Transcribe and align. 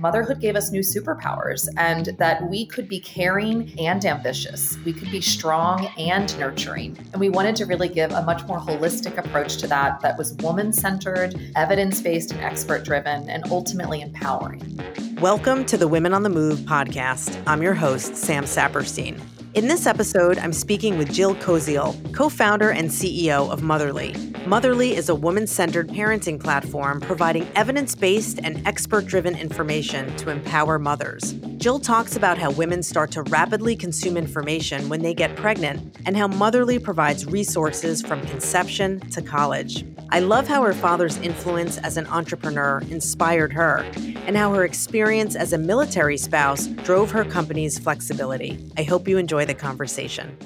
motherhood 0.00 0.40
gave 0.40 0.56
us 0.56 0.72
new 0.72 0.80
superpowers 0.80 1.68
and 1.76 2.06
that 2.18 2.48
we 2.48 2.64
could 2.64 2.88
be 2.88 2.98
caring 2.98 3.78
and 3.78 4.02
ambitious. 4.06 4.78
We 4.86 4.94
could 4.94 5.10
be 5.10 5.20
strong 5.20 5.86
and 5.98 6.36
nurturing. 6.38 6.96
And 7.12 7.20
we 7.20 7.28
wanted 7.28 7.54
to 7.56 7.66
really 7.66 7.88
give 7.88 8.10
a 8.12 8.22
much 8.22 8.46
more 8.46 8.58
holistic 8.58 9.18
approach 9.18 9.58
to 9.58 9.66
that 9.66 10.00
that 10.00 10.16
was 10.16 10.32
woman 10.38 10.72
centered, 10.72 11.38
evidence 11.54 12.00
based, 12.00 12.32
and 12.32 12.40
expert 12.40 12.82
driven, 12.82 13.28
and 13.28 13.44
ultimately 13.50 14.00
empowering. 14.00 14.80
Welcome 15.20 15.66
to 15.66 15.76
the 15.76 15.86
Women 15.86 16.14
on 16.14 16.22
the 16.22 16.30
Move 16.30 16.60
podcast. 16.60 17.38
I'm 17.46 17.62
your 17.62 17.74
host, 17.74 18.16
Sam 18.16 18.44
Saperstein. 18.44 19.20
In 19.52 19.66
this 19.66 19.84
episode, 19.84 20.38
I'm 20.38 20.52
speaking 20.52 20.96
with 20.96 21.12
Jill 21.12 21.34
Koziol, 21.34 22.14
co 22.14 22.28
founder 22.28 22.70
and 22.70 22.88
CEO 22.88 23.50
of 23.50 23.62
Motherly. 23.62 24.14
Motherly 24.46 24.94
is 24.94 25.08
a 25.08 25.14
woman 25.14 25.48
centered 25.48 25.88
parenting 25.88 26.38
platform 26.38 27.00
providing 27.00 27.48
evidence 27.56 27.96
based 27.96 28.38
and 28.44 28.64
expert 28.64 29.06
driven 29.06 29.36
information 29.36 30.16
to 30.18 30.30
empower 30.30 30.78
mothers. 30.78 31.34
Jill 31.60 31.78
talks 31.78 32.16
about 32.16 32.38
how 32.38 32.50
women 32.52 32.82
start 32.82 33.10
to 33.10 33.22
rapidly 33.24 33.76
consume 33.76 34.16
information 34.16 34.88
when 34.88 35.02
they 35.02 35.12
get 35.12 35.36
pregnant 35.36 35.94
and 36.06 36.16
how 36.16 36.26
Motherly 36.26 36.78
provides 36.78 37.26
resources 37.26 38.00
from 38.00 38.22
conception 38.28 38.98
to 39.10 39.20
college. 39.20 39.84
I 40.08 40.20
love 40.20 40.48
how 40.48 40.62
her 40.62 40.72
father's 40.72 41.18
influence 41.18 41.76
as 41.76 41.98
an 41.98 42.06
entrepreneur 42.06 42.80
inspired 42.88 43.52
her 43.52 43.84
and 44.26 44.38
how 44.38 44.54
her 44.54 44.64
experience 44.64 45.36
as 45.36 45.52
a 45.52 45.58
military 45.58 46.16
spouse 46.16 46.66
drove 46.66 47.10
her 47.10 47.26
company's 47.26 47.78
flexibility. 47.78 48.58
I 48.78 48.82
hope 48.82 49.06
you 49.06 49.18
enjoy 49.18 49.44
the 49.44 49.52
conversation. 49.52 50.38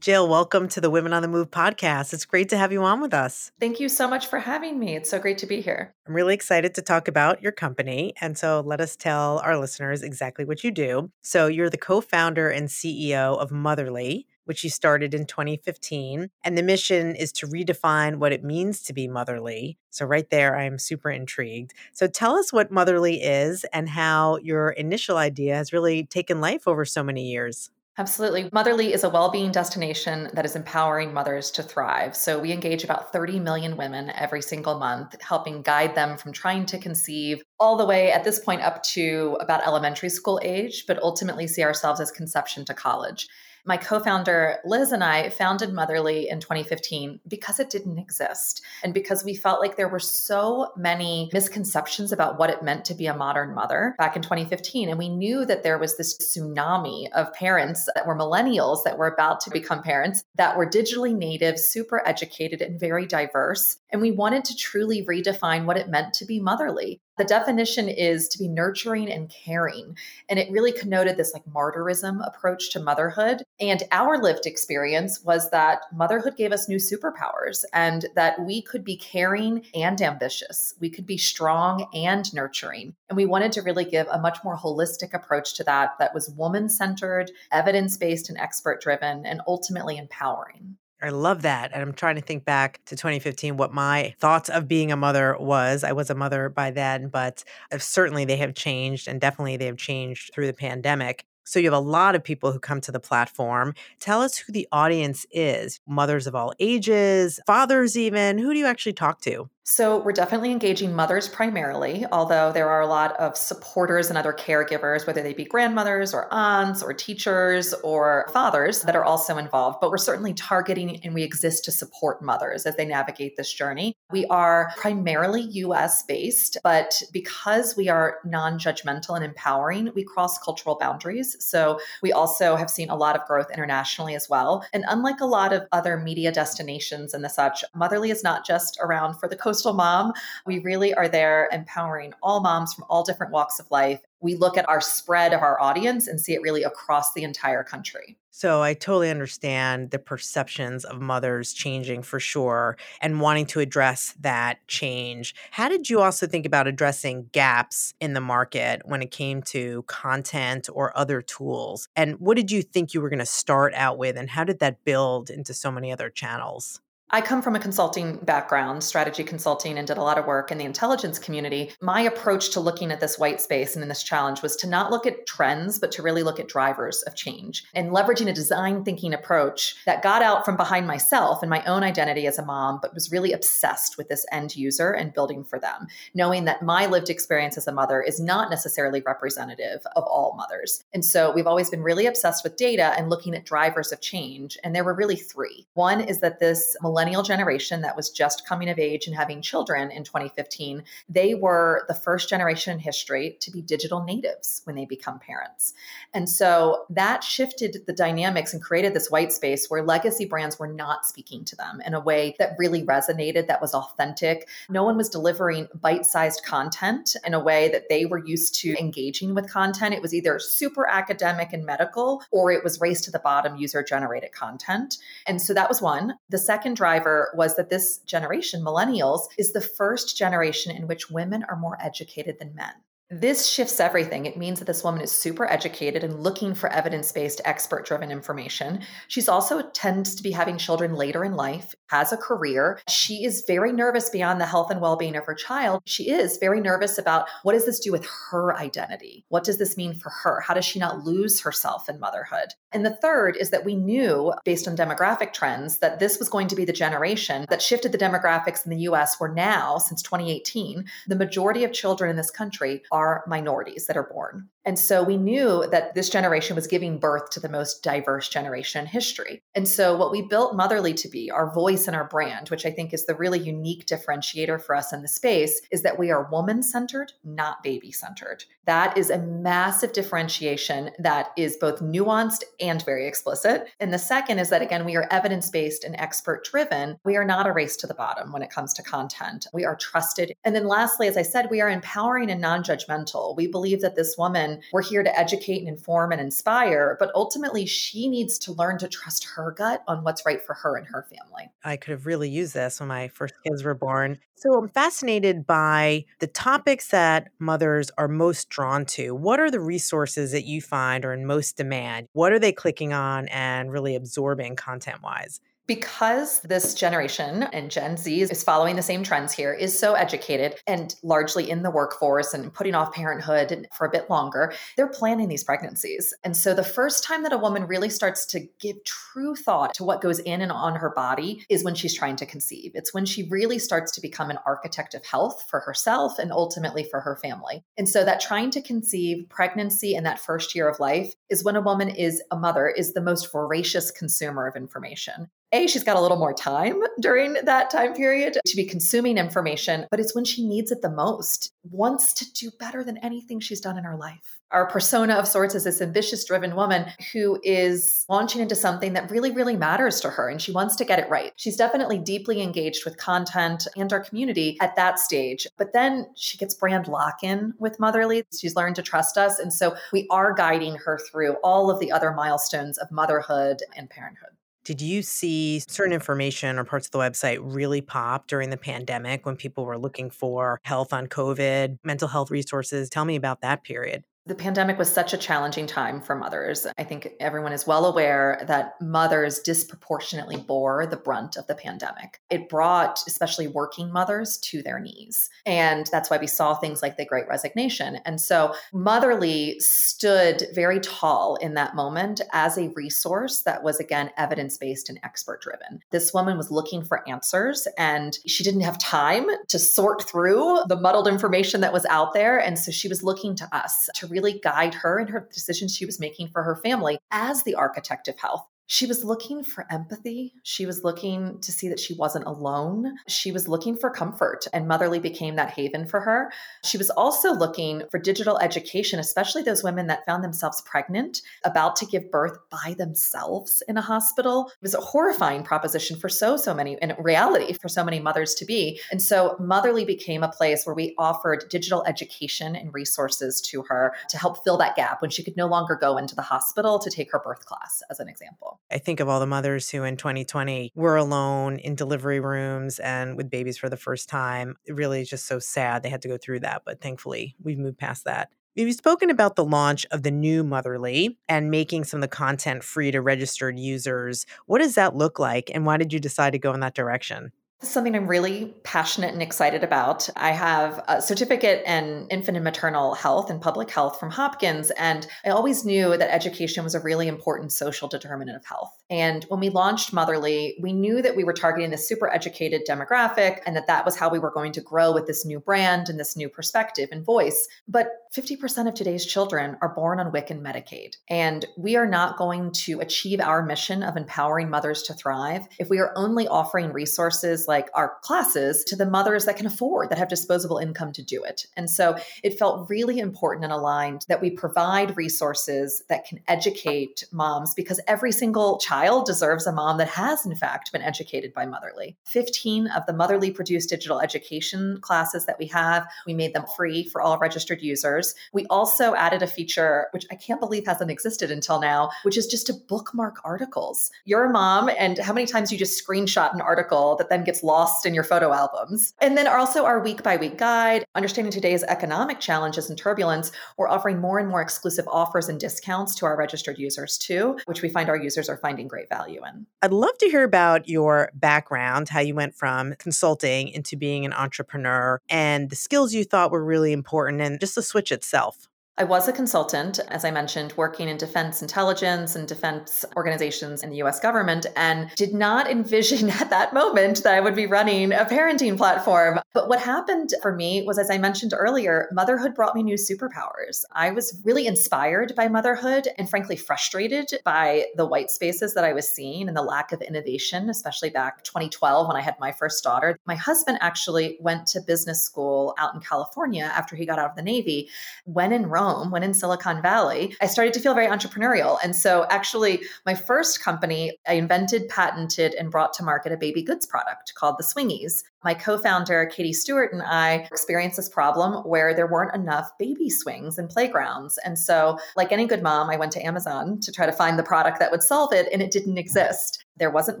Jill, 0.00 0.26
welcome 0.26 0.66
to 0.68 0.80
the 0.80 0.88
Women 0.88 1.12
on 1.12 1.20
the 1.20 1.28
Move 1.28 1.50
podcast. 1.50 2.14
It's 2.14 2.24
great 2.24 2.48
to 2.48 2.56
have 2.56 2.72
you 2.72 2.82
on 2.82 3.02
with 3.02 3.12
us. 3.12 3.52
Thank 3.60 3.80
you 3.80 3.90
so 3.90 4.08
much 4.08 4.28
for 4.28 4.38
having 4.38 4.78
me. 4.78 4.96
It's 4.96 5.10
so 5.10 5.18
great 5.18 5.36
to 5.38 5.46
be 5.46 5.60
here. 5.60 5.94
I'm 6.08 6.14
really 6.14 6.32
excited 6.32 6.74
to 6.76 6.80
talk 6.80 7.06
about 7.06 7.42
your 7.42 7.52
company. 7.52 8.14
And 8.18 8.38
so 8.38 8.62
let 8.64 8.80
us 8.80 8.96
tell 8.96 9.40
our 9.40 9.58
listeners 9.58 10.02
exactly 10.02 10.46
what 10.46 10.64
you 10.64 10.70
do. 10.70 11.10
So, 11.20 11.48
you're 11.48 11.68
the 11.68 11.76
co 11.76 12.00
founder 12.00 12.48
and 12.48 12.68
CEO 12.68 13.36
of 13.36 13.50
Motherly, 13.50 14.24
which 14.46 14.64
you 14.64 14.70
started 14.70 15.12
in 15.12 15.26
2015. 15.26 16.30
And 16.42 16.56
the 16.56 16.62
mission 16.62 17.14
is 17.14 17.30
to 17.32 17.46
redefine 17.46 18.16
what 18.16 18.32
it 18.32 18.42
means 18.42 18.82
to 18.84 18.94
be 18.94 19.06
motherly. 19.06 19.76
So, 19.90 20.06
right 20.06 20.30
there, 20.30 20.56
I'm 20.56 20.78
super 20.78 21.10
intrigued. 21.10 21.74
So, 21.92 22.06
tell 22.06 22.38
us 22.38 22.54
what 22.54 22.72
Motherly 22.72 23.20
is 23.22 23.66
and 23.70 23.90
how 23.90 24.38
your 24.38 24.70
initial 24.70 25.18
idea 25.18 25.56
has 25.56 25.74
really 25.74 26.04
taken 26.04 26.40
life 26.40 26.66
over 26.66 26.86
so 26.86 27.02
many 27.02 27.30
years. 27.30 27.70
Absolutely. 28.00 28.48
Motherly 28.50 28.94
is 28.94 29.04
a 29.04 29.10
well 29.10 29.30
being 29.30 29.52
destination 29.52 30.30
that 30.32 30.46
is 30.46 30.56
empowering 30.56 31.12
mothers 31.12 31.50
to 31.50 31.62
thrive. 31.62 32.16
So 32.16 32.38
we 32.38 32.50
engage 32.50 32.82
about 32.82 33.12
30 33.12 33.38
million 33.40 33.76
women 33.76 34.10
every 34.16 34.40
single 34.40 34.78
month, 34.78 35.14
helping 35.20 35.60
guide 35.60 35.94
them 35.94 36.16
from 36.16 36.32
trying 36.32 36.64
to 36.64 36.78
conceive 36.78 37.42
all 37.58 37.76
the 37.76 37.84
way 37.84 38.10
at 38.10 38.24
this 38.24 38.38
point 38.38 38.62
up 38.62 38.82
to 38.94 39.36
about 39.38 39.66
elementary 39.66 40.08
school 40.08 40.40
age, 40.42 40.86
but 40.86 40.98
ultimately 41.02 41.46
see 41.46 41.62
ourselves 41.62 42.00
as 42.00 42.10
conception 42.10 42.64
to 42.64 42.72
college. 42.72 43.28
My 43.64 43.76
co 43.76 44.00
founder, 44.00 44.58
Liz, 44.64 44.92
and 44.92 45.04
I 45.04 45.28
founded 45.30 45.72
Motherly 45.72 46.28
in 46.28 46.40
2015 46.40 47.20
because 47.28 47.60
it 47.60 47.70
didn't 47.70 47.98
exist 47.98 48.62
and 48.82 48.94
because 48.94 49.24
we 49.24 49.34
felt 49.34 49.60
like 49.60 49.76
there 49.76 49.88
were 49.88 49.98
so 49.98 50.72
many 50.76 51.30
misconceptions 51.32 52.12
about 52.12 52.38
what 52.38 52.50
it 52.50 52.62
meant 52.62 52.84
to 52.86 52.94
be 52.94 53.06
a 53.06 53.16
modern 53.16 53.54
mother 53.54 53.94
back 53.98 54.16
in 54.16 54.22
2015. 54.22 54.88
And 54.88 54.98
we 54.98 55.08
knew 55.08 55.44
that 55.44 55.62
there 55.62 55.78
was 55.78 55.96
this 55.96 56.16
tsunami 56.16 57.10
of 57.12 57.32
parents 57.34 57.88
that 57.94 58.06
were 58.06 58.16
millennials 58.16 58.84
that 58.84 58.98
were 58.98 59.06
about 59.06 59.40
to 59.40 59.50
become 59.50 59.82
parents 59.82 60.22
that 60.36 60.56
were 60.56 60.66
digitally 60.66 61.14
native, 61.14 61.58
super 61.58 62.02
educated, 62.06 62.62
and 62.62 62.80
very 62.80 63.06
diverse. 63.06 63.76
And 63.90 64.00
we 64.00 64.10
wanted 64.10 64.44
to 64.46 64.56
truly 64.56 65.04
redefine 65.04 65.64
what 65.64 65.76
it 65.76 65.88
meant 65.88 66.14
to 66.14 66.24
be 66.24 66.40
motherly. 66.40 67.00
The 67.20 67.26
definition 67.26 67.90
is 67.90 68.28
to 68.28 68.38
be 68.38 68.48
nurturing 68.48 69.12
and 69.12 69.28
caring. 69.28 69.94
And 70.30 70.38
it 70.38 70.50
really 70.50 70.72
connoted 70.72 71.18
this 71.18 71.34
like 71.34 71.44
martyrism 71.44 72.26
approach 72.26 72.70
to 72.70 72.80
motherhood. 72.80 73.42
And 73.60 73.82
our 73.92 74.16
lived 74.16 74.46
experience 74.46 75.22
was 75.22 75.50
that 75.50 75.82
motherhood 75.92 76.38
gave 76.38 76.50
us 76.50 76.66
new 76.66 76.78
superpowers 76.78 77.62
and 77.74 78.06
that 78.14 78.40
we 78.40 78.62
could 78.62 78.84
be 78.84 78.96
caring 78.96 79.66
and 79.74 80.00
ambitious. 80.00 80.72
We 80.80 80.88
could 80.88 81.04
be 81.04 81.18
strong 81.18 81.90
and 81.92 82.32
nurturing. 82.32 82.94
And 83.10 83.18
we 83.18 83.26
wanted 83.26 83.52
to 83.52 83.60
really 83.60 83.84
give 83.84 84.06
a 84.10 84.18
much 84.18 84.38
more 84.42 84.56
holistic 84.56 85.12
approach 85.12 85.52
to 85.56 85.64
that 85.64 85.98
that 85.98 86.14
was 86.14 86.30
woman 86.30 86.70
centered, 86.70 87.30
evidence 87.52 87.98
based, 87.98 88.30
and 88.30 88.38
expert 88.38 88.80
driven, 88.80 89.26
and 89.26 89.42
ultimately 89.46 89.98
empowering. 89.98 90.78
I 91.02 91.08
love 91.10 91.42
that. 91.42 91.70
And 91.72 91.82
I'm 91.82 91.92
trying 91.92 92.16
to 92.16 92.20
think 92.20 92.44
back 92.44 92.80
to 92.86 92.96
2015, 92.96 93.56
what 93.56 93.72
my 93.72 94.14
thoughts 94.18 94.48
of 94.48 94.68
being 94.68 94.92
a 94.92 94.96
mother 94.96 95.36
was. 95.38 95.82
I 95.82 95.92
was 95.92 96.10
a 96.10 96.14
mother 96.14 96.48
by 96.48 96.70
then, 96.70 97.08
but 97.08 97.42
uh, 97.72 97.78
certainly 97.78 98.24
they 98.24 98.36
have 98.36 98.54
changed 98.54 99.08
and 99.08 99.20
definitely 99.20 99.56
they 99.56 99.66
have 99.66 99.78
changed 99.78 100.32
through 100.34 100.46
the 100.46 100.52
pandemic. 100.52 101.24
So 101.44 101.58
you 101.58 101.66
have 101.66 101.74
a 101.74 101.84
lot 101.84 102.14
of 102.14 102.22
people 102.22 102.52
who 102.52 102.60
come 102.60 102.80
to 102.82 102.92
the 102.92 103.00
platform. 103.00 103.74
Tell 103.98 104.20
us 104.20 104.36
who 104.36 104.52
the 104.52 104.68
audience 104.70 105.26
is 105.32 105.80
mothers 105.86 106.26
of 106.26 106.34
all 106.34 106.52
ages, 106.60 107.40
fathers, 107.46 107.96
even. 107.96 108.38
Who 108.38 108.52
do 108.52 108.58
you 108.58 108.66
actually 108.66 108.92
talk 108.92 109.20
to? 109.22 109.48
So, 109.72 109.98
we're 109.98 110.10
definitely 110.10 110.50
engaging 110.50 110.96
mothers 110.96 111.28
primarily, 111.28 112.04
although 112.10 112.50
there 112.50 112.68
are 112.68 112.80
a 112.80 112.88
lot 112.88 113.16
of 113.20 113.36
supporters 113.36 114.08
and 114.08 114.18
other 114.18 114.32
caregivers, 114.32 115.06
whether 115.06 115.22
they 115.22 115.32
be 115.32 115.44
grandmothers 115.44 116.12
or 116.12 116.26
aunts 116.34 116.82
or 116.82 116.92
teachers 116.92 117.72
or 117.84 118.28
fathers 118.32 118.82
that 118.82 118.96
are 118.96 119.04
also 119.04 119.38
involved. 119.38 119.78
But 119.80 119.92
we're 119.92 119.98
certainly 119.98 120.34
targeting 120.34 120.98
and 121.04 121.14
we 121.14 121.22
exist 121.22 121.64
to 121.66 121.70
support 121.70 122.20
mothers 122.20 122.66
as 122.66 122.74
they 122.74 122.84
navigate 122.84 123.36
this 123.36 123.52
journey. 123.52 123.94
We 124.10 124.26
are 124.26 124.72
primarily 124.76 125.42
US 125.42 126.02
based, 126.02 126.56
but 126.64 127.00
because 127.12 127.76
we 127.76 127.88
are 127.88 128.18
non 128.24 128.58
judgmental 128.58 129.14
and 129.14 129.24
empowering, 129.24 129.92
we 129.94 130.02
cross 130.02 130.36
cultural 130.38 130.78
boundaries. 130.80 131.36
So, 131.38 131.78
we 132.02 132.10
also 132.10 132.56
have 132.56 132.70
seen 132.70 132.90
a 132.90 132.96
lot 132.96 133.14
of 133.14 133.24
growth 133.24 133.52
internationally 133.52 134.16
as 134.16 134.28
well. 134.28 134.66
And 134.72 134.84
unlike 134.88 135.20
a 135.20 135.26
lot 135.26 135.52
of 135.52 135.68
other 135.70 135.96
media 135.96 136.32
destinations 136.32 137.14
and 137.14 137.22
the 137.22 137.28
such, 137.28 137.62
Motherly 137.72 138.10
is 138.10 138.24
not 138.24 138.44
just 138.44 138.76
around 138.82 139.14
for 139.14 139.28
the 139.28 139.36
coast 139.36 139.59
coastal 139.60 139.74
mom. 139.74 140.14
We 140.46 140.60
really 140.60 140.94
are 140.94 141.08
there 141.08 141.50
empowering 141.52 142.14
all 142.22 142.40
moms 142.40 142.72
from 142.72 142.84
all 142.88 143.02
different 143.02 143.30
walks 143.30 143.60
of 143.60 143.70
life. 143.70 144.00
We 144.22 144.34
look 144.34 144.56
at 144.56 144.68
our 144.68 144.80
spread 144.80 145.34
of 145.34 145.42
our 145.42 145.60
audience 145.60 146.06
and 146.06 146.18
see 146.18 146.32
it 146.32 146.40
really 146.40 146.62
across 146.62 147.12
the 147.12 147.24
entire 147.24 147.62
country. 147.62 148.16
So 148.30 148.62
I 148.62 148.72
totally 148.72 149.10
understand 149.10 149.90
the 149.90 149.98
perceptions 149.98 150.86
of 150.86 151.02
mothers 151.02 151.52
changing 151.52 152.02
for 152.02 152.18
sure 152.20 152.78
and 153.02 153.20
wanting 153.20 153.44
to 153.46 153.60
address 153.60 154.14
that 154.20 154.66
change. 154.66 155.34
How 155.50 155.68
did 155.68 155.90
you 155.90 156.00
also 156.00 156.26
think 156.26 156.46
about 156.46 156.66
addressing 156.66 157.28
gaps 157.32 157.92
in 158.00 158.14
the 158.14 158.20
market 158.20 158.80
when 158.86 159.02
it 159.02 159.10
came 159.10 159.42
to 159.44 159.82
content 159.88 160.70
or 160.72 160.96
other 160.96 161.20
tools? 161.20 161.88
And 161.96 162.18
what 162.18 162.36
did 162.36 162.50
you 162.50 162.62
think 162.62 162.94
you 162.94 163.02
were 163.02 163.10
going 163.10 163.18
to 163.18 163.26
start 163.26 163.74
out 163.74 163.98
with 163.98 164.16
and 164.16 164.30
how 164.30 164.44
did 164.44 164.60
that 164.60 164.84
build 164.84 165.28
into 165.28 165.52
so 165.52 165.70
many 165.70 165.92
other 165.92 166.08
channels? 166.08 166.80
I 167.12 167.20
come 167.20 167.42
from 167.42 167.56
a 167.56 167.60
consulting 167.60 168.18
background, 168.18 168.84
strategy 168.84 169.24
consulting, 169.24 169.78
and 169.78 169.86
did 169.86 169.96
a 169.96 170.02
lot 170.02 170.16
of 170.16 170.26
work 170.26 170.52
in 170.52 170.58
the 170.58 170.64
intelligence 170.64 171.18
community. 171.18 171.72
My 171.80 172.02
approach 172.02 172.50
to 172.50 172.60
looking 172.60 172.92
at 172.92 173.00
this 173.00 173.18
white 173.18 173.40
space 173.40 173.74
and 173.74 173.82
in 173.82 173.88
this 173.88 174.04
challenge 174.04 174.42
was 174.42 174.54
to 174.56 174.68
not 174.68 174.92
look 174.92 175.06
at 175.06 175.26
trends, 175.26 175.80
but 175.80 175.90
to 175.92 176.02
really 176.02 176.22
look 176.22 176.38
at 176.38 176.46
drivers 176.46 177.02
of 177.02 177.16
change 177.16 177.64
and 177.74 177.90
leveraging 177.90 178.28
a 178.28 178.32
design 178.32 178.84
thinking 178.84 179.12
approach 179.12 179.74
that 179.86 180.02
got 180.02 180.22
out 180.22 180.44
from 180.44 180.56
behind 180.56 180.86
myself 180.86 181.42
and 181.42 181.50
my 181.50 181.64
own 181.64 181.82
identity 181.82 182.28
as 182.28 182.38
a 182.38 182.44
mom, 182.44 182.78
but 182.80 182.94
was 182.94 183.10
really 183.10 183.32
obsessed 183.32 183.98
with 183.98 184.08
this 184.08 184.24
end 184.30 184.54
user 184.54 184.92
and 184.92 185.12
building 185.12 185.42
for 185.42 185.58
them, 185.58 185.88
knowing 186.14 186.44
that 186.44 186.62
my 186.62 186.86
lived 186.86 187.10
experience 187.10 187.58
as 187.58 187.66
a 187.66 187.72
mother 187.72 188.00
is 188.00 188.20
not 188.20 188.50
necessarily 188.50 189.02
representative 189.04 189.84
of 189.96 190.04
all 190.04 190.36
mothers. 190.36 190.84
And 190.94 191.04
so 191.04 191.32
we've 191.32 191.48
always 191.48 191.70
been 191.70 191.82
really 191.82 192.06
obsessed 192.06 192.44
with 192.44 192.56
data 192.56 192.94
and 192.96 193.10
looking 193.10 193.34
at 193.34 193.44
drivers 193.44 193.90
of 193.90 194.00
change. 194.00 194.56
And 194.62 194.76
there 194.76 194.84
were 194.84 194.94
really 194.94 195.16
three. 195.16 195.66
One 195.74 196.00
is 196.00 196.20
that 196.20 196.38
this 196.38 196.76
millennial 196.80 196.99
millennial 197.00 197.22
generation 197.22 197.80
that 197.80 197.96
was 197.96 198.10
just 198.10 198.46
coming 198.46 198.68
of 198.68 198.78
age 198.78 199.06
and 199.06 199.16
having 199.16 199.40
children 199.40 199.90
in 199.90 200.04
2015, 200.04 200.84
they 201.08 201.34
were 201.34 201.86
the 201.88 201.94
first 201.94 202.28
generation 202.28 202.74
in 202.74 202.78
history 202.78 203.38
to 203.40 203.50
be 203.50 203.62
digital 203.62 204.04
natives 204.04 204.60
when 204.64 204.76
they 204.76 204.84
become 204.84 205.18
parents. 205.18 205.72
And 206.12 206.28
so 206.28 206.84
that 206.90 207.24
shifted 207.24 207.78
the 207.86 207.94
dynamics 207.94 208.52
and 208.52 208.62
created 208.62 208.92
this 208.92 209.10
white 209.10 209.32
space 209.32 209.70
where 209.70 209.82
legacy 209.82 210.26
brands 210.26 210.58
were 210.58 210.70
not 210.70 211.06
speaking 211.06 211.42
to 211.46 211.56
them 211.56 211.80
in 211.86 211.94
a 211.94 212.00
way 212.00 212.36
that 212.38 212.56
really 212.58 212.84
resonated, 212.84 213.46
that 213.46 213.62
was 213.62 213.72
authentic. 213.72 214.46
No 214.68 214.84
one 214.84 214.98
was 214.98 215.08
delivering 215.08 215.68
bite 215.80 216.04
sized 216.04 216.44
content 216.44 217.16
in 217.24 217.32
a 217.32 217.40
way 217.40 217.70
that 217.70 217.88
they 217.88 218.04
were 218.04 218.22
used 218.22 218.56
to 218.56 218.78
engaging 218.78 219.34
with 219.34 219.50
content. 219.50 219.94
It 219.94 220.02
was 220.02 220.12
either 220.12 220.38
super 220.38 220.86
academic 220.86 221.54
and 221.54 221.64
medical 221.64 222.22
or 222.30 222.52
it 222.52 222.62
was 222.62 222.78
race 222.78 223.00
to 223.02 223.10
the 223.10 223.20
bottom 223.20 223.56
user 223.56 223.82
generated 223.82 224.32
content. 224.32 224.98
And 225.26 225.40
so 225.40 225.54
that 225.54 225.70
was 225.70 225.80
one. 225.80 226.16
The 226.28 226.36
second 226.36 226.76
drive 226.76 226.89
driver 226.90 227.32
was 227.34 227.56
that 227.56 227.70
this 227.70 227.98
generation, 227.98 228.62
millennials, 228.62 229.28
is 229.38 229.52
the 229.52 229.60
first 229.60 230.16
generation 230.16 230.74
in 230.74 230.88
which 230.88 231.10
women 231.10 231.44
are 231.48 231.56
more 231.56 231.78
educated 231.80 232.38
than 232.38 232.54
men. 232.54 232.72
This 233.12 233.48
shifts 233.48 233.80
everything. 233.80 234.24
It 234.24 234.36
means 234.36 234.60
that 234.60 234.66
this 234.66 234.84
woman 234.84 235.00
is 235.00 235.10
super 235.10 235.44
educated 235.44 236.04
and 236.04 236.22
looking 236.22 236.54
for 236.54 236.68
evidence 236.68 237.10
based, 237.10 237.40
expert 237.44 237.84
driven 237.84 238.12
information. 238.12 238.82
She's 239.08 239.28
also 239.28 239.62
tends 239.70 240.14
to 240.14 240.22
be 240.22 240.30
having 240.30 240.58
children 240.58 240.94
later 240.94 241.24
in 241.24 241.34
life, 241.34 241.74
has 241.88 242.12
a 242.12 242.16
career. 242.16 242.78
She 242.88 243.24
is 243.24 243.42
very 243.48 243.72
nervous 243.72 244.10
beyond 244.10 244.40
the 244.40 244.46
health 244.46 244.70
and 244.70 244.80
well 244.80 244.94
being 244.94 245.16
of 245.16 245.26
her 245.26 245.34
child. 245.34 245.82
She 245.86 246.08
is 246.08 246.38
very 246.38 246.60
nervous 246.60 246.98
about 246.98 247.26
what 247.42 247.54
does 247.54 247.66
this 247.66 247.80
do 247.80 247.90
with 247.90 248.06
her 248.30 248.56
identity? 248.56 249.24
What 249.28 249.42
does 249.42 249.58
this 249.58 249.76
mean 249.76 249.94
for 249.94 250.10
her? 250.22 250.40
How 250.40 250.54
does 250.54 250.64
she 250.64 250.78
not 250.78 251.04
lose 251.04 251.40
herself 251.40 251.88
in 251.88 251.98
motherhood? 251.98 252.54
And 252.70 252.86
the 252.86 252.94
third 252.94 253.36
is 253.36 253.50
that 253.50 253.64
we 253.64 253.74
knew, 253.74 254.32
based 254.44 254.68
on 254.68 254.76
demographic 254.76 255.32
trends, 255.32 255.78
that 255.78 255.98
this 255.98 256.20
was 256.20 256.28
going 256.28 256.46
to 256.46 256.54
be 256.54 256.64
the 256.64 256.72
generation 256.72 257.44
that 257.48 257.60
shifted 257.60 257.90
the 257.90 257.98
demographics 257.98 258.64
in 258.64 258.70
the 258.70 258.82
US, 258.82 259.18
where 259.18 259.32
now, 259.32 259.78
since 259.78 260.00
2018, 260.00 260.84
the 261.08 261.16
majority 261.16 261.64
of 261.64 261.72
children 261.72 262.08
in 262.08 262.16
this 262.16 262.30
country 262.30 262.84
are 262.92 262.99
are 263.00 263.24
minorities 263.26 263.86
that 263.86 263.96
are 263.96 264.10
born. 264.12 264.48
And 264.64 264.78
so 264.78 265.02
we 265.02 265.16
knew 265.16 265.66
that 265.70 265.94
this 265.94 266.10
generation 266.10 266.54
was 266.54 266.66
giving 266.66 266.98
birth 266.98 267.30
to 267.30 267.40
the 267.40 267.48
most 267.48 267.82
diverse 267.82 268.28
generation 268.28 268.80
in 268.80 268.86
history. 268.86 269.42
And 269.54 269.66
so 269.66 269.96
what 269.96 270.10
we 270.10 270.22
built 270.22 270.54
Motherly 270.54 270.94
to 270.94 271.08
be, 271.08 271.30
our 271.30 271.52
voice 271.52 271.86
and 271.86 271.96
our 271.96 272.04
brand, 272.04 272.50
which 272.50 272.66
I 272.66 272.70
think 272.70 272.92
is 272.92 273.06
the 273.06 273.14
really 273.14 273.38
unique 273.38 273.86
differentiator 273.86 274.62
for 274.62 274.74
us 274.74 274.92
in 274.92 275.02
the 275.02 275.08
space, 275.08 275.60
is 275.70 275.82
that 275.82 275.98
we 275.98 276.10
are 276.10 276.30
woman 276.30 276.62
centered, 276.62 277.12
not 277.24 277.62
baby 277.62 277.90
centered. 277.92 278.44
That 278.66 278.96
is 278.98 279.10
a 279.10 279.18
massive 279.18 279.92
differentiation 279.92 280.90
that 280.98 281.30
is 281.36 281.56
both 281.56 281.80
nuanced 281.80 282.44
and 282.60 282.84
very 282.84 283.06
explicit. 283.06 283.68
And 283.80 283.92
the 283.92 283.98
second 283.98 284.38
is 284.38 284.50
that, 284.50 284.62
again, 284.62 284.84
we 284.84 284.96
are 284.96 285.08
evidence 285.10 285.50
based 285.50 285.84
and 285.84 285.96
expert 285.96 286.44
driven. 286.44 286.98
We 287.04 287.16
are 287.16 287.24
not 287.24 287.46
a 287.46 287.52
race 287.52 287.76
to 287.78 287.86
the 287.86 287.94
bottom 287.94 288.32
when 288.32 288.42
it 288.42 288.50
comes 288.50 288.74
to 288.74 288.82
content. 288.82 289.46
We 289.52 289.64
are 289.64 289.76
trusted. 289.76 290.34
And 290.44 290.54
then 290.54 290.66
lastly, 290.66 291.08
as 291.08 291.16
I 291.16 291.22
said, 291.22 291.48
we 291.50 291.60
are 291.60 291.70
empowering 291.70 292.30
and 292.30 292.40
non 292.40 292.62
judgmental. 292.62 293.36
We 293.36 293.46
believe 293.46 293.80
that 293.80 293.96
this 293.96 294.16
woman 294.18 294.49
we're 294.72 294.82
here 294.82 295.02
to 295.02 295.18
educate 295.18 295.58
and 295.58 295.68
inform 295.68 296.12
and 296.12 296.20
inspire, 296.20 296.96
but 296.98 297.10
ultimately 297.14 297.66
she 297.66 298.08
needs 298.08 298.38
to 298.40 298.52
learn 298.52 298.78
to 298.78 298.88
trust 298.88 299.24
her 299.36 299.52
gut 299.52 299.82
on 299.88 300.04
what's 300.04 300.24
right 300.26 300.42
for 300.42 300.54
her 300.54 300.76
and 300.76 300.86
her 300.86 301.06
family. 301.10 301.50
I 301.64 301.76
could 301.76 301.92
have 301.92 302.06
really 302.06 302.28
used 302.28 302.54
this 302.54 302.80
when 302.80 302.88
my 302.88 303.08
first 303.08 303.34
kids 303.44 303.62
were 303.62 303.74
born. 303.74 304.18
So 304.36 304.54
I'm 304.54 304.68
fascinated 304.68 305.46
by 305.46 306.06
the 306.18 306.26
topics 306.26 306.88
that 306.88 307.28
mothers 307.38 307.90
are 307.98 308.08
most 308.08 308.48
drawn 308.48 308.86
to. 308.86 309.14
What 309.14 309.38
are 309.38 309.50
the 309.50 309.60
resources 309.60 310.32
that 310.32 310.46
you 310.46 310.62
find 310.62 311.04
are 311.04 311.12
in 311.12 311.26
most 311.26 311.56
demand? 311.56 312.08
What 312.12 312.32
are 312.32 312.38
they 312.38 312.52
clicking 312.52 312.92
on 312.92 313.28
and 313.28 313.70
really 313.70 313.94
absorbing 313.94 314.56
content 314.56 315.02
wise? 315.02 315.40
Because 315.70 316.40
this 316.40 316.74
generation 316.74 317.44
and 317.52 317.70
Gen 317.70 317.96
Z 317.96 318.22
is 318.22 318.42
following 318.42 318.74
the 318.74 318.82
same 318.82 319.04
trends 319.04 319.32
here, 319.32 319.52
is 319.52 319.78
so 319.78 319.94
educated 319.94 320.56
and 320.66 320.96
largely 321.04 321.48
in 321.48 321.62
the 321.62 321.70
workforce 321.70 322.34
and 322.34 322.52
putting 322.52 322.74
off 322.74 322.92
parenthood 322.92 323.68
for 323.72 323.86
a 323.86 323.90
bit 323.90 324.10
longer, 324.10 324.52
they're 324.76 324.88
planning 324.88 325.28
these 325.28 325.44
pregnancies. 325.44 326.12
And 326.24 326.36
so 326.36 326.54
the 326.54 326.64
first 326.64 327.04
time 327.04 327.22
that 327.22 327.32
a 327.32 327.38
woman 327.38 327.68
really 327.68 327.88
starts 327.88 328.26
to 328.26 328.48
give 328.58 328.82
true 328.82 329.36
thought 329.36 329.72
to 329.74 329.84
what 329.84 330.00
goes 330.00 330.18
in 330.18 330.40
and 330.40 330.50
on 330.50 330.74
her 330.74 330.90
body 330.90 331.46
is 331.48 331.62
when 331.62 331.76
she's 331.76 331.94
trying 331.94 332.16
to 332.16 332.26
conceive. 332.26 332.72
It's 332.74 332.92
when 332.92 333.06
she 333.06 333.28
really 333.28 333.60
starts 333.60 333.92
to 333.92 334.00
become 334.00 334.28
an 334.28 334.40
architect 334.44 334.94
of 334.94 335.06
health 335.06 335.44
for 335.48 335.60
herself 335.60 336.18
and 336.18 336.32
ultimately 336.32 336.82
for 336.82 336.98
her 336.98 337.14
family. 337.14 337.62
And 337.78 337.88
so 337.88 338.04
that 338.04 338.20
trying 338.20 338.50
to 338.50 338.60
conceive, 338.60 339.28
pregnancy, 339.28 339.94
and 339.94 340.04
that 340.04 340.18
first 340.18 340.52
year 340.52 340.68
of 340.68 340.80
life 340.80 341.14
is 341.28 341.44
when 341.44 341.54
a 341.54 341.60
woman 341.60 341.90
is 341.90 342.20
a 342.32 342.36
mother, 342.36 342.66
is 342.66 342.92
the 342.92 343.00
most 343.00 343.30
voracious 343.30 343.92
consumer 343.92 344.48
of 344.48 344.56
information. 344.56 345.30
A, 345.52 345.66
she's 345.66 345.82
got 345.82 345.96
a 345.96 346.00
little 346.00 346.16
more 346.16 346.32
time 346.32 346.80
during 347.00 347.32
that 347.32 347.70
time 347.70 347.92
period 347.94 348.38
to 348.46 348.56
be 348.56 348.64
consuming 348.64 349.18
information, 349.18 349.86
but 349.90 349.98
it's 349.98 350.14
when 350.14 350.24
she 350.24 350.46
needs 350.46 350.70
it 350.70 350.80
the 350.80 350.90
most, 350.90 351.52
wants 351.70 352.12
to 352.14 352.32
do 352.32 352.50
better 352.58 352.84
than 352.84 352.98
anything 352.98 353.40
she's 353.40 353.60
done 353.60 353.76
in 353.76 353.82
her 353.82 353.96
life. 353.96 354.38
Our 354.52 354.66
persona 354.66 355.14
of 355.14 355.26
sorts 355.26 355.54
is 355.56 355.64
this 355.64 355.80
ambitious, 355.80 356.24
driven 356.24 356.54
woman 356.54 356.86
who 357.12 357.40
is 357.42 358.04
launching 358.08 358.40
into 358.40 358.54
something 358.54 358.92
that 358.92 359.10
really, 359.10 359.32
really 359.32 359.56
matters 359.56 360.00
to 360.00 360.10
her 360.10 360.28
and 360.28 360.40
she 360.40 360.52
wants 360.52 360.76
to 360.76 360.84
get 360.84 361.00
it 361.00 361.08
right. 361.08 361.32
She's 361.36 361.56
definitely 361.56 361.98
deeply 361.98 362.42
engaged 362.42 362.84
with 362.84 362.96
content 362.96 363.66
and 363.76 363.92
our 363.92 364.00
community 364.00 364.56
at 364.60 364.76
that 364.76 364.98
stage. 365.00 365.46
But 365.56 365.72
then 365.72 366.06
she 366.16 366.36
gets 366.36 366.54
brand 366.54 366.86
lock 366.86 367.22
in 367.22 367.54
with 367.58 367.78
Motherly. 367.78 368.24
She's 368.36 368.56
learned 368.56 368.76
to 368.76 368.82
trust 368.82 369.16
us. 369.16 369.38
And 369.38 369.52
so 369.52 369.76
we 369.92 370.06
are 370.10 370.32
guiding 370.32 370.76
her 370.76 370.98
through 371.10 371.34
all 371.42 371.70
of 371.70 371.80
the 371.80 371.90
other 371.90 372.12
milestones 372.12 372.78
of 372.78 372.90
motherhood 372.90 373.62
and 373.76 373.90
parenthood. 373.90 374.30
Did 374.64 374.82
you 374.82 375.02
see 375.02 375.60
certain 375.68 375.92
information 375.92 376.58
or 376.58 376.64
parts 376.64 376.86
of 376.86 376.92
the 376.92 376.98
website 376.98 377.38
really 377.40 377.80
pop 377.80 378.26
during 378.26 378.50
the 378.50 378.58
pandemic 378.58 379.24
when 379.24 379.36
people 379.36 379.64
were 379.64 379.78
looking 379.78 380.10
for 380.10 380.60
health 380.64 380.92
on 380.92 381.06
COVID, 381.06 381.78
mental 381.82 382.08
health 382.08 382.30
resources? 382.30 382.90
Tell 382.90 383.06
me 383.06 383.16
about 383.16 383.40
that 383.40 383.64
period. 383.64 384.04
The 384.26 384.34
pandemic 384.34 384.78
was 384.78 384.92
such 384.92 385.12
a 385.12 385.18
challenging 385.18 385.66
time 385.66 386.00
for 386.00 386.14
mothers. 386.14 386.66
I 386.78 386.84
think 386.84 387.08
everyone 387.20 387.52
is 387.52 387.66
well 387.66 387.86
aware 387.86 388.42
that 388.46 388.74
mothers 388.80 389.40
disproportionately 389.40 390.36
bore 390.36 390.86
the 390.86 390.96
brunt 390.96 391.36
of 391.36 391.46
the 391.46 391.54
pandemic. 391.54 392.20
It 392.30 392.48
brought 392.48 393.00
especially 393.06 393.48
working 393.48 393.90
mothers 393.92 394.38
to 394.38 394.62
their 394.62 394.78
knees. 394.78 395.30
And 395.46 395.88
that's 395.90 396.10
why 396.10 396.18
we 396.18 396.26
saw 396.26 396.54
things 396.54 396.82
like 396.82 396.96
the 396.96 397.04
great 397.04 397.28
resignation. 397.28 397.96
And 398.04 398.20
so 398.20 398.54
Motherly 398.72 399.58
stood 399.60 400.46
very 400.54 400.80
tall 400.80 401.36
in 401.36 401.54
that 401.54 401.74
moment 401.74 402.20
as 402.32 402.56
a 402.56 402.68
resource 402.70 403.42
that 403.42 403.62
was, 403.62 403.80
again, 403.80 404.10
evidence 404.16 404.56
based 404.58 404.88
and 404.88 404.98
expert 405.02 405.42
driven. 405.42 405.82
This 405.90 406.12
woman 406.14 406.36
was 406.36 406.50
looking 406.50 406.84
for 406.84 407.08
answers 407.08 407.66
and 407.78 408.18
she 408.26 408.44
didn't 408.44 408.62
have 408.62 408.78
time 408.78 409.26
to 409.48 409.58
sort 409.58 410.08
through 410.08 410.60
the 410.68 410.80
muddled 410.80 411.08
information 411.08 411.60
that 411.60 411.72
was 411.72 411.84
out 411.86 412.14
there. 412.14 412.38
And 412.38 412.58
so 412.58 412.70
she 412.70 412.88
was 412.88 413.02
looking 413.02 413.34
to 413.36 413.48
us 413.56 413.88
to 413.96 414.06
really 414.10 414.40
guide 414.40 414.74
her 414.74 414.98
in 414.98 415.06
her 415.06 415.28
decisions 415.32 415.74
she 415.74 415.86
was 415.86 416.00
making 416.00 416.28
for 416.28 416.42
her 416.42 416.56
family 416.56 416.98
as 417.10 417.42
the 417.42 417.54
architect 417.54 418.08
of 418.08 418.18
health. 418.18 418.49
She 418.72 418.86
was 418.86 419.02
looking 419.02 419.42
for 419.42 419.66
empathy. 419.68 420.32
She 420.44 420.64
was 420.64 420.84
looking 420.84 421.40
to 421.40 421.50
see 421.50 421.68
that 421.70 421.80
she 421.80 421.92
wasn't 421.94 422.26
alone. 422.26 422.94
She 423.08 423.32
was 423.32 423.48
looking 423.48 423.76
for 423.76 423.90
comfort, 423.90 424.46
and 424.52 424.68
Motherly 424.68 425.00
became 425.00 425.34
that 425.34 425.50
haven 425.50 425.88
for 425.88 425.98
her. 425.98 426.30
She 426.64 426.78
was 426.78 426.88
also 426.88 427.32
looking 427.32 427.82
for 427.90 427.98
digital 427.98 428.38
education, 428.38 429.00
especially 429.00 429.42
those 429.42 429.64
women 429.64 429.88
that 429.88 430.06
found 430.06 430.22
themselves 430.22 430.62
pregnant, 430.62 431.20
about 431.44 431.74
to 431.76 431.86
give 431.86 432.12
birth 432.12 432.38
by 432.48 432.76
themselves 432.78 433.60
in 433.66 433.76
a 433.76 433.82
hospital. 433.82 434.46
It 434.46 434.62
was 434.62 434.74
a 434.74 434.80
horrifying 434.80 435.42
proposition 435.42 435.98
for 435.98 436.08
so, 436.08 436.36
so 436.36 436.54
many, 436.54 436.80
and 436.80 436.94
reality 437.00 437.54
for 437.54 437.68
so 437.68 437.82
many 437.82 437.98
mothers 437.98 438.34
to 438.36 438.44
be. 438.44 438.80
And 438.92 439.02
so 439.02 439.34
Motherly 439.40 439.84
became 439.84 440.22
a 440.22 440.30
place 440.30 440.64
where 440.64 440.76
we 440.76 440.94
offered 440.96 441.48
digital 441.50 441.82
education 441.88 442.54
and 442.54 442.72
resources 442.72 443.40
to 443.50 443.62
her 443.62 443.96
to 444.10 444.16
help 444.16 444.44
fill 444.44 444.58
that 444.58 444.76
gap 444.76 445.02
when 445.02 445.10
she 445.10 445.24
could 445.24 445.36
no 445.36 445.48
longer 445.48 445.74
go 445.74 445.96
into 445.96 446.14
the 446.14 446.22
hospital 446.22 446.78
to 446.78 446.88
take 446.88 447.10
her 447.10 447.18
birth 447.18 447.44
class, 447.46 447.82
as 447.90 447.98
an 447.98 448.08
example. 448.08 448.59
I 448.70 448.78
think 448.78 449.00
of 449.00 449.08
all 449.08 449.20
the 449.20 449.26
mothers 449.26 449.70
who 449.70 449.82
in 449.82 449.96
2020 449.96 450.72
were 450.74 450.96
alone 450.96 451.58
in 451.58 451.74
delivery 451.74 452.20
rooms 452.20 452.78
and 452.78 453.16
with 453.16 453.30
babies 453.30 453.58
for 453.58 453.68
the 453.68 453.76
first 453.76 454.08
time. 454.08 454.56
It 454.64 454.74
really 454.74 455.00
is 455.00 455.08
just 455.08 455.26
so 455.26 455.38
sad 455.38 455.82
they 455.82 455.88
had 455.88 456.02
to 456.02 456.08
go 456.08 456.16
through 456.16 456.40
that, 456.40 456.62
but 456.64 456.80
thankfully 456.80 457.34
we've 457.42 457.58
moved 457.58 457.78
past 457.78 458.04
that. 458.04 458.30
We've 458.56 458.74
spoken 458.74 459.10
about 459.10 459.36
the 459.36 459.44
launch 459.44 459.86
of 459.90 460.02
the 460.02 460.10
new 460.10 460.42
Motherly 460.44 461.18
and 461.28 461.50
making 461.50 461.84
some 461.84 461.98
of 461.98 462.02
the 462.02 462.16
content 462.16 462.64
free 462.64 462.90
to 462.90 463.00
registered 463.00 463.58
users. 463.58 464.26
What 464.46 464.58
does 464.58 464.74
that 464.74 464.96
look 464.96 465.18
like, 465.18 465.50
and 465.54 465.64
why 465.64 465.76
did 465.76 465.92
you 465.92 466.00
decide 466.00 466.32
to 466.32 466.38
go 466.38 466.52
in 466.52 466.60
that 466.60 466.74
direction? 466.74 467.32
Something 467.62 467.94
I'm 467.94 468.06
really 468.06 468.54
passionate 468.64 469.12
and 469.12 469.22
excited 469.22 469.62
about. 469.62 470.08
I 470.16 470.30
have 470.30 470.82
a 470.88 471.02
certificate 471.02 471.62
in 471.66 472.06
infant 472.10 472.36
and 472.36 472.44
maternal 472.44 472.94
health 472.94 473.28
and 473.28 473.40
public 473.40 473.70
health 473.70 474.00
from 474.00 474.10
Hopkins, 474.10 474.70
and 474.72 475.06
I 475.24 475.30
always 475.30 475.64
knew 475.64 475.96
that 475.96 476.14
education 476.14 476.64
was 476.64 476.74
a 476.74 476.80
really 476.80 477.06
important 477.06 477.52
social 477.52 477.86
determinant 477.86 478.36
of 478.36 478.46
health. 478.46 478.74
And 478.88 479.24
when 479.24 479.40
we 479.40 479.50
launched 479.50 479.92
Motherly, 479.92 480.56
we 480.60 480.72
knew 480.72 481.02
that 481.02 481.16
we 481.16 481.24
were 481.24 481.34
targeting 481.34 481.70
this 481.70 481.86
super 481.86 482.12
educated 482.12 482.62
demographic 482.68 483.40
and 483.44 483.54
that 483.56 483.66
that 483.66 483.84
was 483.84 483.96
how 483.96 484.08
we 484.08 484.18
were 484.18 484.30
going 484.30 484.52
to 484.52 484.60
grow 484.60 484.92
with 484.92 485.06
this 485.06 485.26
new 485.26 485.38
brand 485.38 485.88
and 485.88 486.00
this 486.00 486.16
new 486.16 486.28
perspective 486.28 486.88
and 486.90 487.04
voice. 487.04 487.46
But 487.68 487.88
50% 488.12 488.66
of 488.66 488.74
today's 488.74 489.06
children 489.06 489.56
are 489.62 489.72
born 489.72 490.00
on 490.00 490.10
WIC 490.10 490.30
and 490.30 490.44
Medicaid. 490.44 490.96
And 491.08 491.44
we 491.56 491.76
are 491.76 491.86
not 491.86 492.16
going 492.16 492.50
to 492.64 492.80
achieve 492.80 493.20
our 493.20 493.40
mission 493.40 493.84
of 493.84 493.96
empowering 493.96 494.50
mothers 494.50 494.82
to 494.84 494.94
thrive 494.94 495.46
if 495.60 495.70
we 495.70 495.78
are 495.78 495.92
only 495.94 496.26
offering 496.26 496.72
resources 496.72 497.46
like 497.46 497.68
our 497.72 497.98
classes 498.02 498.64
to 498.64 498.74
the 498.74 498.90
mothers 498.90 499.26
that 499.26 499.36
can 499.36 499.46
afford, 499.46 499.90
that 499.90 499.98
have 499.98 500.08
disposable 500.08 500.58
income 500.58 500.92
to 500.94 501.04
do 501.04 501.22
it. 501.22 501.46
And 501.56 501.70
so 501.70 501.96
it 502.24 502.36
felt 502.36 502.68
really 502.68 502.98
important 502.98 503.44
and 503.44 503.52
aligned 503.52 504.06
that 504.08 504.20
we 504.20 504.30
provide 504.30 504.96
resources 504.96 505.84
that 505.88 506.04
can 506.04 506.18
educate 506.26 507.04
moms 507.12 507.54
because 507.54 507.78
every 507.86 508.10
single 508.10 508.58
child 508.58 509.06
deserves 509.06 509.46
a 509.46 509.52
mom 509.52 509.78
that 509.78 509.88
has, 509.88 510.26
in 510.26 510.34
fact, 510.34 510.72
been 510.72 510.82
educated 510.82 511.32
by 511.32 511.46
Motherly. 511.46 511.96
15 512.06 512.66
of 512.66 512.84
the 512.86 512.92
Motherly 512.92 513.30
produced 513.30 513.70
digital 513.70 514.00
education 514.00 514.78
classes 514.80 515.26
that 515.26 515.38
we 515.38 515.46
have, 515.46 515.86
we 516.08 516.14
made 516.14 516.34
them 516.34 516.46
free 516.56 516.82
for 516.82 517.00
all 517.00 517.16
registered 517.16 517.62
users 517.62 517.99
We 518.32 518.46
also 518.46 518.94
added 518.94 519.22
a 519.22 519.26
feature, 519.26 519.88
which 519.92 520.06
I 520.10 520.14
can't 520.14 520.40
believe 520.40 520.66
hasn't 520.66 520.90
existed 520.90 521.30
until 521.30 521.60
now, 521.60 521.90
which 522.02 522.16
is 522.16 522.26
just 522.26 522.46
to 522.48 522.52
bookmark 522.52 523.18
articles. 523.24 523.90
You're 524.04 524.24
a 524.24 524.30
mom, 524.30 524.70
and 524.78 524.98
how 524.98 525.12
many 525.12 525.26
times 525.26 525.52
you 525.52 525.58
just 525.58 525.86
screenshot 525.86 526.34
an 526.34 526.40
article 526.40 526.96
that 526.96 527.08
then 527.08 527.24
gets 527.24 527.42
lost 527.42 527.86
in 527.86 527.94
your 527.94 528.04
photo 528.04 528.32
albums? 528.32 528.94
And 529.00 529.16
then 529.16 529.26
also 529.26 529.64
our 529.64 529.80
week 529.80 530.02
by 530.02 530.16
week 530.16 530.38
guide, 530.38 530.84
understanding 530.94 531.32
today's 531.32 531.62
economic 531.64 532.20
challenges 532.20 532.68
and 532.68 532.78
turbulence, 532.78 533.32
we're 533.56 533.68
offering 533.68 534.00
more 534.00 534.18
and 534.18 534.28
more 534.28 534.40
exclusive 534.40 534.86
offers 534.88 535.28
and 535.28 535.38
discounts 535.38 535.94
to 535.96 536.06
our 536.06 536.16
registered 536.16 536.58
users 536.58 536.98
too, 536.98 537.38
which 537.46 537.62
we 537.62 537.68
find 537.68 537.88
our 537.88 537.96
users 537.96 538.28
are 538.28 538.36
finding 538.36 538.68
great 538.68 538.88
value 538.88 539.20
in. 539.26 539.46
I'd 539.62 539.72
love 539.72 539.96
to 539.98 540.06
hear 540.06 540.24
about 540.24 540.68
your 540.68 541.10
background, 541.14 541.88
how 541.88 542.00
you 542.00 542.14
went 542.14 542.34
from 542.34 542.74
consulting 542.78 543.48
into 543.48 543.76
being 543.76 544.04
an 544.04 544.12
entrepreneur, 544.12 545.00
and 545.08 545.50
the 545.50 545.56
skills 545.56 545.94
you 545.94 546.04
thought 546.04 546.30
were 546.30 546.44
really 546.44 546.72
important, 546.72 547.20
and 547.20 547.40
just 547.40 547.54
the 547.54 547.62
switch 547.62 547.89
itself. 547.92 548.48
I 548.80 548.84
was 548.84 549.08
a 549.08 549.12
consultant, 549.12 549.78
as 549.88 550.06
I 550.06 550.10
mentioned, 550.10 550.54
working 550.56 550.88
in 550.88 550.96
defense 550.96 551.42
intelligence 551.42 552.16
and 552.16 552.26
defense 552.26 552.82
organizations 552.96 553.62
in 553.62 553.68
the 553.68 553.76
US 553.82 554.00
government, 554.00 554.46
and 554.56 554.90
did 554.96 555.12
not 555.12 555.50
envision 555.50 556.08
at 556.20 556.30
that 556.30 556.54
moment 556.54 557.02
that 557.02 557.12
I 557.12 557.20
would 557.20 557.34
be 557.34 557.44
running 557.44 557.92
a 557.92 558.06
parenting 558.06 558.56
platform. 558.56 559.20
But 559.32 559.48
what 559.48 559.60
happened 559.60 560.12
for 560.22 560.34
me 560.34 560.62
was, 560.62 560.76
as 560.76 560.90
I 560.90 560.98
mentioned 560.98 561.34
earlier, 561.36 561.88
motherhood 561.92 562.34
brought 562.34 562.56
me 562.56 562.64
new 562.64 562.74
superpowers. 562.74 563.64
I 563.70 563.92
was 563.92 564.20
really 564.24 564.48
inspired 564.48 565.14
by 565.14 565.28
motherhood 565.28 565.86
and 565.96 566.10
frankly 566.10 566.34
frustrated 566.34 567.12
by 567.24 567.66
the 567.76 567.86
white 567.86 568.10
spaces 568.10 568.54
that 568.54 568.64
I 568.64 568.72
was 568.72 568.88
seeing 568.88 569.28
and 569.28 569.36
the 569.36 569.42
lack 569.42 569.70
of 569.70 569.82
innovation, 569.82 570.50
especially 570.50 570.90
back 570.90 571.22
2012 571.22 571.86
when 571.86 571.96
I 571.96 572.00
had 572.00 572.16
my 572.18 572.32
first 572.32 572.64
daughter. 572.64 572.98
My 573.06 573.14
husband 573.14 573.58
actually 573.60 574.18
went 574.20 574.48
to 574.48 574.60
business 574.60 575.04
school 575.04 575.54
out 575.58 575.74
in 575.74 575.80
California 575.80 576.50
after 576.52 576.74
he 576.74 576.84
got 576.84 576.98
out 576.98 577.10
of 577.10 577.16
the 577.16 577.22
Navy. 577.22 577.68
When 578.06 578.32
in 578.32 578.46
Rome, 578.46 578.90
when 578.90 579.04
in 579.04 579.14
Silicon 579.14 579.62
Valley, 579.62 580.16
I 580.20 580.26
started 580.26 580.54
to 580.54 580.60
feel 580.60 580.74
very 580.74 580.88
entrepreneurial. 580.88 581.58
And 581.62 581.76
so, 581.76 582.04
actually, 582.10 582.62
my 582.84 582.96
first 582.96 583.40
company, 583.40 583.96
I 584.08 584.14
invented, 584.14 584.68
patented, 584.68 585.34
and 585.34 585.52
brought 585.52 585.72
to 585.74 585.84
market 585.84 586.10
a 586.10 586.16
baby 586.16 586.42
goods 586.42 586.66
product 586.66 587.14
called 587.14 587.36
the 587.38 587.44
Swingies. 587.44 588.02
My 588.22 588.34
co 588.34 588.58
founder, 588.58 589.06
Katie 589.06 589.32
Stewart, 589.32 589.72
and 589.72 589.82
I 589.82 590.26
experienced 590.30 590.76
this 590.76 590.88
problem 590.88 591.42
where 591.48 591.74
there 591.74 591.86
weren't 591.86 592.14
enough 592.14 592.50
baby 592.58 592.90
swings 592.90 593.38
and 593.38 593.48
playgrounds. 593.48 594.18
And 594.24 594.38
so, 594.38 594.78
like 594.96 595.10
any 595.10 595.26
good 595.26 595.42
mom, 595.42 595.70
I 595.70 595.76
went 595.76 595.92
to 595.92 596.06
Amazon 596.06 596.60
to 596.60 596.72
try 596.72 596.86
to 596.86 596.92
find 596.92 597.18
the 597.18 597.22
product 597.22 597.58
that 597.60 597.70
would 597.70 597.82
solve 597.82 598.12
it, 598.12 598.28
and 598.32 598.42
it 598.42 598.50
didn't 598.50 598.78
exist. 598.78 599.44
There 599.56 599.70
wasn't 599.70 600.00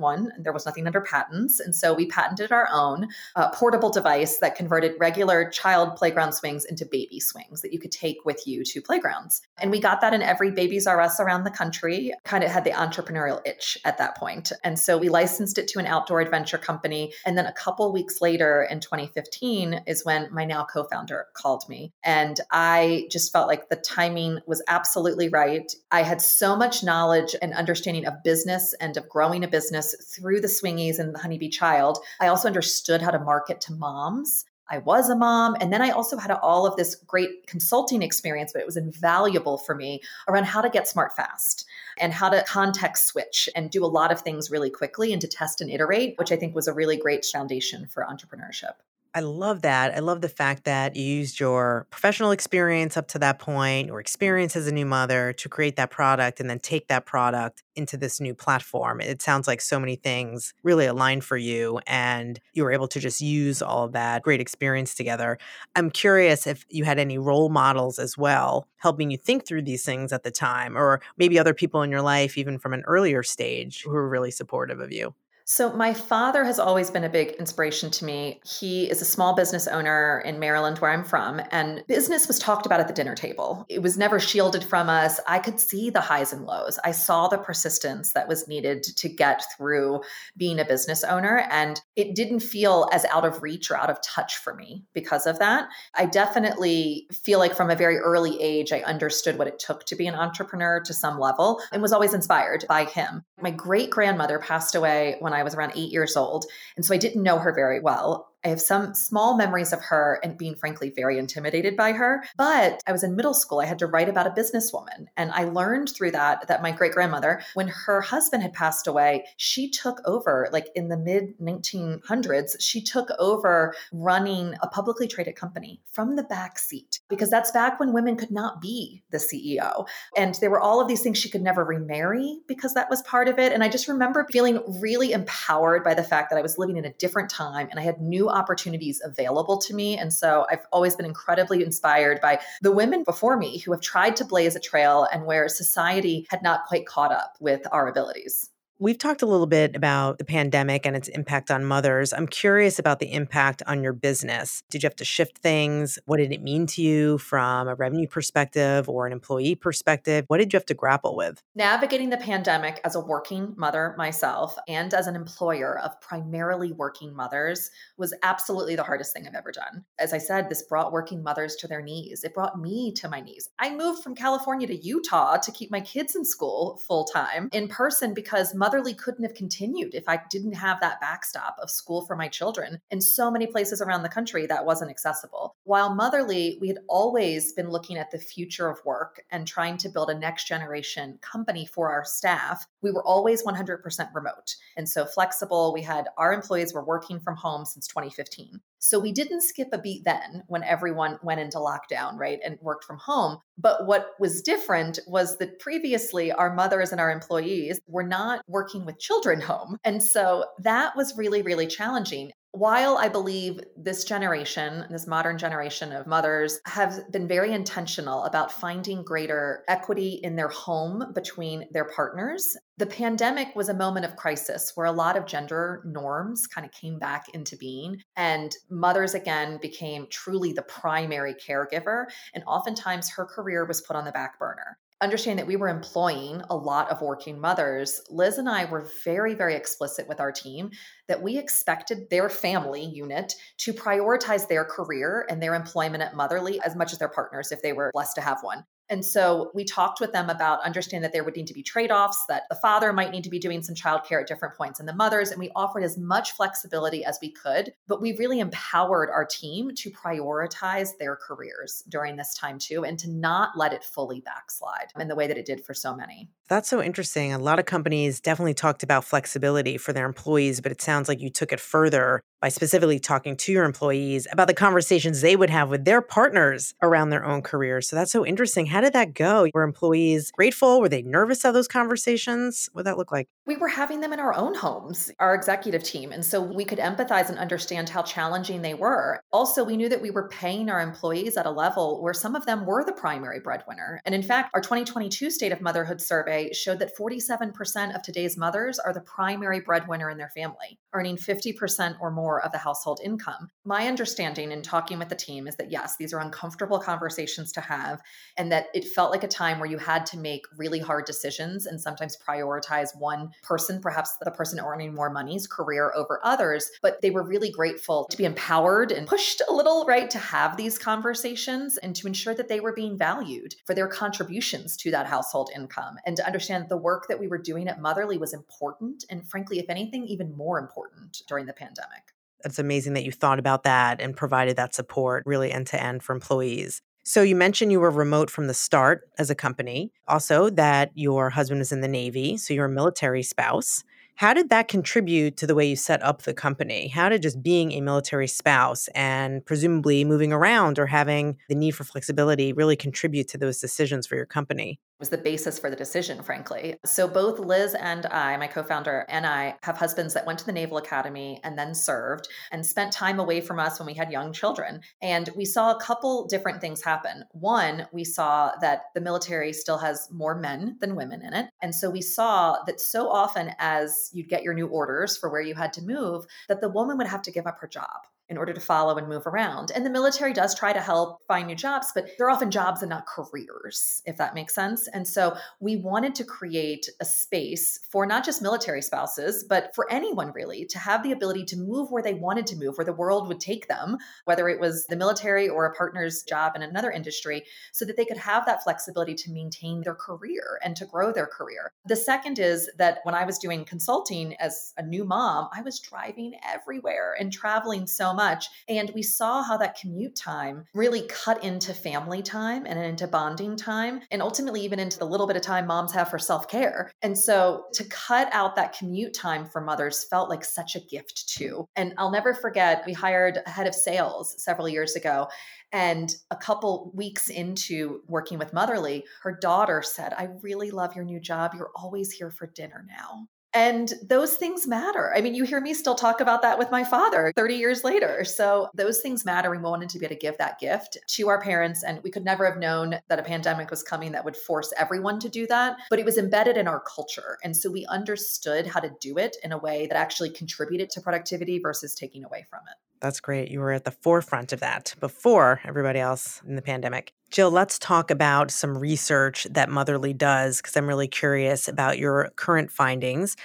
one, 0.00 0.30
and 0.34 0.44
there 0.44 0.52
was 0.52 0.66
nothing 0.66 0.86
under 0.86 1.00
patents. 1.00 1.60
And 1.60 1.74
so 1.74 1.92
we 1.92 2.06
patented 2.06 2.52
our 2.52 2.68
own 2.72 3.08
uh, 3.36 3.50
portable 3.50 3.90
device 3.90 4.38
that 4.38 4.56
converted 4.56 4.94
regular 4.98 5.50
child 5.50 5.96
playground 5.96 6.32
swings 6.32 6.64
into 6.64 6.86
baby 6.86 7.20
swings 7.20 7.62
that 7.62 7.72
you 7.72 7.78
could 7.78 7.92
take 7.92 8.24
with 8.24 8.46
you 8.46 8.64
to 8.64 8.80
playgrounds. 8.80 9.42
And 9.58 9.70
we 9.70 9.80
got 9.80 10.00
that 10.00 10.14
in 10.14 10.22
every 10.22 10.50
Babies 10.50 10.86
R 10.86 11.00
Us 11.00 11.20
around 11.20 11.44
the 11.44 11.50
country, 11.50 12.12
kind 12.24 12.44
of 12.44 12.50
had 12.50 12.64
the 12.64 12.70
entrepreneurial 12.70 13.40
itch 13.46 13.78
at 13.84 13.98
that 13.98 14.16
point. 14.16 14.52
And 14.64 14.78
so 14.78 14.96
we 14.96 15.08
licensed 15.08 15.58
it 15.58 15.68
to 15.68 15.78
an 15.78 15.86
outdoor 15.86 16.20
adventure 16.20 16.58
company. 16.58 17.12
And 17.26 17.36
then 17.36 17.46
a 17.46 17.52
couple 17.52 17.92
weeks 17.92 18.20
later 18.20 18.66
in 18.70 18.80
2015 18.80 19.82
is 19.86 20.04
when 20.04 20.32
my 20.32 20.44
now 20.44 20.64
co 20.64 20.84
founder 20.84 21.26
called 21.34 21.64
me. 21.68 21.92
And 22.04 22.40
I 22.50 23.08
just 23.10 23.32
felt 23.32 23.48
like 23.48 23.68
the 23.68 23.76
timing 23.76 24.38
was 24.46 24.62
absolutely 24.68 25.28
right. 25.28 25.70
I 25.90 26.02
had 26.02 26.20
so 26.20 26.56
much 26.56 26.82
knowledge 26.82 27.34
and 27.42 27.52
understanding 27.52 28.06
of 28.06 28.22
business 28.24 28.74
and 28.80 28.96
of 28.96 29.08
growing 29.08 29.39
a 29.44 29.48
business 29.48 29.94
through 30.14 30.40
the 30.40 30.48
Swingies 30.48 30.98
and 30.98 31.14
the 31.14 31.18
Honeybee 31.18 31.48
Child. 31.48 31.98
I 32.20 32.28
also 32.28 32.48
understood 32.48 33.02
how 33.02 33.10
to 33.10 33.18
market 33.18 33.60
to 33.62 33.72
moms. 33.72 34.44
I 34.70 34.78
was 34.78 35.10
a 35.10 35.16
mom. 35.16 35.56
And 35.60 35.72
then 35.72 35.82
I 35.82 35.90
also 35.90 36.16
had 36.16 36.30
all 36.30 36.64
of 36.64 36.76
this 36.76 36.94
great 36.94 37.46
consulting 37.46 38.02
experience, 38.02 38.52
but 38.52 38.60
it 38.60 38.66
was 38.66 38.76
invaluable 38.76 39.58
for 39.58 39.74
me 39.74 40.00
around 40.28 40.44
how 40.44 40.60
to 40.60 40.70
get 40.70 40.86
smart 40.86 41.14
fast 41.14 41.66
and 41.98 42.12
how 42.12 42.28
to 42.28 42.44
context 42.46 43.08
switch 43.08 43.48
and 43.56 43.70
do 43.70 43.84
a 43.84 43.86
lot 43.86 44.12
of 44.12 44.20
things 44.20 44.50
really 44.50 44.70
quickly 44.70 45.12
and 45.12 45.20
to 45.22 45.28
test 45.28 45.60
and 45.60 45.70
iterate, 45.70 46.14
which 46.18 46.30
I 46.30 46.36
think 46.36 46.54
was 46.54 46.68
a 46.68 46.72
really 46.72 46.96
great 46.96 47.24
foundation 47.24 47.86
for 47.88 48.06
entrepreneurship. 48.08 48.74
I 49.12 49.20
love 49.20 49.62
that. 49.62 49.92
I 49.92 49.98
love 49.98 50.20
the 50.20 50.28
fact 50.28 50.64
that 50.64 50.94
you 50.94 51.02
used 51.02 51.40
your 51.40 51.88
professional 51.90 52.30
experience 52.30 52.96
up 52.96 53.08
to 53.08 53.18
that 53.18 53.40
point 53.40 53.90
or 53.90 53.98
experience 53.98 54.54
as 54.54 54.68
a 54.68 54.72
new 54.72 54.86
mother 54.86 55.32
to 55.32 55.48
create 55.48 55.74
that 55.76 55.90
product 55.90 56.38
and 56.38 56.48
then 56.48 56.60
take 56.60 56.86
that 56.86 57.06
product 57.06 57.64
into 57.74 57.96
this 57.96 58.20
new 58.20 58.34
platform. 58.36 59.00
It 59.00 59.20
sounds 59.20 59.48
like 59.48 59.62
so 59.62 59.80
many 59.80 59.96
things 59.96 60.54
really 60.62 60.86
aligned 60.86 61.24
for 61.24 61.36
you 61.36 61.80
and 61.88 62.38
you 62.52 62.62
were 62.62 62.70
able 62.70 62.86
to 62.86 63.00
just 63.00 63.20
use 63.20 63.62
all 63.62 63.82
of 63.82 63.92
that 63.92 64.22
great 64.22 64.40
experience 64.40 64.94
together. 64.94 65.38
I'm 65.74 65.90
curious 65.90 66.46
if 66.46 66.64
you 66.68 66.84
had 66.84 67.00
any 67.00 67.18
role 67.18 67.48
models 67.48 67.98
as 67.98 68.16
well 68.16 68.68
helping 68.76 69.10
you 69.10 69.16
think 69.16 69.44
through 69.44 69.62
these 69.62 69.84
things 69.84 70.12
at 70.12 70.22
the 70.22 70.30
time 70.30 70.78
or 70.78 71.00
maybe 71.16 71.36
other 71.36 71.52
people 71.52 71.82
in 71.82 71.90
your 71.90 72.02
life 72.02 72.38
even 72.38 72.60
from 72.60 72.72
an 72.72 72.84
earlier 72.86 73.24
stage 73.24 73.82
who 73.82 73.90
were 73.90 74.08
really 74.08 74.30
supportive 74.30 74.78
of 74.78 74.92
you. 74.92 75.12
So, 75.52 75.72
my 75.72 75.92
father 75.92 76.44
has 76.44 76.60
always 76.60 76.92
been 76.92 77.02
a 77.02 77.08
big 77.08 77.30
inspiration 77.30 77.90
to 77.90 78.04
me. 78.04 78.40
He 78.44 78.88
is 78.88 79.02
a 79.02 79.04
small 79.04 79.34
business 79.34 79.66
owner 79.66 80.22
in 80.24 80.38
Maryland, 80.38 80.78
where 80.78 80.92
I'm 80.92 81.02
from, 81.02 81.42
and 81.50 81.82
business 81.88 82.28
was 82.28 82.38
talked 82.38 82.66
about 82.66 82.78
at 82.78 82.86
the 82.86 82.94
dinner 82.94 83.16
table. 83.16 83.66
It 83.68 83.82
was 83.82 83.98
never 83.98 84.20
shielded 84.20 84.62
from 84.62 84.88
us. 84.88 85.18
I 85.26 85.40
could 85.40 85.58
see 85.58 85.90
the 85.90 86.00
highs 86.00 86.32
and 86.32 86.46
lows. 86.46 86.78
I 86.84 86.92
saw 86.92 87.26
the 87.26 87.36
persistence 87.36 88.12
that 88.12 88.28
was 88.28 88.46
needed 88.46 88.84
to 88.84 89.08
get 89.08 89.42
through 89.56 90.02
being 90.36 90.60
a 90.60 90.64
business 90.64 91.02
owner, 91.02 91.38
and 91.50 91.80
it 91.96 92.14
didn't 92.14 92.44
feel 92.44 92.88
as 92.92 93.04
out 93.06 93.24
of 93.24 93.42
reach 93.42 93.72
or 93.72 93.76
out 93.76 93.90
of 93.90 94.00
touch 94.02 94.36
for 94.36 94.54
me 94.54 94.84
because 94.94 95.26
of 95.26 95.40
that. 95.40 95.68
I 95.96 96.06
definitely 96.06 97.08
feel 97.10 97.40
like 97.40 97.56
from 97.56 97.70
a 97.70 97.74
very 97.74 97.98
early 97.98 98.40
age, 98.40 98.72
I 98.72 98.82
understood 98.82 99.36
what 99.36 99.48
it 99.48 99.58
took 99.58 99.84
to 99.86 99.96
be 99.96 100.06
an 100.06 100.14
entrepreneur 100.14 100.78
to 100.84 100.94
some 100.94 101.18
level 101.18 101.60
and 101.72 101.82
was 101.82 101.92
always 101.92 102.14
inspired 102.14 102.66
by 102.68 102.84
him. 102.84 103.24
My 103.40 103.50
great 103.50 103.90
grandmother 103.90 104.38
passed 104.38 104.76
away 104.76 105.16
when 105.18 105.32
I 105.32 105.39
I 105.40 105.44
was 105.44 105.54
around 105.54 105.72
eight 105.74 105.90
years 105.90 106.16
old. 106.16 106.46
And 106.76 106.84
so 106.84 106.94
I 106.94 106.98
didn't 106.98 107.22
know 107.22 107.38
her 107.38 107.52
very 107.52 107.80
well. 107.80 108.29
I 108.44 108.48
have 108.48 108.60
some 108.60 108.94
small 108.94 109.36
memories 109.36 109.72
of 109.72 109.82
her 109.82 110.18
and 110.22 110.38
being 110.38 110.54
frankly 110.54 110.92
very 110.94 111.18
intimidated 111.18 111.76
by 111.76 111.92
her. 111.92 112.24
But 112.36 112.82
I 112.86 112.92
was 112.92 113.02
in 113.02 113.16
middle 113.16 113.34
school. 113.34 113.60
I 113.60 113.66
had 113.66 113.78
to 113.80 113.86
write 113.86 114.08
about 114.08 114.26
a 114.26 114.30
businesswoman. 114.30 115.06
And 115.16 115.30
I 115.32 115.44
learned 115.44 115.90
through 115.90 116.12
that 116.12 116.48
that 116.48 116.62
my 116.62 116.70
great 116.70 116.92
grandmother, 116.92 117.42
when 117.54 117.68
her 117.68 118.00
husband 118.00 118.42
had 118.42 118.52
passed 118.52 118.86
away, 118.86 119.26
she 119.36 119.68
took 119.68 120.00
over, 120.06 120.48
like 120.52 120.68
in 120.74 120.88
the 120.88 120.96
mid 120.96 121.38
1900s, 121.38 122.56
she 122.60 122.82
took 122.82 123.08
over 123.18 123.74
running 123.92 124.54
a 124.62 124.68
publicly 124.68 125.06
traded 125.06 125.36
company 125.36 125.82
from 125.92 126.16
the 126.16 126.22
back 126.22 126.58
seat 126.58 127.00
because 127.08 127.30
that's 127.30 127.50
back 127.50 127.78
when 127.78 127.92
women 127.92 128.16
could 128.16 128.30
not 128.30 128.60
be 128.60 129.02
the 129.10 129.18
CEO. 129.18 129.86
And 130.16 130.34
there 130.36 130.50
were 130.50 130.60
all 130.60 130.80
of 130.80 130.88
these 130.88 131.02
things 131.02 131.18
she 131.18 131.30
could 131.30 131.42
never 131.42 131.64
remarry 131.64 132.38
because 132.46 132.74
that 132.74 132.88
was 132.88 133.02
part 133.02 133.28
of 133.28 133.38
it. 133.38 133.52
And 133.52 133.62
I 133.62 133.68
just 133.68 133.88
remember 133.88 134.26
feeling 134.30 134.60
really 134.80 135.12
empowered 135.12 135.84
by 135.84 135.94
the 135.94 136.04
fact 136.04 136.30
that 136.30 136.38
I 136.38 136.42
was 136.42 136.58
living 136.58 136.76
in 136.76 136.84
a 136.84 136.92
different 136.94 137.28
time 137.28 137.68
and 137.70 137.78
I 137.78 137.82
had 137.82 138.00
new 138.00 138.29
opportunities 138.30 139.00
available 139.04 139.58
to 139.58 139.74
me. 139.74 139.98
And 139.98 140.12
so 140.12 140.46
I've 140.50 140.66
always 140.72 140.96
been 140.96 141.06
incredibly 141.06 141.62
inspired 141.62 142.20
by 142.20 142.40
the 142.62 142.72
women 142.72 143.04
before 143.04 143.36
me 143.36 143.58
who 143.58 143.72
have 143.72 143.80
tried 143.80 144.16
to 144.16 144.24
blaze 144.24 144.56
a 144.56 144.60
trail 144.60 145.06
and 145.12 145.26
where 145.26 145.48
society 145.48 146.26
had 146.30 146.42
not 146.42 146.66
quite 146.66 146.86
caught 146.86 147.12
up 147.12 147.36
with 147.40 147.66
our 147.72 147.88
abilities. 147.88 148.50
We've 148.82 148.96
talked 148.96 149.20
a 149.20 149.26
little 149.26 149.46
bit 149.46 149.76
about 149.76 150.16
the 150.16 150.24
pandemic 150.24 150.86
and 150.86 150.96
its 150.96 151.06
impact 151.08 151.50
on 151.50 151.66
mothers. 151.66 152.14
I'm 152.14 152.26
curious 152.26 152.78
about 152.78 152.98
the 152.98 153.12
impact 153.12 153.62
on 153.66 153.82
your 153.82 153.92
business. 153.92 154.62
Did 154.70 154.82
you 154.82 154.86
have 154.86 154.96
to 154.96 155.04
shift 155.04 155.36
things? 155.36 155.98
What 156.06 156.16
did 156.16 156.32
it 156.32 156.42
mean 156.42 156.66
to 156.68 156.80
you 156.80 157.18
from 157.18 157.68
a 157.68 157.74
revenue 157.74 158.06
perspective 158.06 158.88
or 158.88 159.06
an 159.06 159.12
employee 159.12 159.54
perspective? 159.54 160.24
What 160.28 160.38
did 160.38 160.54
you 160.54 160.56
have 160.56 160.64
to 160.64 160.72
grapple 160.72 161.14
with? 161.14 161.42
Navigating 161.54 162.08
the 162.08 162.16
pandemic 162.16 162.80
as 162.82 162.94
a 162.94 163.00
working 163.00 163.52
mother 163.58 163.94
myself 163.98 164.56
and 164.66 164.94
as 164.94 165.06
an 165.06 165.14
employer 165.14 165.78
of 165.78 166.00
primarily 166.00 166.72
working 166.72 167.14
mothers 167.14 167.70
was 167.98 168.14
absolutely 168.22 168.76
the 168.76 168.82
hardest 168.82 169.12
thing 169.12 169.26
I've 169.26 169.34
ever 169.34 169.52
done. 169.52 169.84
As 169.98 170.14
I 170.14 170.18
said, 170.18 170.48
this 170.48 170.62
brought 170.62 170.90
working 170.90 171.22
mothers 171.22 171.54
to 171.56 171.68
their 171.68 171.82
knees. 171.82 172.24
It 172.24 172.32
brought 172.32 172.58
me 172.58 172.92
to 172.92 173.10
my 173.10 173.20
knees. 173.20 173.50
I 173.58 173.76
moved 173.76 174.02
from 174.02 174.14
California 174.14 174.66
to 174.68 174.74
Utah 174.74 175.36
to 175.36 175.52
keep 175.52 175.70
my 175.70 175.82
kids 175.82 176.16
in 176.16 176.24
school 176.24 176.80
full 176.88 177.04
time 177.04 177.50
in 177.52 177.68
person 177.68 178.14
because 178.14 178.54
mothers 178.54 178.69
Motherly 178.70 178.94
couldn't 178.94 179.24
have 179.24 179.34
continued 179.34 179.96
if 179.96 180.08
I 180.08 180.20
didn't 180.30 180.52
have 180.52 180.78
that 180.78 181.00
backstop 181.00 181.56
of 181.60 181.70
school 181.70 182.06
for 182.06 182.14
my 182.14 182.28
children. 182.28 182.80
In 182.92 183.00
so 183.00 183.28
many 183.28 183.48
places 183.48 183.80
around 183.80 184.04
the 184.04 184.08
country, 184.08 184.46
that 184.46 184.64
wasn't 184.64 184.92
accessible. 184.92 185.56
While 185.64 185.92
Motherly, 185.92 186.56
we 186.60 186.68
had 186.68 186.78
always 186.88 187.52
been 187.52 187.68
looking 187.68 187.98
at 187.98 188.12
the 188.12 188.18
future 188.18 188.68
of 188.68 188.78
work 188.84 189.24
and 189.32 189.44
trying 189.44 189.76
to 189.78 189.88
build 189.88 190.08
a 190.08 190.14
next 190.16 190.46
generation 190.46 191.18
company 191.20 191.66
for 191.66 191.90
our 191.90 192.04
staff, 192.04 192.64
we 192.80 192.92
were 192.92 193.04
always 193.04 193.42
100% 193.42 193.82
remote. 194.14 194.54
And 194.76 194.88
so 194.88 195.04
flexible. 195.04 195.72
We 195.72 195.82
had 195.82 196.06
our 196.16 196.32
employees 196.32 196.72
were 196.72 196.84
working 196.84 197.18
from 197.18 197.34
home 197.34 197.64
since 197.64 197.88
2015. 197.88 198.60
So 198.80 198.98
we 198.98 199.12
didn't 199.12 199.42
skip 199.42 199.68
a 199.72 199.78
beat 199.78 200.04
then 200.04 200.42
when 200.48 200.64
everyone 200.64 201.18
went 201.22 201.40
into 201.40 201.58
lockdown, 201.58 202.16
right, 202.16 202.40
and 202.44 202.58
worked 202.62 202.84
from 202.84 202.98
home. 202.98 203.38
But 203.58 203.86
what 203.86 204.12
was 204.18 204.40
different 204.40 204.98
was 205.06 205.36
that 205.38 205.58
previously 205.58 206.32
our 206.32 206.54
mothers 206.54 206.90
and 206.90 207.00
our 207.00 207.10
employees 207.10 207.78
were 207.86 208.02
not 208.02 208.42
working 208.48 208.86
with 208.86 208.98
children 208.98 209.40
home. 209.40 209.76
And 209.84 210.02
so 210.02 210.46
that 210.60 210.96
was 210.96 211.16
really, 211.16 211.42
really 211.42 211.66
challenging. 211.66 212.32
While 212.52 212.98
I 212.98 213.08
believe 213.08 213.60
this 213.76 214.04
generation, 214.04 214.84
this 214.90 215.06
modern 215.06 215.38
generation 215.38 215.92
of 215.92 216.06
mothers, 216.06 216.60
have 216.66 217.10
been 217.12 217.28
very 217.28 217.52
intentional 217.52 218.24
about 218.24 218.50
finding 218.50 219.04
greater 219.04 219.62
equity 219.68 220.20
in 220.22 220.34
their 220.34 220.48
home 220.48 221.12
between 221.14 221.68
their 221.70 221.84
partners, 221.84 222.56
the 222.76 222.86
pandemic 222.86 223.54
was 223.54 223.68
a 223.68 223.74
moment 223.74 224.06
of 224.06 224.16
crisis 224.16 224.72
where 224.74 224.86
a 224.86 224.92
lot 224.92 225.16
of 225.16 225.26
gender 225.26 225.82
norms 225.84 226.46
kind 226.46 226.64
of 226.64 226.72
came 226.72 226.98
back 226.98 227.28
into 227.34 227.56
being. 227.56 228.02
And 228.16 228.52
mothers 228.68 229.14
again 229.14 229.58
became 229.60 230.06
truly 230.10 230.52
the 230.52 230.62
primary 230.62 231.34
caregiver. 231.34 232.06
And 232.34 232.42
oftentimes 232.46 233.10
her 233.10 233.26
career 233.26 233.64
was 233.64 233.82
put 233.82 233.96
on 233.96 234.04
the 234.04 234.12
back 234.12 234.38
burner 234.38 234.78
understanding 235.00 235.36
that 235.36 235.48
we 235.48 235.56
were 235.56 235.68
employing 235.68 236.42
a 236.50 236.56
lot 236.56 236.90
of 236.90 237.00
working 237.00 237.40
mothers, 237.40 238.00
Liz 238.10 238.38
and 238.38 238.48
I 238.48 238.66
were 238.66 238.88
very, 239.04 239.34
very 239.34 239.54
explicit 239.54 240.06
with 240.08 240.20
our 240.20 240.32
team 240.32 240.70
that 241.08 241.22
we 241.22 241.38
expected 241.38 242.10
their 242.10 242.28
family 242.28 242.84
unit 242.84 243.34
to 243.58 243.72
prioritize 243.72 244.46
their 244.46 244.64
career 244.64 245.26
and 245.30 245.42
their 245.42 245.54
employment 245.54 246.02
at 246.02 246.14
Motherly 246.14 246.60
as 246.62 246.76
much 246.76 246.92
as 246.92 246.98
their 246.98 247.08
partners 247.08 247.50
if 247.50 247.62
they 247.62 247.72
were 247.72 247.90
blessed 247.92 248.16
to 248.16 248.20
have 248.20 248.38
one. 248.42 248.64
And 248.90 249.04
so 249.04 249.50
we 249.54 249.64
talked 249.64 250.00
with 250.00 250.12
them 250.12 250.28
about 250.28 250.62
understanding 250.62 251.02
that 251.02 251.12
there 251.12 251.24
would 251.24 251.36
need 251.36 251.46
to 251.46 251.54
be 251.54 251.62
trade 251.62 251.92
offs, 251.92 252.24
that 252.28 252.42
the 252.50 252.56
father 252.56 252.92
might 252.92 253.12
need 253.12 253.24
to 253.24 253.30
be 253.30 253.38
doing 253.38 253.62
some 253.62 253.74
childcare 253.74 254.20
at 254.20 254.26
different 254.26 254.56
points 254.56 254.80
and 254.80 254.88
the 254.88 254.94
mothers. 254.94 255.30
And 255.30 255.38
we 255.38 255.50
offered 255.54 255.84
as 255.84 255.96
much 255.96 256.32
flexibility 256.32 257.04
as 257.04 257.18
we 257.22 257.30
could, 257.30 257.72
but 257.86 258.02
we 258.02 258.16
really 258.16 258.40
empowered 258.40 259.08
our 259.08 259.24
team 259.24 259.74
to 259.76 259.90
prioritize 259.90 260.90
their 260.98 261.16
careers 261.16 261.84
during 261.88 262.16
this 262.16 262.34
time 262.34 262.58
too, 262.58 262.84
and 262.84 262.98
to 262.98 263.08
not 263.08 263.56
let 263.56 263.72
it 263.72 263.84
fully 263.84 264.20
backslide 264.20 264.88
in 264.98 265.08
the 265.08 265.14
way 265.14 265.28
that 265.28 265.38
it 265.38 265.46
did 265.46 265.64
for 265.64 265.72
so 265.72 265.94
many. 265.94 266.28
That's 266.48 266.68
so 266.68 266.82
interesting. 266.82 267.32
A 267.32 267.38
lot 267.38 267.60
of 267.60 267.66
companies 267.66 268.20
definitely 268.20 268.54
talked 268.54 268.82
about 268.82 269.04
flexibility 269.04 269.78
for 269.78 269.92
their 269.92 270.04
employees, 270.04 270.60
but 270.60 270.72
it 270.72 270.82
sounds 270.82 271.08
like 271.08 271.20
you 271.20 271.30
took 271.30 271.52
it 271.52 271.60
further 271.60 272.20
by 272.40 272.48
specifically 272.48 272.98
talking 272.98 273.36
to 273.36 273.52
your 273.52 273.64
employees 273.64 274.26
about 274.32 274.46
the 274.46 274.54
conversations 274.54 275.20
they 275.20 275.36
would 275.36 275.50
have 275.50 275.68
with 275.68 275.84
their 275.84 276.00
partners 276.00 276.74
around 276.82 277.10
their 277.10 277.24
own 277.24 277.42
careers. 277.42 277.88
So 277.88 277.96
that's 277.96 278.12
so 278.12 278.24
interesting. 278.24 278.66
How 278.66 278.80
did 278.80 278.92
that 278.94 279.14
go? 279.14 279.48
Were 279.52 279.62
employees 279.62 280.30
grateful? 280.32 280.80
Were 280.80 280.88
they 280.88 281.02
nervous 281.02 281.44
of 281.44 281.54
those 281.54 281.68
conversations? 281.68 282.68
What 282.72 282.84
that 282.86 282.98
look 282.98 283.12
like? 283.12 283.28
We 283.46 283.56
were 283.56 283.68
having 283.68 284.00
them 284.00 284.12
in 284.12 284.20
our 284.20 284.34
own 284.34 284.54
homes, 284.54 285.10
our 285.18 285.34
executive 285.34 285.82
team. 285.82 286.12
And 286.12 286.24
so 286.24 286.40
we 286.40 286.64
could 286.64 286.78
empathize 286.78 287.28
and 287.28 287.38
understand 287.38 287.88
how 287.88 288.02
challenging 288.02 288.62
they 288.62 288.74
were. 288.74 289.20
Also, 289.32 289.64
we 289.64 289.76
knew 289.76 289.88
that 289.88 290.02
we 290.02 290.10
were 290.10 290.28
paying 290.28 290.70
our 290.70 290.80
employees 290.80 291.36
at 291.36 291.46
a 291.46 291.50
level 291.50 292.00
where 292.02 292.14
some 292.14 292.36
of 292.36 292.46
them 292.46 292.64
were 292.64 292.84
the 292.84 292.92
primary 292.92 293.40
breadwinner. 293.40 294.00
And 294.04 294.14
in 294.14 294.22
fact, 294.22 294.50
our 294.54 294.60
2022 294.60 295.30
State 295.30 295.52
of 295.52 295.60
Motherhood 295.60 296.00
survey 296.00 296.52
showed 296.52 296.78
that 296.78 296.96
47% 296.96 297.94
of 297.94 298.02
today's 298.02 298.36
mothers 298.36 298.78
are 298.78 298.92
the 298.92 299.00
primary 299.00 299.60
breadwinner 299.60 300.10
in 300.10 300.18
their 300.18 300.30
family, 300.30 300.78
earning 300.92 301.16
50% 301.16 301.96
or 302.00 302.10
more 302.10 302.29
more 302.30 302.44
of 302.44 302.52
the 302.52 302.58
household 302.58 303.00
income. 303.02 303.50
My 303.64 303.88
understanding 303.88 304.52
in 304.52 304.62
talking 304.62 305.00
with 305.00 305.08
the 305.08 305.16
team 305.16 305.48
is 305.48 305.56
that 305.56 305.72
yes, 305.72 305.96
these 305.96 306.12
are 306.12 306.20
uncomfortable 306.20 306.78
conversations 306.78 307.50
to 307.52 307.60
have, 307.60 308.00
and 308.36 308.52
that 308.52 308.66
it 308.72 308.84
felt 308.84 309.10
like 309.10 309.24
a 309.24 309.28
time 309.28 309.58
where 309.58 309.68
you 309.68 309.78
had 309.78 310.06
to 310.06 310.18
make 310.18 310.44
really 310.56 310.78
hard 310.78 311.06
decisions 311.06 311.66
and 311.66 311.80
sometimes 311.80 312.16
prioritize 312.16 312.96
one 312.96 313.30
person, 313.42 313.80
perhaps 313.80 314.16
the 314.22 314.30
person 314.30 314.60
earning 314.60 314.94
more 314.94 315.10
money's 315.10 315.48
career 315.48 315.92
over 315.96 316.20
others. 316.22 316.70
But 316.82 317.02
they 317.02 317.10
were 317.10 317.24
really 317.24 317.50
grateful 317.50 318.06
to 318.10 318.16
be 318.16 318.24
empowered 318.24 318.92
and 318.92 319.08
pushed 319.08 319.42
a 319.48 319.52
little, 319.52 319.84
right, 319.86 320.08
to 320.10 320.18
have 320.18 320.56
these 320.56 320.78
conversations 320.78 321.78
and 321.78 321.96
to 321.96 322.06
ensure 322.06 322.34
that 322.34 322.46
they 322.46 322.60
were 322.60 322.72
being 322.72 322.96
valued 322.96 323.56
for 323.66 323.74
their 323.74 323.88
contributions 323.88 324.76
to 324.76 324.92
that 324.92 325.06
household 325.06 325.50
income 325.54 325.96
and 326.06 326.16
to 326.16 326.24
understand 326.24 326.68
the 326.68 326.76
work 326.76 327.08
that 327.08 327.18
we 327.18 327.26
were 327.26 327.38
doing 327.38 327.66
at 327.66 327.80
Motherly 327.80 328.18
was 328.18 328.32
important 328.32 329.04
and, 329.10 329.28
frankly, 329.28 329.58
if 329.58 329.68
anything, 329.68 330.04
even 330.04 330.36
more 330.36 330.60
important 330.60 331.22
during 331.26 331.46
the 331.46 331.52
pandemic. 331.52 332.14
It's 332.44 332.58
amazing 332.58 332.94
that 332.94 333.04
you 333.04 333.12
thought 333.12 333.38
about 333.38 333.64
that 333.64 334.00
and 334.00 334.16
provided 334.16 334.56
that 334.56 334.74
support 334.74 335.24
really 335.26 335.52
end 335.52 335.66
to 335.68 335.82
end 335.82 336.02
for 336.02 336.14
employees. 336.14 336.82
So 337.02 337.22
you 337.22 337.34
mentioned 337.34 337.72
you 337.72 337.80
were 337.80 337.90
remote 337.90 338.30
from 338.30 338.46
the 338.46 338.54
start 338.54 339.08
as 339.18 339.30
a 339.30 339.34
company. 339.34 339.90
Also, 340.06 340.50
that 340.50 340.90
your 340.94 341.30
husband 341.30 341.60
is 341.60 341.72
in 341.72 341.80
the 341.80 341.88
Navy, 341.88 342.36
so 342.36 342.54
you're 342.54 342.66
a 342.66 342.68
military 342.68 343.22
spouse. 343.22 343.84
How 344.16 344.34
did 344.34 344.50
that 344.50 344.68
contribute 344.68 345.38
to 345.38 345.46
the 345.46 345.54
way 345.54 345.66
you 345.66 345.76
set 345.76 346.02
up 346.02 346.22
the 346.22 346.34
company? 346.34 346.88
How 346.88 347.08
did 347.08 347.22
just 347.22 347.42
being 347.42 347.72
a 347.72 347.80
military 347.80 348.28
spouse 348.28 348.86
and 348.94 349.44
presumably 349.46 350.04
moving 350.04 350.30
around 350.30 350.78
or 350.78 350.86
having 350.86 351.38
the 351.48 351.54
need 351.54 351.70
for 351.70 351.84
flexibility 351.84 352.52
really 352.52 352.76
contribute 352.76 353.28
to 353.28 353.38
those 353.38 353.60
decisions 353.60 354.06
for 354.06 354.16
your 354.16 354.26
company? 354.26 354.78
Was 355.00 355.08
the 355.08 355.18
basis 355.18 355.58
for 355.58 355.70
the 355.70 355.76
decision, 355.76 356.22
frankly. 356.22 356.76
So 356.84 357.08
both 357.08 357.40
Liz 357.40 357.74
and 357.74 358.06
I, 358.06 358.36
my 358.36 358.46
co-founder, 358.46 359.06
and 359.08 359.26
I 359.26 359.56
have 359.62 359.76
husbands 359.76 360.14
that 360.14 360.26
went 360.26 360.38
to 360.40 360.46
the 360.46 360.52
Naval 360.52 360.76
Academy 360.76 361.40
and 361.42 361.58
then 361.58 361.74
served 361.74 362.28
and 362.52 362.64
spent 362.64 362.92
time 362.92 363.18
away 363.18 363.40
from 363.40 363.58
us 363.58 363.78
when 363.78 363.86
we 363.86 363.94
had 363.94 364.12
young 364.12 364.32
children. 364.32 364.80
And 365.02 365.30
we 365.34 365.44
saw 365.44 365.72
a 365.72 365.80
couple 365.80 366.26
different 366.26 366.60
things 366.60 366.82
happen. 366.82 367.24
One, 367.32 367.86
we 367.92 368.04
saw 368.04 368.52
that 368.60 368.82
the 368.94 369.00
military 369.00 369.52
still 369.52 369.78
has 369.78 370.08
more 370.12 370.34
men 370.34 370.76
than 370.80 370.94
women 370.94 371.22
in 371.22 371.32
it. 371.32 371.46
And 371.62 371.74
so 371.74 371.90
we 371.90 372.02
saw 372.02 372.58
that 372.66 372.80
so 372.80 373.08
often 373.08 373.52
as 373.58 374.10
you'd 374.12 374.28
get 374.28 374.42
your 374.42 374.54
new 374.54 374.66
orders 374.66 375.16
for 375.16 375.30
where 375.30 375.40
you 375.40 375.54
had 375.54 375.72
to 375.72 375.82
move, 375.82 376.26
that 376.48 376.60
the 376.60 376.68
woman 376.68 376.98
would 376.98 377.06
have 377.06 377.22
to 377.22 377.32
give 377.32 377.46
up 377.46 377.58
her 377.60 377.66
job 377.66 377.88
in 378.30 378.38
order 378.38 378.52
to 378.52 378.60
follow 378.60 378.96
and 378.96 379.08
move 379.08 379.26
around. 379.26 379.72
And 379.74 379.84
the 379.84 379.90
military 379.90 380.32
does 380.32 380.54
try 380.54 380.72
to 380.72 380.80
help 380.80 381.18
find 381.26 381.48
new 381.48 381.56
jobs, 381.56 381.88
but 381.92 382.06
they're 382.16 382.30
often 382.30 382.50
jobs 382.50 382.80
and 382.80 382.88
not 382.88 383.06
careers, 383.06 384.02
if 384.06 384.16
that 384.18 384.34
makes 384.34 384.54
sense. 384.54 384.88
And 384.88 385.06
so 385.06 385.36
we 385.58 385.76
wanted 385.76 386.14
to 386.14 386.24
create 386.24 386.88
a 387.00 387.04
space 387.04 387.80
for 387.90 388.06
not 388.06 388.24
just 388.24 388.40
military 388.40 388.82
spouses, 388.82 389.44
but 389.48 389.74
for 389.74 389.90
anyone 389.90 390.32
really 390.32 390.64
to 390.66 390.78
have 390.78 391.02
the 391.02 391.10
ability 391.10 391.44
to 391.46 391.56
move 391.56 391.90
where 391.90 392.04
they 392.04 392.14
wanted 392.14 392.46
to 392.46 392.56
move, 392.56 392.78
where 392.78 392.84
the 392.84 392.92
world 392.92 393.26
would 393.26 393.40
take 393.40 393.66
them, 393.66 393.98
whether 394.26 394.48
it 394.48 394.60
was 394.60 394.86
the 394.86 394.96
military 394.96 395.48
or 395.48 395.66
a 395.66 395.74
partner's 395.74 396.22
job 396.22 396.52
in 396.54 396.62
another 396.62 396.92
industry, 396.92 397.44
so 397.72 397.84
that 397.84 397.96
they 397.96 398.04
could 398.04 398.16
have 398.16 398.46
that 398.46 398.62
flexibility 398.62 399.14
to 399.14 399.32
maintain 399.32 399.80
their 399.82 399.94
career 399.94 400.60
and 400.64 400.76
to 400.76 400.86
grow 400.86 401.12
their 401.12 401.26
career. 401.26 401.72
The 401.84 401.96
second 401.96 402.38
is 402.38 402.70
that 402.78 403.00
when 403.02 403.16
I 403.16 403.24
was 403.24 403.38
doing 403.38 403.64
consulting 403.64 404.34
as 404.36 404.72
a 404.76 404.82
new 404.84 405.04
mom, 405.04 405.48
I 405.52 405.62
was 405.62 405.80
driving 405.80 406.34
everywhere 406.48 407.16
and 407.18 407.32
traveling 407.32 407.88
so 407.88 408.14
much 408.14 408.19
much. 408.20 408.48
And 408.68 408.90
we 408.94 409.02
saw 409.02 409.42
how 409.42 409.56
that 409.56 409.78
commute 409.80 410.14
time 410.14 410.64
really 410.74 411.02
cut 411.08 411.42
into 411.42 411.72
family 411.72 412.22
time 412.22 412.66
and 412.66 412.78
into 412.78 413.06
bonding 413.06 413.56
time, 413.56 414.00
and 414.10 414.20
ultimately 414.20 414.60
even 414.60 414.78
into 414.78 414.98
the 414.98 415.06
little 415.06 415.26
bit 415.26 415.36
of 415.36 415.42
time 415.42 415.66
moms 415.66 415.92
have 415.94 416.10
for 416.10 416.18
self 416.18 416.46
care. 416.46 416.90
And 417.00 417.16
so 417.16 417.64
to 417.74 417.84
cut 417.84 418.28
out 418.32 418.56
that 418.56 418.76
commute 418.76 419.14
time 419.14 419.46
for 419.46 419.60
mothers 419.60 420.04
felt 420.04 420.28
like 420.28 420.44
such 420.44 420.76
a 420.76 420.80
gift 420.80 421.28
too. 421.28 421.66
And 421.76 421.94
I'll 421.96 422.10
never 422.10 422.34
forget, 422.34 422.82
we 422.86 422.92
hired 422.92 423.38
a 423.46 423.50
head 423.50 423.66
of 423.66 423.74
sales 423.74 424.34
several 424.42 424.68
years 424.68 424.96
ago. 424.96 425.28
And 425.72 426.12
a 426.30 426.36
couple 426.36 426.90
weeks 426.94 427.30
into 427.30 428.02
working 428.08 428.38
with 428.38 428.52
Motherly, 428.52 429.04
her 429.22 429.38
daughter 429.40 429.82
said, 429.82 430.12
I 430.12 430.28
really 430.42 430.70
love 430.70 430.96
your 430.96 431.04
new 431.04 431.20
job. 431.20 431.52
You're 431.54 431.70
always 431.76 432.10
here 432.10 432.30
for 432.30 432.48
dinner 432.48 432.84
now. 432.88 433.28
And 433.52 433.92
those 434.02 434.36
things 434.36 434.66
matter. 434.66 435.12
I 435.14 435.20
mean, 435.20 435.34
you 435.34 435.44
hear 435.44 435.60
me 435.60 435.74
still 435.74 435.94
talk 435.94 436.20
about 436.20 436.42
that 436.42 436.58
with 436.58 436.70
my 436.70 436.84
father 436.84 437.32
30 437.34 437.54
years 437.54 437.82
later. 437.82 438.24
So 438.24 438.68
those 438.74 439.00
things 439.00 439.24
matter. 439.24 439.50
We 439.50 439.58
wanted 439.58 439.88
to 439.90 439.98
be 439.98 440.06
able 440.06 440.14
to 440.14 440.20
give 440.20 440.38
that 440.38 440.60
gift 440.60 440.98
to 441.06 441.28
our 441.28 441.40
parents. 441.40 441.82
And 441.82 442.00
we 442.04 442.10
could 442.10 442.24
never 442.24 442.44
have 442.48 442.58
known 442.58 443.00
that 443.08 443.18
a 443.18 443.22
pandemic 443.22 443.70
was 443.70 443.82
coming 443.82 444.12
that 444.12 444.24
would 444.24 444.36
force 444.36 444.72
everyone 444.78 445.18
to 445.20 445.28
do 445.28 445.46
that. 445.48 445.76
But 445.90 445.98
it 445.98 446.04
was 446.04 446.18
embedded 446.18 446.56
in 446.56 446.68
our 446.68 446.80
culture. 446.80 447.38
And 447.42 447.56
so 447.56 447.70
we 447.70 447.86
understood 447.86 448.66
how 448.66 448.80
to 448.80 448.92
do 449.00 449.18
it 449.18 449.36
in 449.42 449.52
a 449.52 449.58
way 449.58 449.86
that 449.88 449.96
actually 449.96 450.30
contributed 450.30 450.90
to 450.90 451.00
productivity 451.00 451.58
versus 451.58 451.94
taking 451.94 452.24
away 452.24 452.46
from 452.48 452.60
it. 452.70 452.76
That's 453.00 453.20
great. 453.20 453.50
You 453.50 453.60
were 453.60 453.72
at 453.72 453.84
the 453.84 453.90
forefront 453.90 454.52
of 454.52 454.60
that 454.60 454.94
before 455.00 455.60
everybody 455.64 455.98
else 455.98 456.42
in 456.46 456.54
the 456.54 456.62
pandemic. 456.62 457.12
Jill, 457.30 457.50
let's 457.50 457.78
talk 457.78 458.10
about 458.10 458.50
some 458.50 458.76
research 458.76 459.46
that 459.50 459.70
Motherly 459.70 460.12
does 460.12 460.58
because 460.58 460.76
I'm 460.76 460.86
really 460.86 461.08
curious 461.08 461.68
about 461.68 461.98
your 461.98 462.30
current 462.36 462.70
findings. 462.70 463.36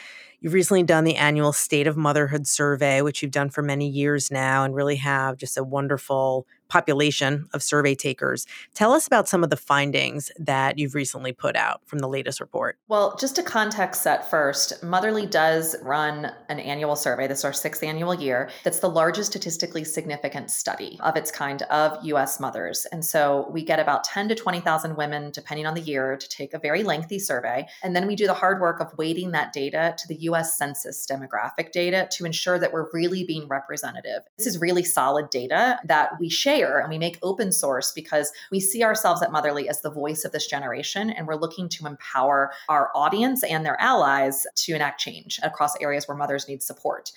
You've 0.42 0.54
recently 0.54 0.84
done 0.84 1.06
the 1.06 1.16
annual 1.16 1.54
State 1.54 1.88
of 1.88 1.96
Motherhood 1.96 2.48
survey, 2.48 3.02
which 3.02 3.22
you've 3.22 3.32
done 3.32 3.50
for 3.50 3.62
many 3.62 3.88
years 3.88 4.30
now, 4.30 4.64
and 4.64 4.76
really 4.76 4.98
have 4.98 5.38
just 5.38 5.58
a 5.58 5.64
wonderful 5.64 6.46
population 6.68 7.48
of 7.54 7.62
survey 7.62 7.96
takers. 7.96 8.46
Tell 8.74 8.92
us 8.94 9.06
about 9.08 9.28
some 9.28 9.44
of 9.44 9.50
the 9.50 9.58
findings 9.58 10.32
that 10.40 10.78
you've 10.78 10.96
recently 10.96 11.32
put 11.32 11.56
out 11.56 11.82
from 11.86 12.00
the 12.00 12.08
latest 12.08 12.40
report. 12.40 12.78
Well, 12.88 13.16
just 13.20 13.38
a 13.38 13.44
context 13.44 14.02
set 14.02 14.30
first, 14.30 14.84
Motherly 14.84 15.26
does 15.26 15.76
run 15.82 16.32
an 16.50 16.60
annual 16.60 16.96
survey. 16.96 17.28
This 17.28 17.40
is 17.40 17.46
our 17.46 17.54
sixth 17.54 17.84
annual 17.84 18.16
year. 18.16 18.50
That's 18.64 18.80
the 18.80 18.90
largest 18.90 19.32
statistically 19.32 19.84
significant 19.84 20.50
study 20.50 20.98
of 21.02 21.16
its 21.16 21.32
kind 21.32 21.62
of 21.64 22.04
US 22.04 22.40
mothers. 22.40 22.88
And 22.92 23.06
so 23.06 23.48
we 23.52 23.64
get 23.64 23.80
about 23.80 24.04
10 24.04 24.30
to 24.30 24.36
20,000 24.36 24.96
women, 24.96 25.32
depending 25.32 25.68
on 25.68 25.74
the 25.74 25.82
year, 25.82 26.18
to 26.18 26.30
take 26.30 26.54
a 26.54 26.60
very 26.60 26.84
lengthy 26.84 27.20
survey. 27.20 27.68
And 27.84 27.96
then 27.96 28.08
we 28.08 28.16
do 28.16 28.28
the 28.28 28.34
hard 28.34 28.60
work 28.60 28.80
of 28.80 28.98
weighting 28.98 29.32
that 29.32 29.54
data 29.54 29.96
to 29.98 30.08
the 30.08 30.16
US 30.22 30.58
Census 30.58 31.06
demographic 31.10 31.72
data 31.72 32.08
to 32.14 32.26
ensure 32.26 32.58
that 32.58 32.74
we're 32.74 32.90
really 32.92 33.24
being 33.24 33.48
representative. 33.48 34.22
This 34.38 34.48
is 34.48 34.60
really 34.60 34.84
solid 34.84 35.30
data 35.30 35.80
that 35.86 36.12
we 36.20 36.30
share 36.30 36.55
share 36.56 36.80
and 36.80 36.90
we 36.90 36.98
make 36.98 37.20
open 37.22 37.52
source 37.52 37.92
because 37.92 38.32
we 38.52 38.60
see 38.60 38.84
ourselves 38.84 39.22
at 39.22 39.32
Motherly 39.32 39.70
as 39.70 39.82
the 39.82 39.92
voice 39.92 40.26
of 40.26 40.32
this 40.32 40.48
generation 40.48 41.10
and 41.10 41.28
we're 41.28 41.36
looking 41.36 41.70
to 41.70 41.86
empower 41.86 42.52
our 42.70 42.90
audience 42.96 43.44
and 43.44 43.66
their 43.66 43.80
allies 43.82 44.46
to 44.56 44.74
enact 44.74 45.00
change 45.00 45.40
across 45.44 45.80
areas 45.82 46.08
where 46.08 46.18
mothers 46.18 46.48
need 46.48 46.64
support. 46.64 47.12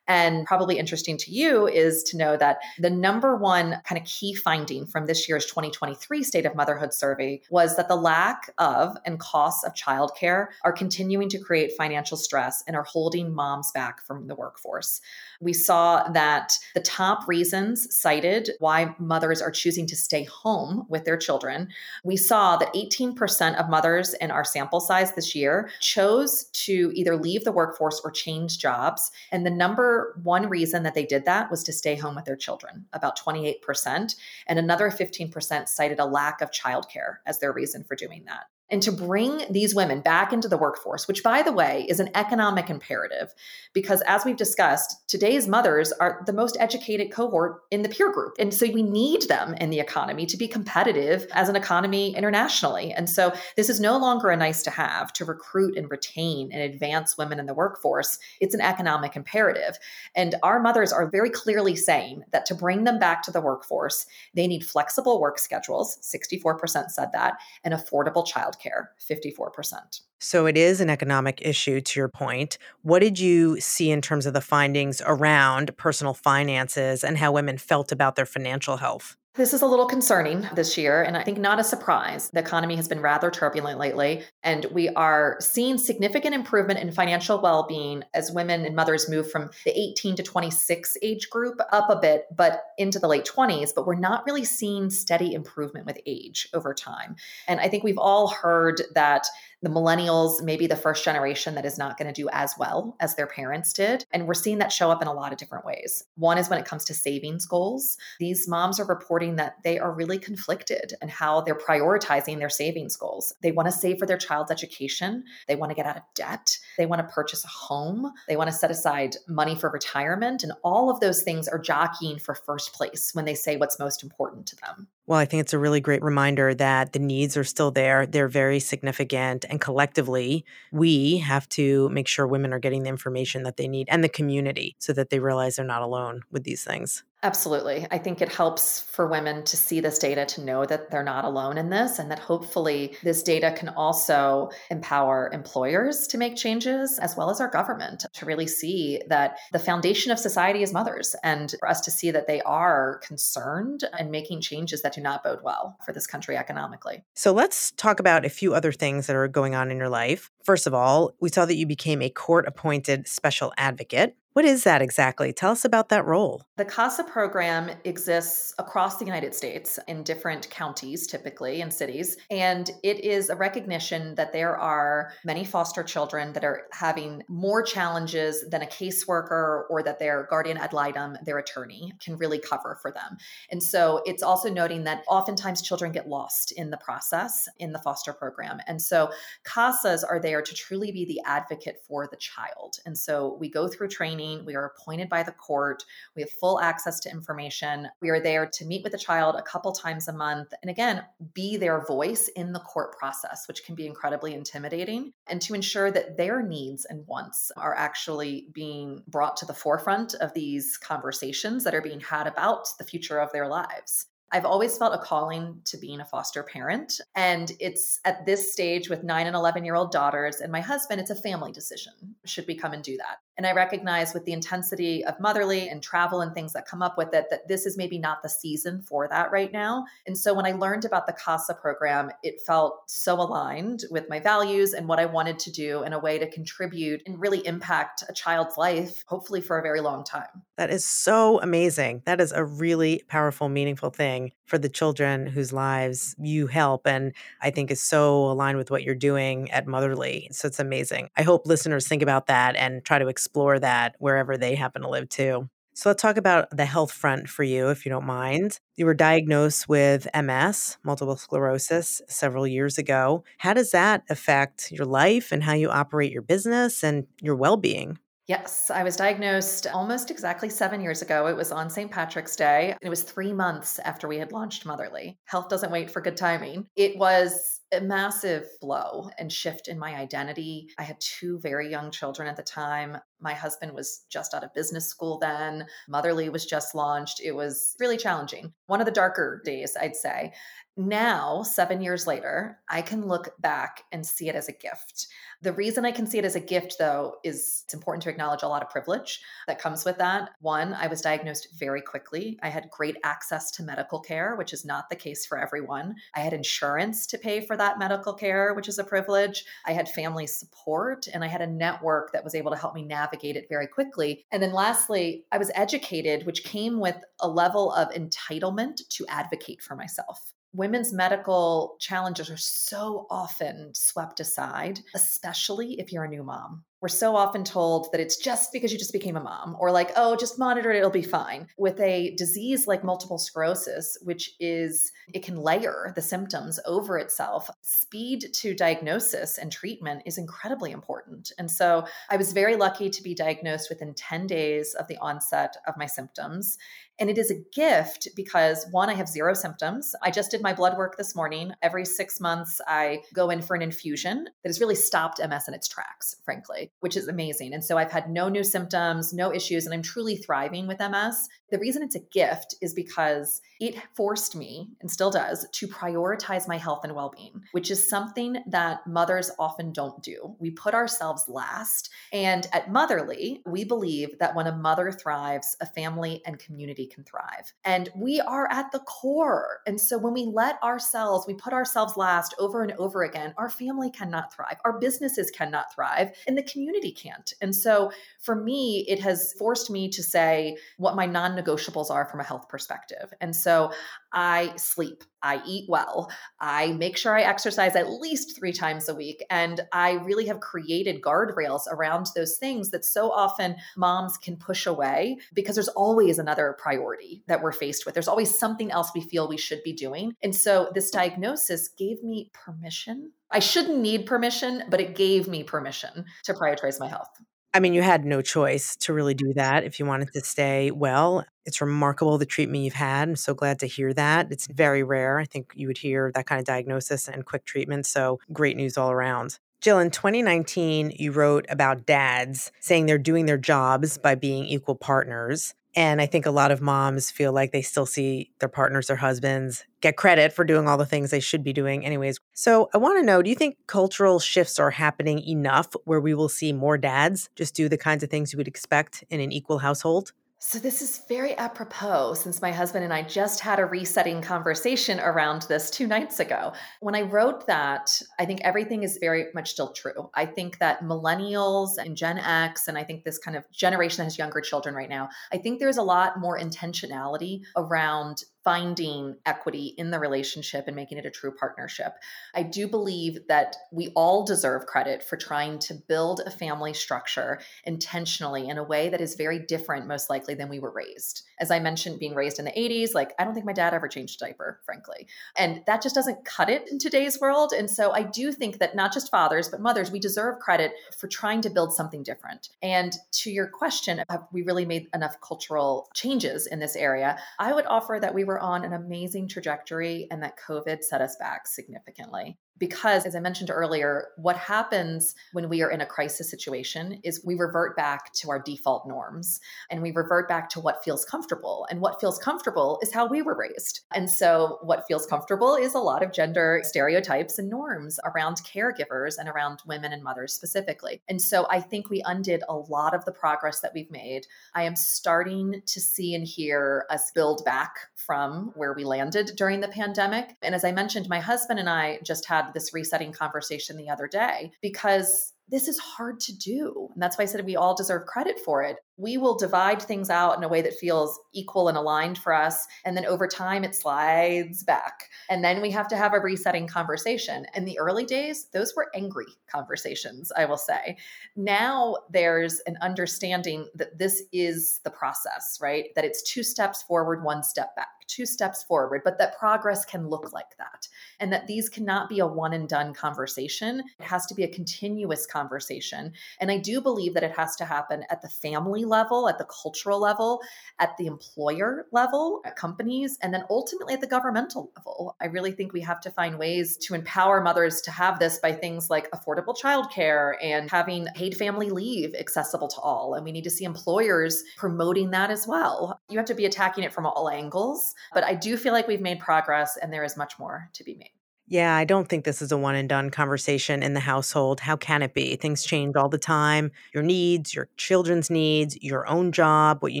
And 0.08 0.46
probably 0.46 0.78
interesting 0.78 1.16
to 1.18 1.30
you 1.30 1.66
is 1.66 2.02
to 2.04 2.16
know 2.16 2.36
that 2.36 2.58
the 2.78 2.90
number 2.90 3.36
one 3.36 3.80
kind 3.84 4.00
of 4.00 4.06
key 4.06 4.34
finding 4.34 4.86
from 4.86 5.06
this 5.06 5.28
year's 5.28 5.46
2023 5.46 6.22
State 6.22 6.46
of 6.46 6.54
Motherhood 6.54 6.94
survey 6.94 7.40
was 7.50 7.76
that 7.76 7.88
the 7.88 7.96
lack 7.96 8.50
of 8.58 8.96
and 9.04 9.18
costs 9.18 9.64
of 9.64 9.74
childcare 9.74 10.46
are 10.64 10.72
continuing 10.72 11.28
to 11.28 11.38
create 11.38 11.72
financial 11.76 12.16
stress 12.16 12.62
and 12.66 12.76
are 12.76 12.84
holding 12.84 13.34
moms 13.34 13.72
back 13.72 14.04
from 14.06 14.28
the 14.28 14.34
workforce. 14.34 15.00
We 15.40 15.52
saw 15.52 16.08
that 16.10 16.52
the 16.74 16.80
top 16.80 17.26
reasons 17.26 17.94
cited 17.94 18.50
why 18.58 18.94
mothers 18.98 19.42
are 19.42 19.50
choosing 19.50 19.86
to 19.86 19.96
stay 19.96 20.24
home 20.24 20.86
with 20.88 21.04
their 21.04 21.16
children, 21.16 21.68
we 22.04 22.16
saw 22.16 22.56
that 22.56 22.72
18% 22.74 23.56
of 23.56 23.68
mothers 23.68 24.14
in 24.14 24.30
our 24.30 24.44
sample 24.44 24.80
size 24.80 25.12
this 25.12 25.34
year 25.34 25.68
chose 25.80 26.44
to 26.52 26.92
either 26.94 27.16
leave 27.16 27.44
the 27.44 27.52
workforce 27.52 28.00
or 28.04 28.10
change 28.10 28.58
jobs. 28.58 29.10
And 29.32 29.44
the 29.44 29.50
number 29.50 29.95
one 30.22 30.48
reason 30.48 30.82
that 30.82 30.94
they 30.94 31.06
did 31.06 31.24
that 31.24 31.50
was 31.50 31.62
to 31.64 31.72
stay 31.72 31.94
home 31.94 32.14
with 32.14 32.24
their 32.24 32.36
children, 32.36 32.86
about 32.92 33.18
28%. 33.18 34.14
And 34.46 34.58
another 34.58 34.90
15% 34.90 35.68
cited 35.68 35.98
a 35.98 36.04
lack 36.04 36.40
of 36.40 36.50
childcare 36.50 37.16
as 37.26 37.38
their 37.38 37.52
reason 37.52 37.84
for 37.84 37.96
doing 37.96 38.24
that 38.26 38.46
and 38.70 38.82
to 38.82 38.92
bring 38.92 39.42
these 39.50 39.74
women 39.74 40.00
back 40.00 40.32
into 40.32 40.48
the 40.48 40.58
workforce, 40.58 41.06
which, 41.06 41.22
by 41.22 41.42
the 41.42 41.52
way, 41.52 41.86
is 41.88 42.00
an 42.00 42.10
economic 42.14 42.68
imperative. 42.68 43.32
Because 43.72 44.02
as 44.02 44.24
we've 44.24 44.36
discussed, 44.36 45.08
today's 45.08 45.46
mothers 45.46 45.92
are 45.92 46.22
the 46.26 46.32
most 46.32 46.56
educated 46.58 47.12
cohort 47.12 47.62
in 47.70 47.82
the 47.82 47.88
peer 47.88 48.12
group. 48.12 48.34
And 48.38 48.52
so 48.52 48.66
we 48.72 48.82
need 48.82 49.22
them 49.28 49.54
in 49.54 49.70
the 49.70 49.80
economy 49.80 50.26
to 50.26 50.36
be 50.36 50.48
competitive 50.48 51.26
as 51.32 51.48
an 51.48 51.56
economy 51.56 52.14
internationally. 52.16 52.92
And 52.92 53.08
so 53.08 53.32
this 53.56 53.68
is 53.68 53.80
no 53.80 53.96
longer 53.98 54.30
a 54.30 54.36
nice 54.36 54.62
to 54.64 54.70
have 54.70 55.12
to 55.14 55.24
recruit 55.24 55.76
and 55.76 55.90
retain 55.90 56.50
and 56.52 56.62
advance 56.62 57.16
women 57.16 57.38
in 57.38 57.46
the 57.46 57.54
workforce. 57.54 58.18
It's 58.40 58.54
an 58.54 58.60
economic 58.60 59.14
imperative. 59.14 59.78
And 60.14 60.34
our 60.42 60.60
mothers 60.60 60.92
are 60.92 61.06
very 61.06 61.30
clearly 61.30 61.76
saying 61.76 62.24
that 62.32 62.46
to 62.46 62.54
bring 62.54 62.84
them 62.84 62.98
back 62.98 63.22
to 63.22 63.30
the 63.30 63.40
workforce, 63.40 64.06
they 64.34 64.46
need 64.46 64.64
flexible 64.66 65.20
work 65.20 65.38
schedules. 65.38 65.98
64% 66.02 66.90
said 66.90 67.12
that, 67.12 67.34
and 67.62 67.72
affordable 67.74 68.26
child 68.26 68.55
childcare, 68.56 68.88
54%. 69.10 70.00
So 70.18 70.46
it 70.46 70.56
is 70.56 70.80
an 70.80 70.90
economic 70.90 71.42
issue 71.42 71.80
to 71.80 72.00
your 72.00 72.08
point. 72.08 72.58
What 72.82 73.00
did 73.00 73.18
you 73.18 73.60
see 73.60 73.90
in 73.90 74.00
terms 74.00 74.26
of 74.26 74.32
the 74.32 74.40
findings 74.40 75.02
around 75.04 75.76
personal 75.76 76.14
finances 76.14 77.04
and 77.04 77.18
how 77.18 77.32
women 77.32 77.58
felt 77.58 77.92
about 77.92 78.16
their 78.16 78.26
financial 78.26 78.78
health? 78.78 79.16
This 79.36 79.52
is 79.52 79.60
a 79.60 79.66
little 79.66 79.84
concerning 79.84 80.48
this 80.54 80.78
year, 80.78 81.02
and 81.02 81.14
I 81.14 81.22
think 81.22 81.36
not 81.36 81.60
a 81.60 81.64
surprise. 81.64 82.30
The 82.30 82.40
economy 82.40 82.74
has 82.76 82.88
been 82.88 83.02
rather 83.02 83.30
turbulent 83.30 83.78
lately, 83.78 84.24
and 84.42 84.64
we 84.72 84.88
are 84.88 85.36
seeing 85.40 85.76
significant 85.76 86.34
improvement 86.34 86.80
in 86.80 86.90
financial 86.90 87.38
well 87.42 87.66
being 87.68 88.02
as 88.14 88.32
women 88.32 88.64
and 88.64 88.74
mothers 88.74 89.10
move 89.10 89.30
from 89.30 89.50
the 89.66 89.78
18 89.78 90.16
to 90.16 90.22
26 90.22 90.96
age 91.02 91.28
group 91.28 91.60
up 91.70 91.90
a 91.90 92.00
bit, 92.00 92.24
but 92.34 92.62
into 92.78 92.98
the 92.98 93.08
late 93.08 93.26
20s. 93.26 93.72
But 93.74 93.86
we're 93.86 93.94
not 93.94 94.24
really 94.24 94.44
seeing 94.46 94.88
steady 94.88 95.34
improvement 95.34 95.84
with 95.84 95.98
age 96.06 96.48
over 96.54 96.72
time. 96.72 97.14
And 97.46 97.60
I 97.60 97.68
think 97.68 97.84
we've 97.84 97.98
all 97.98 98.28
heard 98.28 98.80
that 98.94 99.26
the 99.62 99.70
millennials 99.70 100.42
may 100.42 100.56
be 100.56 100.66
the 100.66 100.76
first 100.76 101.04
generation 101.04 101.54
that 101.54 101.64
is 101.64 101.78
not 101.78 101.98
going 101.98 102.12
to 102.12 102.22
do 102.22 102.28
as 102.32 102.54
well 102.58 102.96
as 103.00 103.14
their 103.14 103.26
parents 103.26 103.72
did. 103.72 104.04
And 104.12 104.26
we're 104.26 104.34
seeing 104.34 104.58
that 104.58 104.72
show 104.72 104.90
up 104.90 105.02
in 105.02 105.08
a 105.08 105.12
lot 105.12 105.32
of 105.32 105.38
different 105.38 105.64
ways. 105.64 106.04
One 106.16 106.38
is 106.38 106.48
when 106.48 106.58
it 106.58 106.66
comes 106.66 106.84
to 106.86 106.94
savings 106.94 107.46
goals. 107.46 107.96
These 108.18 108.48
moms 108.48 108.78
are 108.78 108.84
reporting 108.84 109.36
that 109.36 109.56
they 109.64 109.78
are 109.78 109.92
really 109.92 110.18
conflicted 110.18 110.92
and 111.00 111.10
how 111.10 111.40
they're 111.40 111.54
prioritizing 111.54 112.38
their 112.38 112.50
savings 112.50 112.96
goals. 112.96 113.32
They 113.42 113.52
want 113.52 113.66
to 113.66 113.72
save 113.72 113.98
for 113.98 114.06
their 114.06 114.18
child's 114.18 114.50
education, 114.50 115.24
they 115.48 115.56
want 115.56 115.70
to 115.70 115.76
get 115.76 115.86
out 115.86 115.96
of 115.96 116.02
debt, 116.14 116.58
they 116.76 116.86
want 116.86 117.06
to 117.06 117.14
purchase 117.14 117.44
a 117.44 117.48
home, 117.48 118.12
they 118.28 118.36
want 118.36 118.50
to 118.50 118.56
set 118.56 118.70
aside 118.70 119.16
money 119.26 119.54
for 119.54 119.70
retirement. 119.70 120.42
And 120.42 120.52
all 120.62 120.90
of 120.90 121.00
those 121.00 121.22
things 121.22 121.48
are 121.48 121.58
jockeying 121.58 122.18
for 122.18 122.34
first 122.34 122.72
place 122.74 123.10
when 123.14 123.24
they 123.24 123.34
say 123.34 123.56
what's 123.56 123.78
most 123.78 124.02
important 124.02 124.46
to 124.48 124.56
them. 124.56 124.88
Well, 125.06 125.18
I 125.20 125.24
think 125.24 125.40
it's 125.42 125.52
a 125.52 125.58
really 125.58 125.80
great 125.80 126.02
reminder 126.02 126.52
that 126.54 126.92
the 126.92 126.98
needs 126.98 127.36
are 127.36 127.44
still 127.44 127.70
there. 127.70 128.06
They're 128.06 128.28
very 128.28 128.58
significant. 128.58 129.44
And 129.48 129.60
collectively, 129.60 130.44
we 130.72 131.18
have 131.18 131.48
to 131.50 131.88
make 131.90 132.08
sure 132.08 132.26
women 132.26 132.52
are 132.52 132.58
getting 132.58 132.82
the 132.82 132.88
information 132.88 133.44
that 133.44 133.56
they 133.56 133.68
need 133.68 133.88
and 133.88 134.02
the 134.02 134.08
community 134.08 134.74
so 134.78 134.92
that 134.94 135.10
they 135.10 135.20
realize 135.20 135.56
they're 135.56 135.64
not 135.64 135.82
alone 135.82 136.22
with 136.32 136.42
these 136.42 136.64
things. 136.64 137.04
Absolutely. 137.22 137.86
I 137.90 137.98
think 137.98 138.20
it 138.20 138.32
helps 138.32 138.80
for 138.82 139.08
women 139.08 139.42
to 139.44 139.56
see 139.56 139.80
this 139.80 139.98
data 139.98 140.26
to 140.26 140.42
know 140.42 140.66
that 140.66 140.90
they're 140.90 141.02
not 141.02 141.24
alone 141.24 141.56
in 141.56 141.70
this 141.70 141.98
and 141.98 142.10
that 142.10 142.18
hopefully 142.18 142.96
this 143.02 143.22
data 143.22 143.54
can 143.56 143.70
also 143.70 144.50
empower 144.70 145.30
employers 145.32 146.06
to 146.08 146.18
make 146.18 146.36
changes 146.36 146.98
as 146.98 147.16
well 147.16 147.30
as 147.30 147.40
our 147.40 147.48
government 147.48 148.04
to 148.12 148.26
really 148.26 148.46
see 148.46 149.00
that 149.08 149.38
the 149.52 149.58
foundation 149.58 150.12
of 150.12 150.18
society 150.18 150.62
is 150.62 150.72
mothers 150.72 151.16
and 151.24 151.54
for 151.58 151.68
us 151.68 151.80
to 151.80 151.90
see 151.90 152.10
that 152.10 152.26
they 152.26 152.42
are 152.42 153.00
concerned 153.02 153.84
and 153.98 154.10
making 154.10 154.40
changes 154.40 154.82
that 154.82 154.94
do 154.94 155.00
not 155.00 155.24
bode 155.24 155.40
well 155.42 155.76
for 155.84 155.92
this 155.92 156.06
country 156.06 156.36
economically. 156.36 157.02
So 157.14 157.32
let's 157.32 157.72
talk 157.72 157.98
about 157.98 158.26
a 158.26 158.30
few 158.30 158.54
other 158.54 158.72
things 158.72 159.06
that 159.06 159.16
are 159.16 159.26
going 159.26 159.54
on 159.54 159.70
in 159.70 159.78
your 159.78 159.88
life. 159.88 160.30
First 160.44 160.66
of 160.66 160.74
all, 160.74 161.12
we 161.20 161.30
saw 161.30 161.46
that 161.46 161.56
you 161.56 161.66
became 161.66 162.02
a 162.02 162.10
court 162.10 162.46
appointed 162.46 163.08
special 163.08 163.52
advocate. 163.56 164.16
What 164.36 164.44
is 164.44 164.64
that 164.64 164.82
exactly? 164.82 165.32
Tell 165.32 165.52
us 165.52 165.64
about 165.64 165.88
that 165.88 166.04
role. 166.04 166.42
The 166.58 166.66
CASA 166.66 167.04
program 167.04 167.70
exists 167.84 168.52
across 168.58 168.98
the 168.98 169.06
United 169.06 169.34
States 169.34 169.78
in 169.88 170.02
different 170.02 170.50
counties, 170.50 171.06
typically, 171.06 171.62
and 171.62 171.72
cities. 171.72 172.18
And 172.30 172.70
it 172.82 173.00
is 173.00 173.30
a 173.30 173.34
recognition 173.34 174.14
that 174.16 174.34
there 174.34 174.54
are 174.54 175.10
many 175.24 175.42
foster 175.42 175.82
children 175.82 176.34
that 176.34 176.44
are 176.44 176.64
having 176.72 177.22
more 177.30 177.62
challenges 177.62 178.44
than 178.50 178.60
a 178.60 178.66
caseworker 178.66 179.62
or 179.70 179.82
that 179.82 179.98
their 179.98 180.26
guardian 180.28 180.58
ad 180.58 180.74
litem, 180.74 181.16
their 181.24 181.38
attorney, 181.38 181.94
can 182.04 182.18
really 182.18 182.38
cover 182.38 182.78
for 182.82 182.92
them. 182.92 183.16
And 183.50 183.62
so 183.62 184.02
it's 184.04 184.22
also 184.22 184.50
noting 184.50 184.84
that 184.84 185.02
oftentimes 185.08 185.62
children 185.62 185.92
get 185.92 186.10
lost 186.10 186.52
in 186.52 186.68
the 186.68 186.76
process 186.76 187.48
in 187.58 187.72
the 187.72 187.78
foster 187.78 188.12
program. 188.12 188.58
And 188.66 188.82
so 188.82 189.10
CASAs 189.46 190.04
are 190.06 190.20
there 190.20 190.42
to 190.42 190.54
truly 190.54 190.92
be 190.92 191.06
the 191.06 191.22
advocate 191.24 191.78
for 191.88 192.06
the 192.06 192.18
child. 192.18 192.76
And 192.84 192.98
so 192.98 193.38
we 193.40 193.48
go 193.48 193.66
through 193.66 193.88
training 193.88 194.25
we 194.44 194.54
are 194.54 194.66
appointed 194.66 195.08
by 195.08 195.22
the 195.22 195.32
court. 195.32 195.84
We 196.14 196.22
have 196.22 196.30
full 196.30 196.60
access 196.60 197.00
to 197.00 197.10
information. 197.10 197.88
We 198.00 198.10
are 198.10 198.20
there 198.20 198.46
to 198.46 198.64
meet 198.64 198.82
with 198.82 198.92
the 198.92 198.98
child 198.98 199.36
a 199.36 199.42
couple 199.42 199.72
times 199.72 200.08
a 200.08 200.12
month. 200.12 200.52
And 200.62 200.70
again, 200.70 201.04
be 201.34 201.56
their 201.56 201.84
voice 201.86 202.28
in 202.28 202.52
the 202.52 202.60
court 202.60 202.96
process, 202.96 203.46
which 203.48 203.64
can 203.64 203.74
be 203.74 203.86
incredibly 203.86 204.34
intimidating, 204.34 205.12
and 205.26 205.40
to 205.42 205.54
ensure 205.54 205.90
that 205.90 206.16
their 206.16 206.42
needs 206.42 206.84
and 206.84 207.06
wants 207.06 207.50
are 207.56 207.74
actually 207.74 208.48
being 208.52 209.02
brought 209.08 209.36
to 209.38 209.46
the 209.46 209.54
forefront 209.54 210.14
of 210.14 210.32
these 210.34 210.76
conversations 210.76 211.64
that 211.64 211.74
are 211.74 211.82
being 211.82 212.00
had 212.00 212.26
about 212.26 212.68
the 212.78 212.84
future 212.84 213.18
of 213.18 213.32
their 213.32 213.48
lives. 213.48 214.06
I've 214.32 214.44
always 214.44 214.76
felt 214.76 214.94
a 214.94 214.98
calling 214.98 215.60
to 215.66 215.76
being 215.76 216.00
a 216.00 216.04
foster 216.04 216.42
parent. 216.42 217.00
And 217.14 217.52
it's 217.60 218.00
at 218.04 218.26
this 218.26 218.52
stage 218.52 218.88
with 218.90 219.04
nine 219.04 219.26
and 219.26 219.36
11 219.36 219.64
year 219.64 219.76
old 219.76 219.92
daughters 219.92 220.40
and 220.40 220.50
my 220.50 220.60
husband, 220.60 221.00
it's 221.00 221.10
a 221.10 221.14
family 221.14 221.52
decision. 221.52 221.92
Should 222.24 222.46
we 222.48 222.56
come 222.56 222.72
and 222.72 222.82
do 222.82 222.96
that? 222.96 223.18
And 223.36 223.46
I 223.46 223.52
recognize 223.52 224.14
with 224.14 224.24
the 224.24 224.32
intensity 224.32 225.04
of 225.04 225.20
motherly 225.20 225.68
and 225.68 225.82
travel 225.82 226.20
and 226.20 226.34
things 226.34 226.52
that 226.54 226.66
come 226.66 226.82
up 226.82 226.96
with 226.96 227.12
it, 227.14 227.26
that 227.30 227.48
this 227.48 227.66
is 227.66 227.76
maybe 227.76 227.98
not 227.98 228.22
the 228.22 228.28
season 228.28 228.82
for 228.82 229.08
that 229.08 229.30
right 229.30 229.52
now. 229.52 229.84
And 230.06 230.16
so 230.16 230.32
when 230.32 230.46
I 230.46 230.52
learned 230.52 230.84
about 230.84 231.06
the 231.06 231.12
CASA 231.12 231.54
program, 231.54 232.10
it 232.22 232.40
felt 232.40 232.90
so 232.90 233.14
aligned 233.14 233.84
with 233.90 234.08
my 234.08 234.20
values 234.20 234.72
and 234.72 234.88
what 234.88 234.98
I 234.98 235.06
wanted 235.06 235.38
to 235.40 235.50
do 235.50 235.82
in 235.82 235.92
a 235.92 235.98
way 235.98 236.18
to 236.18 236.30
contribute 236.30 237.02
and 237.06 237.20
really 237.20 237.46
impact 237.46 238.04
a 238.08 238.12
child's 238.12 238.56
life, 238.56 239.04
hopefully 239.06 239.40
for 239.40 239.58
a 239.58 239.62
very 239.62 239.80
long 239.80 240.04
time. 240.04 240.42
That 240.56 240.70
is 240.70 240.86
so 240.86 241.40
amazing. 241.40 242.02
That 242.06 242.20
is 242.20 242.32
a 242.32 242.44
really 242.44 243.02
powerful, 243.08 243.48
meaningful 243.48 243.90
thing 243.90 244.32
for 244.46 244.58
the 244.58 244.68
children 244.68 245.26
whose 245.26 245.52
lives 245.52 246.14
you 246.18 246.46
help. 246.46 246.86
And 246.86 247.14
I 247.42 247.50
think 247.50 247.70
is 247.70 247.80
so 247.80 248.30
aligned 248.30 248.58
with 248.58 248.70
what 248.70 248.82
you're 248.82 248.94
doing 248.94 249.50
at 249.50 249.66
Motherly. 249.66 250.28
So 250.32 250.48
it's 250.48 250.60
amazing. 250.60 251.10
I 251.16 251.22
hope 251.22 251.46
listeners 251.46 251.86
think 251.86 252.02
about 252.02 252.26
that 252.26 252.56
and 252.56 252.84
try 252.84 252.98
to 252.98 253.08
explore 253.08 253.58
that 253.58 253.96
wherever 253.98 254.36
they 254.36 254.54
happen 254.54 254.82
to 254.82 254.88
live 254.88 255.08
too. 255.08 255.48
So 255.74 255.90
let's 255.90 256.00
talk 256.00 256.16
about 256.16 256.48
the 256.56 256.64
health 256.64 256.90
front 256.90 257.28
for 257.28 257.42
you, 257.42 257.68
if 257.68 257.84
you 257.84 257.90
don't 257.90 258.06
mind. 258.06 258.58
You 258.76 258.86
were 258.86 258.94
diagnosed 258.94 259.68
with 259.68 260.08
MS, 260.14 260.78
multiple 260.82 261.16
sclerosis, 261.16 262.00
several 262.08 262.46
years 262.46 262.78
ago. 262.78 263.24
How 263.36 263.52
does 263.52 263.72
that 263.72 264.02
affect 264.08 264.72
your 264.72 264.86
life 264.86 265.32
and 265.32 265.42
how 265.42 265.52
you 265.52 265.68
operate 265.68 266.12
your 266.12 266.22
business 266.22 266.82
and 266.82 267.06
your 267.20 267.36
well 267.36 267.58
being? 267.58 267.98
Yes, 268.26 268.72
I 268.72 268.82
was 268.82 268.96
diagnosed 268.96 269.68
almost 269.68 270.10
exactly 270.10 270.48
seven 270.48 270.80
years 270.80 271.00
ago. 271.00 271.28
It 271.28 271.36
was 271.36 271.52
on 271.52 271.70
St. 271.70 271.88
Patrick's 271.88 272.34
Day. 272.34 272.76
It 272.82 272.88
was 272.88 273.02
three 273.02 273.32
months 273.32 273.78
after 273.78 274.08
we 274.08 274.18
had 274.18 274.32
launched 274.32 274.66
Motherly. 274.66 275.16
Health 275.26 275.48
doesn't 275.48 275.70
wait 275.70 275.92
for 275.92 276.00
good 276.00 276.16
timing. 276.16 276.66
It 276.74 276.98
was 276.98 277.60
a 277.72 277.80
massive 277.80 278.46
blow 278.60 279.10
and 279.18 279.32
shift 279.32 279.68
in 279.68 279.78
my 279.78 279.94
identity. 279.94 280.70
I 280.76 280.82
had 280.82 281.00
two 281.00 281.38
very 281.38 281.70
young 281.70 281.92
children 281.92 282.28
at 282.28 282.36
the 282.36 282.42
time. 282.42 282.96
My 283.20 283.32
husband 283.32 283.72
was 283.72 284.04
just 284.08 284.34
out 284.34 284.42
of 284.42 284.54
business 284.54 284.86
school 284.86 285.18
then. 285.18 285.66
Motherly 285.88 286.28
was 286.28 286.46
just 286.46 286.74
launched. 286.74 287.20
It 287.22 287.32
was 287.32 287.76
really 287.78 287.96
challenging. 287.96 288.52
One 288.66 288.80
of 288.80 288.86
the 288.86 288.92
darker 288.92 289.40
days, 289.44 289.76
I'd 289.80 289.94
say. 289.94 290.32
Now, 290.76 291.42
seven 291.42 291.80
years 291.80 292.06
later, 292.06 292.58
I 292.68 292.82
can 292.82 293.06
look 293.06 293.30
back 293.40 293.84
and 293.92 294.04
see 294.06 294.28
it 294.28 294.34
as 294.34 294.48
a 294.48 294.52
gift. 294.52 295.06
The 295.46 295.52
reason 295.52 295.84
I 295.84 295.92
can 295.92 296.08
see 296.08 296.18
it 296.18 296.24
as 296.24 296.34
a 296.34 296.40
gift, 296.40 296.74
though, 296.76 297.18
is 297.22 297.62
it's 297.64 297.72
important 297.72 298.02
to 298.02 298.10
acknowledge 298.10 298.42
a 298.42 298.48
lot 298.48 298.64
of 298.64 298.68
privilege 298.68 299.20
that 299.46 299.60
comes 299.60 299.84
with 299.84 299.96
that. 299.98 300.30
One, 300.40 300.74
I 300.74 300.88
was 300.88 301.00
diagnosed 301.00 301.50
very 301.56 301.80
quickly. 301.80 302.36
I 302.42 302.48
had 302.48 302.68
great 302.68 302.96
access 303.04 303.52
to 303.52 303.62
medical 303.62 304.00
care, 304.00 304.34
which 304.34 304.52
is 304.52 304.64
not 304.64 304.90
the 304.90 304.96
case 304.96 305.24
for 305.24 305.38
everyone. 305.38 305.94
I 306.16 306.18
had 306.18 306.32
insurance 306.32 307.06
to 307.06 307.18
pay 307.18 307.46
for 307.46 307.56
that 307.58 307.78
medical 307.78 308.12
care, 308.12 308.54
which 308.54 308.66
is 308.66 308.80
a 308.80 308.82
privilege. 308.82 309.44
I 309.64 309.70
had 309.70 309.88
family 309.88 310.26
support, 310.26 311.06
and 311.14 311.22
I 311.22 311.28
had 311.28 311.42
a 311.42 311.46
network 311.46 312.10
that 312.10 312.24
was 312.24 312.34
able 312.34 312.50
to 312.50 312.58
help 312.58 312.74
me 312.74 312.82
navigate 312.82 313.36
it 313.36 313.46
very 313.48 313.68
quickly. 313.68 314.26
And 314.32 314.42
then 314.42 314.52
lastly, 314.52 315.26
I 315.30 315.38
was 315.38 315.52
educated, 315.54 316.26
which 316.26 316.42
came 316.42 316.80
with 316.80 316.96
a 317.20 317.28
level 317.28 317.70
of 317.70 317.90
entitlement 317.90 318.80
to 318.88 319.06
advocate 319.06 319.62
for 319.62 319.76
myself 319.76 320.32
women's 320.56 320.92
medical 320.92 321.76
challenges 321.78 322.30
are 322.30 322.36
so 322.36 323.06
often 323.10 323.72
swept 323.74 324.20
aside, 324.20 324.80
especially 324.94 325.35
if 325.78 325.92
you're 325.92 326.04
a 326.04 326.08
new 326.08 326.22
mom. 326.22 326.64
We're 326.82 326.88
so 326.88 327.16
often 327.16 327.42
told 327.42 327.90
that 327.92 328.00
it's 328.00 328.16
just 328.18 328.52
because 328.52 328.70
you 328.70 328.78
just 328.78 328.92
became 328.92 329.16
a 329.16 329.22
mom, 329.22 329.56
or 329.58 329.70
like, 329.70 329.92
oh, 329.96 330.14
just 330.14 330.38
monitor 330.38 330.70
it, 330.70 330.76
it'll 330.76 330.90
be 330.90 331.02
fine. 331.02 331.46
With 331.56 331.80
a 331.80 332.14
disease 332.16 332.66
like 332.66 332.84
multiple 332.84 333.18
sclerosis, 333.18 333.96
which 334.02 334.34
is, 334.40 334.92
it 335.14 335.24
can 335.24 335.36
layer 335.36 335.92
the 335.94 336.02
symptoms 336.02 336.60
over 336.66 336.98
itself, 336.98 337.48
speed 337.62 338.26
to 338.34 338.54
diagnosis 338.54 339.38
and 339.38 339.50
treatment 339.50 340.02
is 340.04 340.18
incredibly 340.18 340.70
important. 340.70 341.32
And 341.38 341.50
so 341.50 341.86
I 342.10 342.16
was 342.16 342.32
very 342.32 342.56
lucky 342.56 342.90
to 342.90 343.02
be 343.02 343.14
diagnosed 343.14 343.70
within 343.70 343.94
10 343.94 344.26
days 344.26 344.74
of 344.74 344.86
the 344.86 344.98
onset 344.98 345.56
of 345.66 345.76
my 345.78 345.86
symptoms. 345.86 346.58
And 346.98 347.10
it 347.10 347.18
is 347.18 347.30
a 347.30 347.42
gift 347.54 348.08
because 348.16 348.66
one, 348.70 348.88
I 348.88 348.94
have 348.94 349.08
zero 349.08 349.34
symptoms. 349.34 349.94
I 350.02 350.10
just 350.10 350.30
did 350.30 350.42
my 350.42 350.54
blood 350.54 350.78
work 350.78 350.96
this 350.96 351.14
morning. 351.14 351.52
Every 351.62 351.84
six 351.84 352.20
months, 352.20 352.60
I 352.66 353.02
go 353.14 353.28
in 353.28 353.42
for 353.42 353.54
an 353.54 353.62
infusion 353.62 354.24
that 354.24 354.48
has 354.48 354.60
really 354.60 354.74
stopped 354.74 355.20
MS 355.20 355.48
in 355.48 355.54
its 355.54 355.68
tracks, 355.68 356.16
frankly, 356.24 356.65
which 356.80 356.96
is 356.96 357.08
amazing. 357.08 357.52
And 357.52 357.64
so 357.64 357.76
I've 357.78 357.92
had 357.92 358.10
no 358.10 358.28
new 358.28 358.44
symptoms, 358.44 359.12
no 359.12 359.32
issues, 359.32 359.66
and 359.66 359.74
I'm 359.74 359.82
truly 359.82 360.16
thriving 360.16 360.66
with 360.66 360.80
MS. 360.80 361.28
The 361.50 361.58
reason 361.58 361.82
it's 361.82 361.94
a 361.94 362.00
gift 362.12 362.56
is 362.60 362.74
because 362.74 363.40
it 363.60 363.76
forced 363.94 364.34
me, 364.34 364.68
and 364.80 364.90
still 364.90 365.10
does, 365.10 365.46
to 365.52 365.68
prioritize 365.68 366.48
my 366.48 366.58
health 366.58 366.80
and 366.82 366.94
well 366.94 367.12
being, 367.16 367.40
which 367.52 367.70
is 367.70 367.88
something 367.88 368.38
that 368.48 368.86
mothers 368.86 369.30
often 369.38 369.72
don't 369.72 370.02
do. 370.02 370.34
We 370.38 370.50
put 370.50 370.74
ourselves 370.74 371.24
last. 371.28 371.90
And 372.12 372.46
at 372.52 372.70
Motherly, 372.70 373.42
we 373.46 373.64
believe 373.64 374.18
that 374.18 374.34
when 374.34 374.46
a 374.46 374.56
mother 374.56 374.90
thrives, 374.90 375.56
a 375.60 375.66
family 375.66 376.20
and 376.26 376.38
community 376.38 376.86
can 376.86 377.04
thrive. 377.04 377.52
And 377.64 377.88
we 377.94 378.20
are 378.20 378.48
at 378.50 378.72
the 378.72 378.80
core. 378.80 379.60
And 379.66 379.80
so 379.80 379.98
when 379.98 380.12
we 380.12 380.24
let 380.24 380.62
ourselves, 380.62 381.26
we 381.26 381.34
put 381.34 381.52
ourselves 381.52 381.96
last 381.96 382.34
over 382.38 382.62
and 382.62 382.72
over 382.72 383.02
again, 383.04 383.34
our 383.38 383.48
family 383.48 383.90
cannot 383.90 384.32
thrive, 384.32 384.56
our 384.64 384.78
businesses 384.78 385.30
cannot 385.30 385.72
thrive, 385.74 386.10
and 386.26 386.36
the 386.36 386.42
community 386.56 386.90
can't. 386.90 387.34
And 387.42 387.54
so 387.54 387.92
for 388.18 388.34
me, 388.34 388.86
it 388.88 388.98
has 389.00 389.34
forced 389.34 389.70
me 389.70 389.90
to 389.90 390.02
say 390.02 390.56
what 390.78 390.96
my 390.96 391.04
non 391.04 391.36
negotiables 391.36 391.90
are 391.90 392.06
from 392.06 392.20
a 392.20 392.24
health 392.24 392.48
perspective. 392.48 393.12
And 393.20 393.36
so 393.36 393.72
I 394.10 394.56
sleep, 394.56 395.04
I 395.22 395.42
eat 395.46 395.66
well, 395.68 396.10
I 396.40 396.72
make 396.72 396.96
sure 396.96 397.14
I 397.14 397.22
exercise 397.22 397.76
at 397.76 397.90
least 397.90 398.38
three 398.38 398.54
times 398.54 398.88
a 398.88 398.94
week. 398.94 399.22
And 399.28 399.60
I 399.70 399.92
really 399.92 400.26
have 400.28 400.40
created 400.40 401.02
guardrails 401.02 401.66
around 401.70 402.06
those 402.14 402.38
things 402.38 402.70
that 402.70 402.86
so 402.86 403.10
often 403.10 403.56
moms 403.76 404.16
can 404.16 404.36
push 404.36 404.64
away 404.64 405.18
because 405.34 405.56
there's 405.56 405.68
always 405.68 406.18
another 406.18 406.56
priority 406.58 407.22
that 407.26 407.42
we're 407.42 407.52
faced 407.52 407.84
with. 407.84 407.94
There's 407.94 408.08
always 408.08 408.38
something 408.38 408.70
else 408.70 408.92
we 408.94 409.02
feel 409.02 409.28
we 409.28 409.36
should 409.36 409.62
be 409.62 409.74
doing. 409.74 410.14
And 410.22 410.34
so 410.34 410.70
this 410.72 410.90
diagnosis 410.90 411.68
gave 411.68 412.02
me 412.02 412.30
permission. 412.32 413.12
I 413.30 413.38
shouldn't 413.40 413.78
need 413.78 414.06
permission, 414.06 414.64
but 414.68 414.80
it 414.80 414.94
gave 414.94 415.28
me 415.28 415.42
permission 415.42 416.04
to 416.24 416.34
prioritize 416.34 416.78
my 416.78 416.88
health. 416.88 417.08
I 417.56 417.60
mean, 417.60 417.72
you 417.72 417.80
had 417.80 418.04
no 418.04 418.20
choice 418.20 418.76
to 418.80 418.92
really 418.92 419.14
do 419.14 419.32
that 419.34 419.64
if 419.64 419.80
you 419.80 419.86
wanted 419.86 420.12
to 420.12 420.20
stay 420.20 420.70
well. 420.70 421.24
It's 421.46 421.62
remarkable 421.62 422.18
the 422.18 422.26
treatment 422.26 422.64
you've 422.64 422.74
had. 422.74 423.08
I'm 423.08 423.16
so 423.16 423.32
glad 423.32 423.60
to 423.60 423.66
hear 423.66 423.94
that. 423.94 424.30
It's 424.30 424.46
very 424.46 424.82
rare. 424.82 425.18
I 425.18 425.24
think 425.24 425.52
you 425.54 425.66
would 425.66 425.78
hear 425.78 426.12
that 426.14 426.26
kind 426.26 426.38
of 426.38 426.44
diagnosis 426.44 427.08
and 427.08 427.24
quick 427.24 427.46
treatment. 427.46 427.86
So 427.86 428.20
great 428.30 428.58
news 428.58 428.76
all 428.76 428.90
around. 428.90 429.38
Jill, 429.62 429.78
in 429.78 429.90
2019, 429.90 430.92
you 430.98 431.12
wrote 431.12 431.46
about 431.48 431.86
dads 431.86 432.52
saying 432.60 432.84
they're 432.84 432.98
doing 432.98 433.24
their 433.24 433.38
jobs 433.38 433.96
by 433.96 434.14
being 434.14 434.44
equal 434.44 434.74
partners. 434.74 435.54
And 435.76 436.00
I 436.00 436.06
think 436.06 436.24
a 436.24 436.30
lot 436.30 436.50
of 436.50 436.62
moms 436.62 437.10
feel 437.10 437.32
like 437.32 437.52
they 437.52 437.60
still 437.60 437.84
see 437.84 438.30
their 438.40 438.48
partners, 438.48 438.86
their 438.86 438.96
husbands, 438.96 439.64
get 439.82 439.98
credit 439.98 440.32
for 440.32 440.42
doing 440.42 440.66
all 440.66 440.78
the 440.78 440.86
things 440.86 441.10
they 441.10 441.20
should 441.20 441.44
be 441.44 441.52
doing, 441.52 441.84
anyways. 441.84 442.18
So 442.32 442.70
I 442.72 442.78
want 442.78 442.98
to 442.98 443.04
know 443.04 443.20
do 443.20 443.28
you 443.28 443.36
think 443.36 443.58
cultural 443.66 444.18
shifts 444.18 444.58
are 444.58 444.70
happening 444.70 445.20
enough 445.20 445.68
where 445.84 446.00
we 446.00 446.14
will 446.14 446.30
see 446.30 446.52
more 446.54 446.78
dads 446.78 447.28
just 447.36 447.54
do 447.54 447.68
the 447.68 447.76
kinds 447.76 448.02
of 448.02 448.08
things 448.10 448.32
you 448.32 448.38
would 448.38 448.48
expect 448.48 449.04
in 449.10 449.20
an 449.20 449.32
equal 449.32 449.58
household? 449.58 450.12
So, 450.38 450.58
this 450.58 450.82
is 450.82 451.00
very 451.08 451.34
apropos 451.38 452.12
since 452.12 452.42
my 452.42 452.52
husband 452.52 452.84
and 452.84 452.92
I 452.92 453.00
just 453.00 453.40
had 453.40 453.58
a 453.58 453.64
resetting 453.64 454.20
conversation 454.20 455.00
around 455.00 455.42
this 455.42 455.70
two 455.70 455.86
nights 455.86 456.20
ago. 456.20 456.52
When 456.80 456.94
I 456.94 457.02
wrote 457.02 457.46
that, 457.46 457.90
I 458.18 458.26
think 458.26 458.42
everything 458.42 458.82
is 458.82 458.98
very 459.00 459.28
much 459.34 459.52
still 459.52 459.72
true. 459.72 460.10
I 460.14 460.26
think 460.26 460.58
that 460.58 460.82
millennials 460.82 461.78
and 461.78 461.96
Gen 461.96 462.18
X, 462.18 462.68
and 462.68 462.76
I 462.76 462.84
think 462.84 463.02
this 463.02 463.18
kind 463.18 463.34
of 463.34 463.50
generation 463.50 463.98
that 463.98 464.04
has 464.04 464.18
younger 464.18 464.42
children 464.42 464.74
right 464.74 464.90
now, 464.90 465.08
I 465.32 465.38
think 465.38 465.58
there's 465.58 465.78
a 465.78 465.82
lot 465.82 466.20
more 466.20 466.38
intentionality 466.38 467.40
around 467.56 468.22
finding 468.46 469.16
equity 469.26 469.74
in 469.76 469.90
the 469.90 469.98
relationship 469.98 470.68
and 470.68 470.76
making 470.76 470.98
it 470.98 471.04
a 471.04 471.10
true 471.10 471.32
partnership. 471.32 471.94
I 472.32 472.44
do 472.44 472.68
believe 472.68 473.26
that 473.26 473.56
we 473.72 473.88
all 473.96 474.24
deserve 474.24 474.66
credit 474.66 475.02
for 475.02 475.16
trying 475.16 475.58
to 475.58 475.74
build 475.74 476.20
a 476.24 476.30
family 476.30 476.72
structure 476.72 477.40
intentionally 477.64 478.48
in 478.48 478.56
a 478.56 478.62
way 478.62 478.88
that 478.88 479.00
is 479.00 479.16
very 479.16 479.40
different, 479.40 479.88
most 479.88 480.08
likely, 480.08 480.34
than 480.34 480.48
we 480.48 480.60
were 480.60 480.72
raised. 480.72 481.22
As 481.40 481.50
I 481.50 481.58
mentioned, 481.58 481.98
being 481.98 482.14
raised 482.14 482.38
in 482.38 482.44
the 482.44 482.52
80s, 482.52 482.94
like 482.94 483.14
I 483.18 483.24
don't 483.24 483.34
think 483.34 483.46
my 483.46 483.52
dad 483.52 483.74
ever 483.74 483.88
changed 483.88 484.22
a 484.22 484.26
diaper, 484.26 484.60
frankly. 484.64 485.08
And 485.36 485.62
that 485.66 485.82
just 485.82 485.96
doesn't 485.96 486.24
cut 486.24 486.48
it 486.48 486.68
in 486.70 486.78
today's 486.78 487.20
world. 487.20 487.52
And 487.52 487.68
so 487.68 487.90
I 487.90 488.04
do 488.04 488.30
think 488.30 488.58
that 488.58 488.76
not 488.76 488.92
just 488.92 489.10
fathers, 489.10 489.48
but 489.48 489.60
mothers, 489.60 489.90
we 489.90 489.98
deserve 489.98 490.38
credit 490.38 490.70
for 490.96 491.08
trying 491.08 491.40
to 491.40 491.50
build 491.50 491.74
something 491.74 492.04
different. 492.04 492.50
And 492.62 492.92
to 493.22 493.30
your 493.32 493.48
question, 493.48 494.04
have 494.08 494.28
we 494.32 494.42
really 494.42 494.64
made 494.64 494.86
enough 494.94 495.20
cultural 495.20 495.88
changes 495.94 496.46
in 496.46 496.60
this 496.60 496.76
area? 496.76 497.18
I 497.40 497.52
would 497.52 497.66
offer 497.66 497.98
that 498.00 498.14
we 498.14 498.22
were 498.22 498.35
were 498.36 498.42
on 498.42 498.64
an 498.64 498.74
amazing 498.74 499.26
trajectory 499.26 500.06
and 500.10 500.22
that 500.22 500.38
COVID 500.38 500.82
set 500.82 501.00
us 501.00 501.16
back 501.18 501.46
significantly 501.46 502.36
because 502.58 503.06
as 503.06 503.14
i 503.14 503.20
mentioned 503.20 503.50
earlier 503.50 504.08
what 504.16 504.36
happens 504.36 505.14
when 505.32 505.48
we 505.48 505.62
are 505.62 505.70
in 505.70 505.80
a 505.80 505.86
crisis 505.86 506.30
situation 506.30 507.00
is 507.02 507.24
we 507.24 507.34
revert 507.34 507.76
back 507.76 508.12
to 508.12 508.30
our 508.30 508.38
default 508.38 508.86
norms 508.86 509.40
and 509.70 509.82
we 509.82 509.90
revert 509.90 510.28
back 510.28 510.48
to 510.50 510.60
what 510.60 510.82
feels 510.84 511.04
comfortable. 511.04 511.66
And 511.70 511.80
what 511.80 512.00
feels 512.00 512.18
comfortable 512.18 512.78
is 512.82 512.92
how 512.92 513.06
we 513.06 513.22
were 513.22 513.36
raised. 513.36 513.80
And 513.94 514.10
so 514.10 514.58
what 514.62 514.86
feels 514.86 515.06
comfortable 515.06 515.54
is 515.54 515.74
a 515.74 515.78
lot 515.78 516.02
of 516.02 516.12
gender 516.12 516.60
stereotypes 516.64 517.38
and 517.38 517.48
norms 517.48 517.98
around 518.04 518.36
caregivers 518.36 519.16
and 519.18 519.28
around 519.28 519.60
women 519.66 519.92
and 519.92 520.02
mothers 520.02 520.32
specifically. 520.32 521.00
And 521.08 521.20
so 521.20 521.46
i 521.50 521.60
think 521.60 521.90
we 521.90 522.02
undid 522.04 522.42
a 522.48 522.56
lot 522.56 522.94
of 522.94 523.04
the 523.04 523.12
progress 523.12 523.60
that 523.60 523.72
we've 523.74 523.90
made. 523.90 524.26
I 524.54 524.62
am 524.62 524.76
starting 524.76 525.62
to 525.64 525.80
see 525.80 526.14
and 526.14 526.26
hear 526.26 526.86
us 526.90 527.10
build 527.10 527.44
back 527.44 527.76
from 527.94 528.52
where 528.54 528.72
we 528.72 528.84
landed 528.84 529.32
during 529.36 529.60
the 529.60 529.68
pandemic. 529.68 530.36
And 530.42 530.54
as 530.54 530.64
i 530.64 530.72
mentioned 530.72 531.08
my 531.08 531.20
husband 531.20 531.58
and 531.58 531.68
i 531.68 531.98
just 532.04 532.26
had 532.26 532.45
had 532.46 532.54
this 532.54 532.72
resetting 532.72 533.12
conversation 533.12 533.76
the 533.76 533.88
other 533.88 534.06
day 534.06 534.50
because 534.62 535.32
this 535.48 535.68
is 535.68 535.78
hard 535.78 536.20
to 536.20 536.36
do. 536.36 536.88
And 536.94 537.02
that's 537.02 537.18
why 537.18 537.22
I 537.22 537.26
said 537.26 537.44
we 537.44 537.56
all 537.56 537.74
deserve 537.74 538.06
credit 538.06 538.38
for 538.44 538.62
it 538.62 538.76
we 538.96 539.18
will 539.18 539.36
divide 539.36 539.82
things 539.82 540.08
out 540.08 540.36
in 540.36 540.44
a 540.44 540.48
way 540.48 540.62
that 540.62 540.74
feels 540.74 541.20
equal 541.32 541.68
and 541.68 541.76
aligned 541.76 542.18
for 542.18 542.32
us. 542.32 542.66
And 542.84 542.96
then 542.96 543.04
over 543.04 543.26
time, 543.26 543.62
it 543.62 543.74
slides 543.74 544.62
back. 544.62 545.10
And 545.28 545.44
then 545.44 545.60
we 545.60 545.70
have 545.70 545.88
to 545.88 545.96
have 545.96 546.14
a 546.14 546.20
resetting 546.20 546.66
conversation. 546.66 547.46
In 547.54 547.64
the 547.64 547.78
early 547.78 548.04
days, 548.04 548.46
those 548.52 548.74
were 548.74 548.90
angry 548.94 549.26
conversations, 549.50 550.32
I 550.36 550.46
will 550.46 550.56
say. 550.56 550.96
Now 551.36 551.96
there's 552.10 552.60
an 552.60 552.78
understanding 552.80 553.68
that 553.74 553.98
this 553.98 554.22
is 554.32 554.80
the 554.84 554.90
process, 554.90 555.58
right? 555.60 555.94
That 555.94 556.04
it's 556.04 556.22
two 556.22 556.42
steps 556.42 556.82
forward, 556.82 557.22
one 557.22 557.42
step 557.42 557.76
back, 557.76 557.88
two 558.06 558.24
steps 558.24 558.62
forward, 558.62 559.02
but 559.04 559.18
that 559.18 559.38
progress 559.38 559.84
can 559.84 560.08
look 560.08 560.32
like 560.32 560.56
that. 560.58 560.88
And 561.20 561.32
that 561.32 561.46
these 561.46 561.68
cannot 561.68 562.08
be 562.08 562.20
a 562.20 562.26
one 562.26 562.52
and 562.52 562.68
done 562.68 562.94
conversation. 562.94 563.82
It 563.98 564.04
has 564.04 564.26
to 564.26 564.34
be 564.34 564.44
a 564.44 564.48
continuous 564.48 565.26
conversation. 565.26 566.12
And 566.40 566.50
I 566.50 566.58
do 566.58 566.80
believe 566.80 567.14
that 567.14 567.24
it 567.24 567.36
has 567.36 567.56
to 567.56 567.64
happen 567.64 568.04
at 568.10 568.22
the 568.22 568.28
family 568.28 568.85
level, 568.88 569.28
at 569.28 569.38
the 569.38 569.46
cultural 569.62 570.00
level, 570.00 570.40
at 570.78 570.96
the 570.96 571.06
employer 571.06 571.86
level, 571.92 572.40
at 572.44 572.56
companies, 572.56 573.18
and 573.22 573.32
then 573.32 573.44
ultimately 573.50 573.94
at 573.94 574.00
the 574.00 574.06
governmental 574.06 574.70
level. 574.76 575.16
I 575.20 575.26
really 575.26 575.52
think 575.52 575.72
we 575.72 575.80
have 575.82 576.00
to 576.02 576.10
find 576.10 576.38
ways 576.38 576.76
to 576.78 576.94
empower 576.94 577.40
mothers 577.40 577.80
to 577.82 577.90
have 577.90 578.18
this 578.18 578.38
by 578.38 578.52
things 578.52 578.90
like 578.90 579.10
affordable 579.10 579.56
childcare 579.56 580.34
and 580.42 580.70
having 580.70 581.06
paid 581.14 581.36
family 581.36 581.70
leave 581.70 582.14
accessible 582.14 582.68
to 582.68 582.80
all. 582.80 583.14
And 583.14 583.24
we 583.24 583.32
need 583.32 583.44
to 583.44 583.50
see 583.50 583.64
employers 583.64 584.42
promoting 584.56 585.10
that 585.10 585.30
as 585.30 585.46
well. 585.46 586.00
You 586.08 586.18
have 586.18 586.26
to 586.26 586.34
be 586.34 586.46
attacking 586.46 586.84
it 586.84 586.92
from 586.92 587.06
all 587.06 587.28
angles, 587.28 587.94
but 588.14 588.24
I 588.24 588.34
do 588.34 588.56
feel 588.56 588.72
like 588.72 588.88
we've 588.88 589.00
made 589.00 589.18
progress 589.18 589.76
and 589.76 589.92
there 589.92 590.04
is 590.04 590.16
much 590.16 590.38
more 590.38 590.70
to 590.74 590.84
be 590.84 590.94
made. 590.94 591.15
Yeah, 591.48 591.76
I 591.76 591.84
don't 591.84 592.08
think 592.08 592.24
this 592.24 592.42
is 592.42 592.50
a 592.50 592.58
one 592.58 592.74
and 592.74 592.88
done 592.88 593.10
conversation 593.10 593.80
in 593.80 593.94
the 593.94 594.00
household. 594.00 594.58
How 594.58 594.74
can 594.74 595.00
it 595.02 595.14
be? 595.14 595.36
Things 595.36 595.64
change 595.64 595.94
all 595.94 596.08
the 596.08 596.18
time. 596.18 596.72
Your 596.92 597.04
needs, 597.04 597.54
your 597.54 597.68
children's 597.76 598.30
needs, 598.30 598.76
your 598.82 599.08
own 599.08 599.30
job, 599.30 599.80
what 599.80 599.92
you 599.92 600.00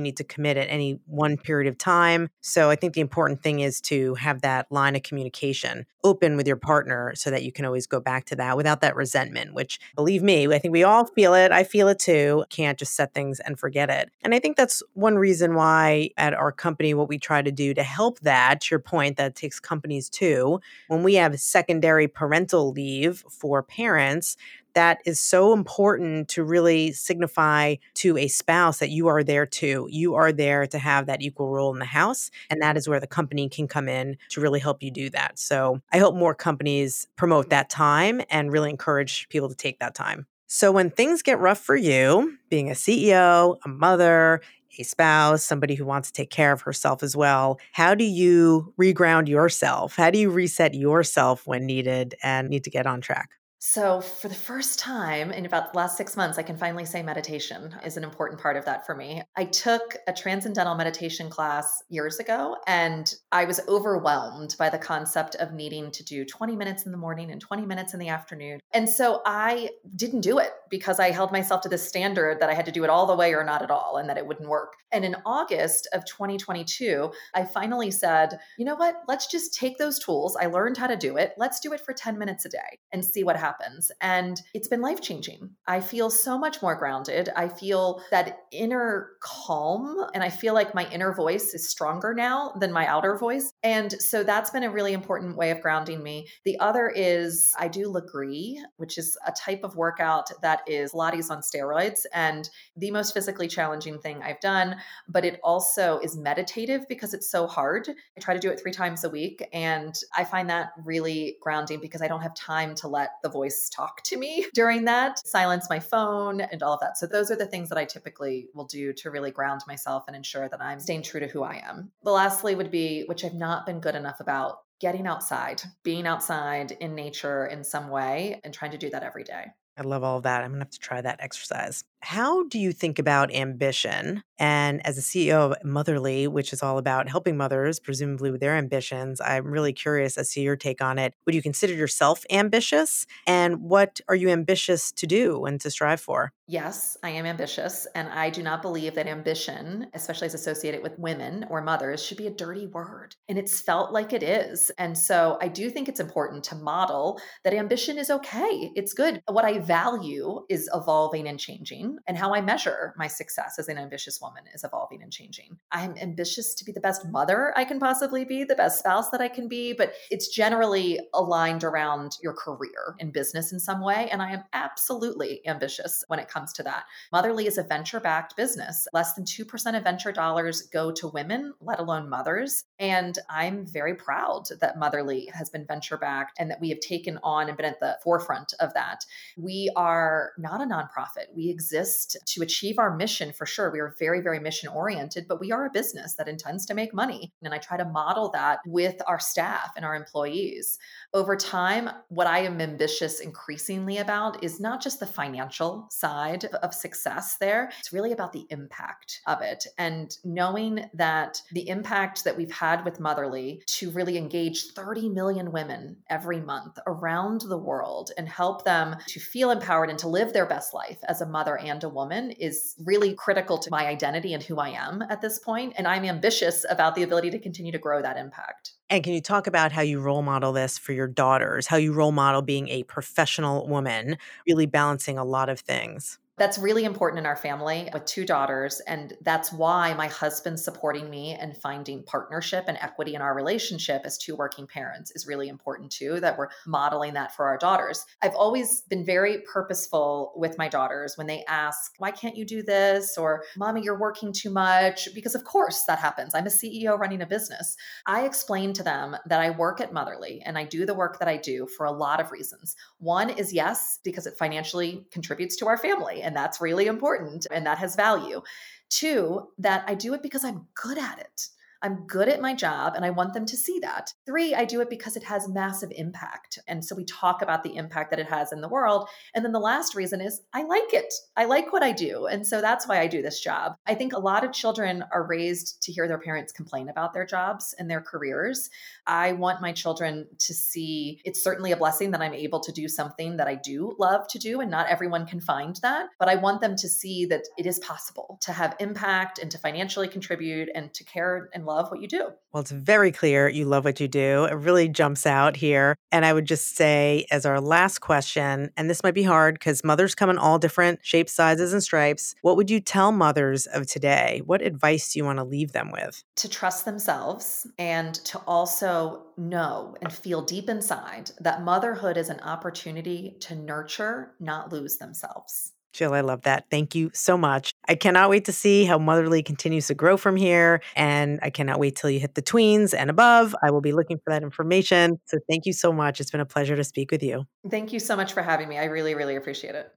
need 0.00 0.16
to 0.16 0.24
commit 0.24 0.56
at 0.56 0.68
any 0.68 0.98
one 1.06 1.36
period 1.36 1.68
of 1.68 1.78
time. 1.78 2.30
So 2.40 2.68
I 2.68 2.74
think 2.74 2.94
the 2.94 3.00
important 3.00 3.44
thing 3.44 3.60
is 3.60 3.80
to 3.82 4.16
have 4.16 4.40
that 4.42 4.66
line 4.72 4.96
of 4.96 5.04
communication 5.04 5.86
open 6.02 6.36
with 6.36 6.46
your 6.48 6.56
partner 6.56 7.12
so 7.14 7.30
that 7.30 7.44
you 7.44 7.52
can 7.52 7.64
always 7.64 7.86
go 7.86 8.00
back 8.00 8.24
to 8.26 8.36
that 8.36 8.56
without 8.56 8.80
that 8.80 8.96
resentment, 8.96 9.54
which 9.54 9.78
believe 9.94 10.22
me, 10.22 10.46
I 10.52 10.58
think 10.58 10.72
we 10.72 10.84
all 10.84 11.04
feel 11.04 11.34
it. 11.34 11.52
I 11.52 11.62
feel 11.62 11.86
it 11.88 11.98
too. 11.98 12.44
Can't 12.50 12.78
just 12.78 12.94
set 12.94 13.14
things 13.14 13.40
and 13.40 13.58
forget 13.58 13.88
it. 13.88 14.10
And 14.22 14.34
I 14.34 14.40
think 14.40 14.56
that's 14.56 14.82
one 14.94 15.16
reason 15.16 15.54
why 15.54 16.10
at 16.16 16.34
our 16.34 16.50
company, 16.50 16.94
what 16.94 17.08
we 17.08 17.18
try 17.18 17.42
to 17.42 17.52
do 17.52 17.72
to 17.74 17.82
help 17.84 18.20
that, 18.20 18.62
to 18.62 18.68
your 18.72 18.80
point, 18.80 19.16
that 19.16 19.36
takes 19.36 19.60
companies 19.60 20.08
too, 20.08 20.60
when 20.88 21.02
we 21.02 21.14
have 21.14 21.35
secondary 21.36 22.08
parental 22.08 22.70
leave 22.70 23.24
for 23.28 23.62
parents, 23.62 24.36
that 24.74 25.00
is 25.06 25.18
so 25.18 25.54
important 25.54 26.28
to 26.28 26.44
really 26.44 26.92
signify 26.92 27.76
to 27.94 28.18
a 28.18 28.28
spouse 28.28 28.78
that 28.78 28.90
you 28.90 29.06
are 29.06 29.24
there 29.24 29.46
too. 29.46 29.88
You 29.90 30.16
are 30.16 30.32
there 30.32 30.66
to 30.66 30.78
have 30.78 31.06
that 31.06 31.22
equal 31.22 31.48
role 31.48 31.72
in 31.72 31.78
the 31.78 31.86
house. 31.86 32.30
And 32.50 32.60
that 32.60 32.76
is 32.76 32.86
where 32.86 33.00
the 33.00 33.06
company 33.06 33.48
can 33.48 33.68
come 33.68 33.88
in 33.88 34.18
to 34.30 34.40
really 34.42 34.60
help 34.60 34.82
you 34.82 34.90
do 34.90 35.08
that. 35.10 35.38
So 35.38 35.80
I 35.92 35.98
hope 35.98 36.14
more 36.14 36.34
companies 36.34 37.08
promote 37.16 37.48
that 37.48 37.70
time 37.70 38.20
and 38.28 38.52
really 38.52 38.68
encourage 38.68 39.28
people 39.30 39.48
to 39.48 39.54
take 39.54 39.78
that 39.78 39.94
time. 39.94 40.26
So 40.48 40.70
when 40.70 40.90
things 40.90 41.22
get 41.22 41.40
rough 41.40 41.58
for 41.58 41.74
you, 41.74 42.38
being 42.50 42.70
a 42.70 42.74
CEO, 42.74 43.56
a 43.64 43.68
mother, 43.68 44.40
a 44.80 44.84
spouse, 44.84 45.42
somebody 45.44 45.74
who 45.74 45.84
wants 45.84 46.10
to 46.10 46.12
take 46.12 46.30
care 46.30 46.52
of 46.52 46.62
herself 46.62 47.02
as 47.02 47.16
well. 47.16 47.58
How 47.72 47.94
do 47.94 48.04
you 48.04 48.72
reground 48.80 49.28
yourself? 49.28 49.96
How 49.96 50.10
do 50.10 50.18
you 50.18 50.30
reset 50.30 50.74
yourself 50.74 51.46
when 51.46 51.66
needed 51.66 52.14
and 52.22 52.48
need 52.48 52.64
to 52.64 52.70
get 52.70 52.86
on 52.86 53.00
track? 53.00 53.30
So, 53.68 54.00
for 54.00 54.28
the 54.28 54.34
first 54.34 54.78
time 54.78 55.32
in 55.32 55.44
about 55.44 55.72
the 55.72 55.76
last 55.76 55.96
six 55.96 56.16
months, 56.16 56.38
I 56.38 56.44
can 56.44 56.56
finally 56.56 56.84
say 56.84 57.02
meditation 57.02 57.74
is 57.84 57.96
an 57.96 58.04
important 58.04 58.40
part 58.40 58.56
of 58.56 58.64
that 58.64 58.86
for 58.86 58.94
me. 58.94 59.24
I 59.34 59.44
took 59.44 59.96
a 60.06 60.12
transcendental 60.12 60.76
meditation 60.76 61.28
class 61.28 61.82
years 61.88 62.20
ago, 62.20 62.58
and 62.68 63.12
I 63.32 63.44
was 63.44 63.60
overwhelmed 63.66 64.54
by 64.56 64.70
the 64.70 64.78
concept 64.78 65.34
of 65.34 65.52
needing 65.52 65.90
to 65.90 66.04
do 66.04 66.24
20 66.24 66.54
minutes 66.54 66.86
in 66.86 66.92
the 66.92 66.96
morning 66.96 67.32
and 67.32 67.40
20 67.40 67.66
minutes 67.66 67.92
in 67.92 67.98
the 67.98 68.08
afternoon. 68.08 68.60
And 68.72 68.88
so 68.88 69.20
I 69.26 69.70
didn't 69.96 70.20
do 70.20 70.38
it 70.38 70.52
because 70.70 71.00
I 71.00 71.10
held 71.10 71.32
myself 71.32 71.60
to 71.62 71.68
this 71.68 71.86
standard 71.86 72.38
that 72.40 72.48
I 72.48 72.54
had 72.54 72.66
to 72.66 72.72
do 72.72 72.84
it 72.84 72.88
all 72.88 73.06
the 73.06 73.16
way 73.16 73.34
or 73.34 73.42
not 73.42 73.62
at 73.62 73.72
all, 73.72 73.96
and 73.96 74.08
that 74.08 74.16
it 74.16 74.28
wouldn't 74.28 74.48
work. 74.48 74.74
And 74.92 75.04
in 75.04 75.16
August 75.26 75.88
of 75.92 76.04
2022, 76.04 77.10
I 77.34 77.44
finally 77.44 77.90
said, 77.90 78.38
you 78.58 78.64
know 78.64 78.76
what? 78.76 79.02
Let's 79.08 79.26
just 79.26 79.54
take 79.54 79.76
those 79.76 79.98
tools. 79.98 80.36
I 80.40 80.46
learned 80.46 80.76
how 80.76 80.86
to 80.86 80.96
do 80.96 81.16
it. 81.16 81.32
Let's 81.36 81.58
do 81.58 81.72
it 81.72 81.80
for 81.80 81.92
10 81.92 82.16
minutes 82.16 82.44
a 82.44 82.48
day 82.48 82.78
and 82.92 83.04
see 83.04 83.24
what 83.24 83.36
happens 83.36 83.55
happens. 83.58 83.90
And 84.00 84.40
it's 84.54 84.68
been 84.68 84.80
life 84.80 85.00
changing. 85.00 85.50
I 85.66 85.80
feel 85.80 86.10
so 86.10 86.38
much 86.38 86.62
more 86.62 86.74
grounded. 86.74 87.28
I 87.36 87.48
feel 87.48 88.02
that 88.10 88.38
inner 88.52 89.10
calm, 89.22 90.06
and 90.14 90.22
I 90.22 90.30
feel 90.30 90.54
like 90.54 90.74
my 90.74 90.88
inner 90.90 91.14
voice 91.14 91.54
is 91.54 91.68
stronger 91.68 92.14
now 92.14 92.52
than 92.60 92.72
my 92.72 92.86
outer 92.86 93.16
voice. 93.16 93.52
And 93.62 93.92
so 93.92 94.22
that's 94.22 94.50
been 94.50 94.62
a 94.62 94.70
really 94.70 94.92
important 94.92 95.36
way 95.36 95.50
of 95.50 95.60
grounding 95.60 96.02
me. 96.02 96.28
The 96.44 96.58
other 96.60 96.92
is 96.94 97.52
I 97.58 97.68
do 97.68 97.92
Lagree, 97.92 98.56
which 98.76 98.98
is 98.98 99.16
a 99.26 99.32
type 99.32 99.60
of 99.62 99.76
workout 99.76 100.30
that 100.42 100.60
is 100.66 100.92
Pilates 100.92 101.30
on 101.30 101.40
steroids 101.40 102.02
and 102.12 102.48
the 102.76 102.90
most 102.90 103.12
physically 103.12 103.48
challenging 103.48 103.98
thing 103.98 104.22
I've 104.22 104.40
done, 104.40 104.76
but 105.08 105.24
it 105.24 105.40
also 105.42 105.98
is 106.00 106.16
meditative 106.16 106.86
because 106.88 107.14
it's 107.14 107.30
so 107.30 107.46
hard. 107.46 107.88
I 107.88 108.20
try 108.20 108.34
to 108.34 108.40
do 108.40 108.50
it 108.50 108.60
three 108.60 108.72
times 108.72 109.04
a 109.04 109.10
week, 109.10 109.46
and 109.52 109.94
I 110.16 110.24
find 110.24 110.48
that 110.50 110.70
really 110.84 111.36
grounding 111.40 111.80
because 111.80 112.02
I 112.02 112.08
don't 112.08 112.22
have 112.22 112.34
time 112.34 112.74
to 112.76 112.88
let 112.88 113.10
the 113.22 113.28
voice 113.28 113.45
talk 113.70 114.02
to 114.04 114.16
me 114.16 114.46
during 114.54 114.84
that, 114.84 115.26
silence 115.26 115.66
my 115.68 115.78
phone 115.78 116.40
and 116.40 116.62
all 116.62 116.74
of 116.74 116.80
that. 116.80 116.96
So 116.96 117.06
those 117.06 117.30
are 117.30 117.36
the 117.36 117.46
things 117.46 117.68
that 117.68 117.78
I 117.78 117.84
typically 117.84 118.48
will 118.54 118.64
do 118.64 118.92
to 118.94 119.10
really 119.10 119.30
ground 119.30 119.62
myself 119.66 120.04
and 120.06 120.16
ensure 120.16 120.48
that 120.48 120.62
I'm 120.62 120.80
staying 120.80 121.02
true 121.02 121.20
to 121.20 121.26
who 121.26 121.42
I 121.42 121.62
am. 121.66 121.90
The 122.02 122.10
lastly 122.10 122.54
would 122.54 122.70
be, 122.70 123.04
which 123.04 123.24
I've 123.24 123.34
not 123.34 123.66
been 123.66 123.80
good 123.80 123.94
enough 123.94 124.20
about, 124.20 124.60
getting 124.80 125.06
outside, 125.06 125.62
being 125.82 126.06
outside 126.06 126.72
in 126.80 126.94
nature 126.94 127.46
in 127.46 127.64
some 127.64 127.88
way 127.88 128.40
and 128.44 128.52
trying 128.52 128.72
to 128.72 128.78
do 128.78 128.90
that 128.90 129.02
every 129.02 129.24
day. 129.24 129.46
I 129.78 129.82
love 129.82 130.02
all 130.02 130.16
of 130.18 130.22
that. 130.22 130.42
I'm 130.42 130.50
going 130.50 130.60
to 130.60 130.64
have 130.64 130.70
to 130.70 130.78
try 130.78 131.00
that 131.00 131.20
exercise. 131.20 131.84
How 132.08 132.44
do 132.44 132.60
you 132.60 132.70
think 132.70 133.00
about 133.00 133.34
ambition? 133.34 134.22
And 134.38 134.80
as 134.86 134.96
a 134.96 135.00
CEO 135.00 135.38
of 135.38 135.56
Motherly, 135.64 136.28
which 136.28 136.52
is 136.52 136.62
all 136.62 136.78
about 136.78 137.08
helping 137.08 137.36
mothers, 137.36 137.80
presumably 137.80 138.30
with 138.30 138.40
their 138.40 138.54
ambitions, 138.54 139.20
I'm 139.20 139.46
really 139.46 139.72
curious 139.72 140.16
as 140.16 140.30
to 140.34 140.40
your 140.40 140.54
take 140.54 140.80
on 140.80 141.00
it. 141.00 141.14
Would 141.24 141.34
you 141.34 141.42
consider 141.42 141.74
yourself 141.74 142.24
ambitious? 142.30 143.06
And 143.26 143.60
what 143.60 144.00
are 144.08 144.14
you 144.14 144.28
ambitious 144.28 144.92
to 144.92 145.06
do 145.08 145.46
and 145.46 145.60
to 145.62 145.68
strive 145.68 146.00
for? 146.00 146.30
Yes, 146.46 146.96
I 147.02 147.10
am 147.10 147.26
ambitious. 147.26 147.88
And 147.96 148.08
I 148.08 148.30
do 148.30 148.40
not 148.40 148.62
believe 148.62 148.94
that 148.94 149.08
ambition, 149.08 149.88
especially 149.92 150.26
as 150.26 150.34
associated 150.34 150.84
with 150.84 150.96
women 151.00 151.44
or 151.50 151.60
mothers, 151.60 152.04
should 152.04 152.18
be 152.18 152.28
a 152.28 152.30
dirty 152.30 152.68
word. 152.68 153.16
And 153.28 153.36
it's 153.36 153.60
felt 153.60 153.90
like 153.92 154.12
it 154.12 154.22
is. 154.22 154.70
And 154.78 154.96
so 154.96 155.38
I 155.40 155.48
do 155.48 155.70
think 155.70 155.88
it's 155.88 155.98
important 155.98 156.44
to 156.44 156.54
model 156.54 157.20
that 157.42 157.52
ambition 157.52 157.98
is 157.98 158.10
okay. 158.10 158.70
It's 158.76 158.92
good. 158.92 159.20
What 159.26 159.44
I 159.44 159.58
value 159.58 160.44
is 160.48 160.70
evolving 160.72 161.26
and 161.26 161.40
changing 161.40 161.95
and 162.06 162.16
how 162.16 162.34
I 162.34 162.40
measure 162.40 162.94
my 162.96 163.06
success 163.06 163.58
as 163.58 163.68
an 163.68 163.78
ambitious 163.78 164.20
woman 164.20 164.44
is 164.54 164.64
evolving 164.64 165.02
and 165.02 165.12
changing. 165.12 165.58
I'm 165.72 165.96
ambitious 165.98 166.54
to 166.54 166.64
be 166.64 166.72
the 166.72 166.80
best 166.80 167.06
mother 167.06 167.52
I 167.56 167.64
can 167.64 167.78
possibly 167.78 168.24
be, 168.24 168.44
the 168.44 168.54
best 168.54 168.78
spouse 168.78 169.10
that 169.10 169.20
I 169.20 169.28
can 169.28 169.48
be, 169.48 169.72
but 169.72 169.92
it's 170.10 170.28
generally 170.28 171.00
aligned 171.14 171.64
around 171.64 172.16
your 172.22 172.34
career 172.34 172.94
in 172.98 173.10
business 173.10 173.52
in 173.52 173.60
some 173.60 173.80
way. 173.80 174.08
And 174.10 174.22
I 174.22 174.32
am 174.32 174.44
absolutely 174.52 175.46
ambitious 175.46 176.04
when 176.08 176.18
it 176.18 176.28
comes 176.28 176.52
to 176.54 176.62
that. 176.64 176.84
Motherly 177.12 177.46
is 177.46 177.58
a 177.58 177.62
venture 177.62 178.00
backed 178.00 178.36
business. 178.36 178.86
Less 178.92 179.14
than 179.14 179.24
2% 179.24 179.76
of 179.76 179.84
venture 179.84 180.12
dollars 180.12 180.62
go 180.62 180.92
to 180.92 181.08
women, 181.08 181.54
let 181.60 181.78
alone 181.78 182.08
mothers. 182.08 182.64
And 182.78 183.18
I'm 183.30 183.66
very 183.66 183.94
proud 183.94 184.44
that 184.60 184.78
Motherly 184.78 185.28
has 185.32 185.50
been 185.50 185.66
venture 185.66 185.96
backed 185.96 186.38
and 186.38 186.50
that 186.50 186.60
we 186.60 186.68
have 186.70 186.80
taken 186.80 187.18
on 187.22 187.48
and 187.48 187.56
been 187.56 187.66
at 187.66 187.80
the 187.80 187.98
forefront 188.02 188.52
of 188.60 188.74
that. 188.74 189.04
We 189.36 189.70
are 189.76 190.32
not 190.38 190.60
a 190.60 190.66
nonprofit. 190.66 191.34
We 191.34 191.48
exist 191.48 191.85
to 192.26 192.42
achieve 192.42 192.78
our 192.78 192.96
mission 192.96 193.32
for 193.32 193.46
sure. 193.46 193.70
We 193.70 193.80
are 193.80 193.94
very, 193.98 194.20
very 194.20 194.40
mission 194.40 194.68
oriented, 194.68 195.26
but 195.28 195.40
we 195.40 195.52
are 195.52 195.66
a 195.66 195.70
business 195.70 196.14
that 196.16 196.28
intends 196.28 196.66
to 196.66 196.74
make 196.74 196.94
money. 196.94 197.32
And 197.42 197.54
I 197.54 197.58
try 197.58 197.76
to 197.76 197.84
model 197.84 198.30
that 198.30 198.60
with 198.66 199.00
our 199.06 199.18
staff 199.18 199.72
and 199.76 199.84
our 199.84 199.94
employees. 199.94 200.78
Over 201.14 201.36
time, 201.36 201.90
what 202.08 202.26
I 202.26 202.40
am 202.40 202.60
ambitious 202.60 203.20
increasingly 203.20 203.98
about 203.98 204.42
is 204.42 204.60
not 204.60 204.82
just 204.82 205.00
the 205.00 205.06
financial 205.06 205.88
side 205.90 206.44
of 206.62 206.74
success 206.74 207.36
there, 207.38 207.70
it's 207.78 207.92
really 207.92 208.12
about 208.12 208.32
the 208.32 208.46
impact 208.50 209.20
of 209.26 209.40
it. 209.42 209.66
And 209.78 210.16
knowing 210.24 210.84
that 210.94 211.40
the 211.52 211.68
impact 211.68 212.24
that 212.24 212.36
we've 212.36 212.50
had 212.50 212.84
with 212.84 213.00
Motherly 213.00 213.62
to 213.66 213.90
really 213.90 214.16
engage 214.16 214.72
30 214.72 215.10
million 215.10 215.52
women 215.52 215.96
every 216.10 216.40
month 216.40 216.78
around 216.86 217.42
the 217.42 217.58
world 217.58 218.10
and 218.18 218.28
help 218.28 218.64
them 218.64 218.96
to 219.06 219.20
feel 219.20 219.50
empowered 219.50 219.90
and 219.90 219.98
to 219.98 220.08
live 220.08 220.32
their 220.32 220.46
best 220.46 220.74
life 220.74 220.98
as 221.08 221.20
a 221.20 221.26
mother 221.26 221.58
and 221.68 221.82
a 221.84 221.88
woman 221.88 222.30
is 222.32 222.74
really 222.84 223.14
critical 223.14 223.58
to 223.58 223.70
my 223.70 223.86
identity 223.86 224.34
and 224.34 224.42
who 224.42 224.58
I 224.58 224.70
am 224.70 225.02
at 225.10 225.20
this 225.20 225.38
point. 225.38 225.74
And 225.76 225.86
I'm 225.86 226.04
ambitious 226.04 226.64
about 226.68 226.94
the 226.94 227.02
ability 227.02 227.30
to 227.30 227.38
continue 227.38 227.72
to 227.72 227.78
grow 227.78 228.02
that 228.02 228.16
impact. 228.16 228.72
And 228.88 229.02
can 229.02 229.12
you 229.12 229.20
talk 229.20 229.46
about 229.46 229.72
how 229.72 229.82
you 229.82 230.00
role 230.00 230.22
model 230.22 230.52
this 230.52 230.78
for 230.78 230.92
your 230.92 231.08
daughters, 231.08 231.66
how 231.66 231.76
you 231.76 231.92
role 231.92 232.12
model 232.12 232.42
being 232.42 232.68
a 232.68 232.84
professional 232.84 233.66
woman, 233.66 234.16
really 234.46 234.66
balancing 234.66 235.18
a 235.18 235.24
lot 235.24 235.48
of 235.48 235.60
things? 235.60 236.18
That's 236.38 236.58
really 236.58 236.84
important 236.84 237.18
in 237.18 237.24
our 237.24 237.36
family 237.36 237.88
with 237.94 238.04
two 238.04 238.26
daughters. 238.26 238.80
And 238.80 239.14
that's 239.22 239.50
why 239.50 239.94
my 239.94 240.08
husband 240.08 240.60
supporting 240.60 241.08
me 241.08 241.32
and 241.32 241.56
finding 241.56 242.02
partnership 242.02 242.64
and 242.68 242.76
equity 242.76 243.14
in 243.14 243.22
our 243.22 243.34
relationship 243.34 244.02
as 244.04 244.18
two 244.18 244.36
working 244.36 244.66
parents 244.66 245.10
is 245.12 245.26
really 245.26 245.48
important 245.48 245.90
too, 245.90 246.20
that 246.20 246.36
we're 246.36 246.48
modeling 246.66 247.14
that 247.14 247.34
for 247.34 247.46
our 247.46 247.56
daughters. 247.56 248.04
I've 248.20 248.34
always 248.34 248.82
been 248.82 249.02
very 249.02 249.38
purposeful 249.50 250.34
with 250.36 250.58
my 250.58 250.68
daughters 250.68 251.16
when 251.16 251.26
they 251.26 251.42
ask, 251.48 251.94
why 251.96 252.10
can't 252.10 252.36
you 252.36 252.44
do 252.44 252.62
this? 252.62 253.16
Or, 253.16 253.44
mommy, 253.56 253.82
you're 253.82 253.98
working 253.98 254.30
too 254.30 254.50
much. 254.50 255.08
Because 255.14 255.34
of 255.34 255.44
course 255.44 255.84
that 255.84 256.00
happens. 256.00 256.34
I'm 256.34 256.46
a 256.46 256.50
CEO 256.50 256.98
running 256.98 257.22
a 257.22 257.26
business. 257.26 257.78
I 258.04 258.26
explain 258.26 258.74
to 258.74 258.82
them 258.82 259.16
that 259.24 259.40
I 259.40 259.50
work 259.50 259.80
at 259.80 259.94
Motherly 259.94 260.42
and 260.44 260.58
I 260.58 260.64
do 260.64 260.84
the 260.84 260.92
work 260.92 261.18
that 261.18 261.28
I 261.28 261.38
do 261.38 261.66
for 261.78 261.86
a 261.86 261.92
lot 261.92 262.20
of 262.20 262.30
reasons. 262.30 262.76
One 262.98 263.30
is 263.30 263.54
yes, 263.54 264.00
because 264.04 264.26
it 264.26 264.36
financially 264.36 265.06
contributes 265.10 265.56
to 265.56 265.66
our 265.66 265.78
family 265.78 266.24
and 266.26 266.36
that's 266.36 266.60
really 266.60 266.86
important 266.86 267.46
and 267.50 267.64
that 267.64 267.78
has 267.78 267.96
value. 267.96 268.42
Two, 268.90 269.48
that 269.58 269.84
I 269.86 269.94
do 269.94 270.12
it 270.12 270.22
because 270.22 270.44
I'm 270.44 270.66
good 270.74 270.98
at 270.98 271.18
it. 271.20 271.48
I'm 271.82 272.06
good 272.06 272.28
at 272.28 272.40
my 272.40 272.54
job 272.54 272.94
and 272.94 273.04
I 273.04 273.10
want 273.10 273.34
them 273.34 273.46
to 273.46 273.56
see 273.56 273.78
that. 273.80 274.12
Three, 274.24 274.54
I 274.54 274.64
do 274.64 274.80
it 274.80 274.90
because 274.90 275.16
it 275.16 275.22
has 275.24 275.48
massive 275.48 275.92
impact. 275.94 276.58
And 276.66 276.84
so 276.84 276.94
we 276.94 277.04
talk 277.04 277.42
about 277.42 277.62
the 277.62 277.76
impact 277.76 278.10
that 278.10 278.18
it 278.18 278.28
has 278.28 278.52
in 278.52 278.60
the 278.60 278.68
world. 278.68 279.08
And 279.34 279.44
then 279.44 279.52
the 279.52 279.60
last 279.60 279.94
reason 279.94 280.20
is 280.20 280.42
I 280.52 280.64
like 280.64 280.92
it. 280.92 281.12
I 281.36 281.44
like 281.44 281.72
what 281.72 281.82
I 281.82 281.92
do. 281.92 282.26
And 282.26 282.46
so 282.46 282.60
that's 282.60 282.86
why 282.86 283.00
I 283.00 283.06
do 283.06 283.22
this 283.22 283.40
job. 283.40 283.74
I 283.86 283.94
think 283.94 284.12
a 284.12 284.18
lot 284.18 284.44
of 284.44 284.52
children 284.52 285.04
are 285.12 285.26
raised 285.26 285.82
to 285.82 285.92
hear 285.92 286.08
their 286.08 286.18
parents 286.18 286.52
complain 286.52 286.88
about 286.88 287.12
their 287.12 287.26
jobs 287.26 287.74
and 287.78 287.90
their 287.90 288.00
careers. 288.00 288.70
I 289.06 289.32
want 289.32 289.60
my 289.60 289.72
children 289.72 290.26
to 290.38 290.54
see 290.54 291.20
it's 291.24 291.42
certainly 291.42 291.72
a 291.72 291.76
blessing 291.76 292.10
that 292.12 292.20
I'm 292.20 292.34
able 292.34 292.60
to 292.60 292.72
do 292.72 292.88
something 292.88 293.36
that 293.36 293.48
I 293.48 293.54
do 293.54 293.94
love 293.98 294.26
to 294.28 294.38
do. 294.38 294.60
And 294.60 294.70
not 294.70 294.88
everyone 294.88 295.26
can 295.26 295.40
find 295.40 295.76
that. 295.82 296.08
But 296.18 296.28
I 296.28 296.36
want 296.36 296.60
them 296.60 296.76
to 296.76 296.88
see 296.88 297.26
that 297.26 297.42
it 297.58 297.66
is 297.66 297.78
possible 297.80 298.38
to 298.42 298.52
have 298.52 298.76
impact 298.80 299.38
and 299.38 299.50
to 299.50 299.58
financially 299.58 300.08
contribute 300.08 300.68
and 300.74 300.92
to 300.94 301.04
care 301.04 301.48
and 301.52 301.65
love 301.66 301.90
what 301.90 302.00
you 302.00 302.08
do. 302.08 302.30
Well, 302.52 302.62
it's 302.62 302.70
very 302.70 303.12
clear 303.12 303.48
you 303.48 303.66
love 303.66 303.84
what 303.84 304.00
you 304.00 304.08
do. 304.08 304.44
It 304.44 304.54
really 304.54 304.88
jumps 304.88 305.26
out 305.26 305.56
here. 305.56 305.96
And 306.10 306.24
I 306.24 306.32
would 306.32 306.46
just 306.46 306.74
say, 306.76 307.26
as 307.30 307.44
our 307.44 307.60
last 307.60 307.98
question, 307.98 308.70
and 308.76 308.88
this 308.88 309.02
might 309.02 309.14
be 309.14 309.24
hard 309.24 309.56
because 309.56 309.84
mothers 309.84 310.14
come 310.14 310.30
in 310.30 310.38
all 310.38 310.58
different 310.58 311.00
shapes, 311.02 311.34
sizes, 311.34 311.74
and 311.74 311.82
stripes. 311.82 312.34
What 312.40 312.56
would 312.56 312.70
you 312.70 312.80
tell 312.80 313.12
mothers 313.12 313.66
of 313.66 313.86
today? 313.86 314.40
What 314.46 314.62
advice 314.62 315.12
do 315.12 315.18
you 315.18 315.24
want 315.24 315.38
to 315.38 315.44
leave 315.44 315.72
them 315.72 315.90
with? 315.90 316.24
To 316.36 316.48
trust 316.48 316.86
themselves 316.86 317.66
and 317.78 318.14
to 318.24 318.38
also 318.46 319.24
know 319.36 319.94
and 320.00 320.12
feel 320.12 320.40
deep 320.40 320.70
inside 320.70 321.32
that 321.40 321.62
motherhood 321.62 322.16
is 322.16 322.30
an 322.30 322.40
opportunity 322.40 323.36
to 323.40 323.54
nurture, 323.54 324.32
not 324.40 324.72
lose 324.72 324.96
themselves. 324.96 325.72
Jill, 325.92 326.12
I 326.14 326.20
love 326.20 326.42
that. 326.42 326.66
Thank 326.70 326.94
you 326.94 327.10
so 327.14 327.38
much. 327.38 327.72
I 327.88 327.94
cannot 327.94 328.28
wait 328.28 328.44
to 328.46 328.52
see 328.52 328.84
how 328.84 328.98
Motherly 328.98 329.42
continues 329.42 329.86
to 329.86 329.94
grow 329.94 330.16
from 330.16 330.36
here. 330.36 330.82
And 330.94 331.38
I 331.42 331.50
cannot 331.50 331.78
wait 331.78 331.96
till 331.96 332.10
you 332.10 332.20
hit 332.20 332.34
the 332.34 332.42
tweens 332.42 332.94
and 332.96 333.08
above. 333.08 333.54
I 333.62 333.70
will 333.70 333.80
be 333.80 333.92
looking 333.92 334.18
for 334.18 334.30
that 334.32 334.42
information. 334.42 335.18
So 335.26 335.38
thank 335.48 335.64
you 335.66 335.72
so 335.72 335.92
much. 335.92 336.20
It's 336.20 336.30
been 336.30 336.40
a 336.40 336.46
pleasure 336.46 336.76
to 336.76 336.84
speak 336.84 337.10
with 337.10 337.22
you. 337.22 337.44
Thank 337.70 337.92
you 337.92 337.98
so 337.98 338.14
much 338.16 338.32
for 338.32 338.42
having 338.42 338.68
me. 338.68 338.78
I 338.78 338.84
really, 338.84 339.14
really 339.14 339.36
appreciate 339.36 339.74
it. 339.74 339.92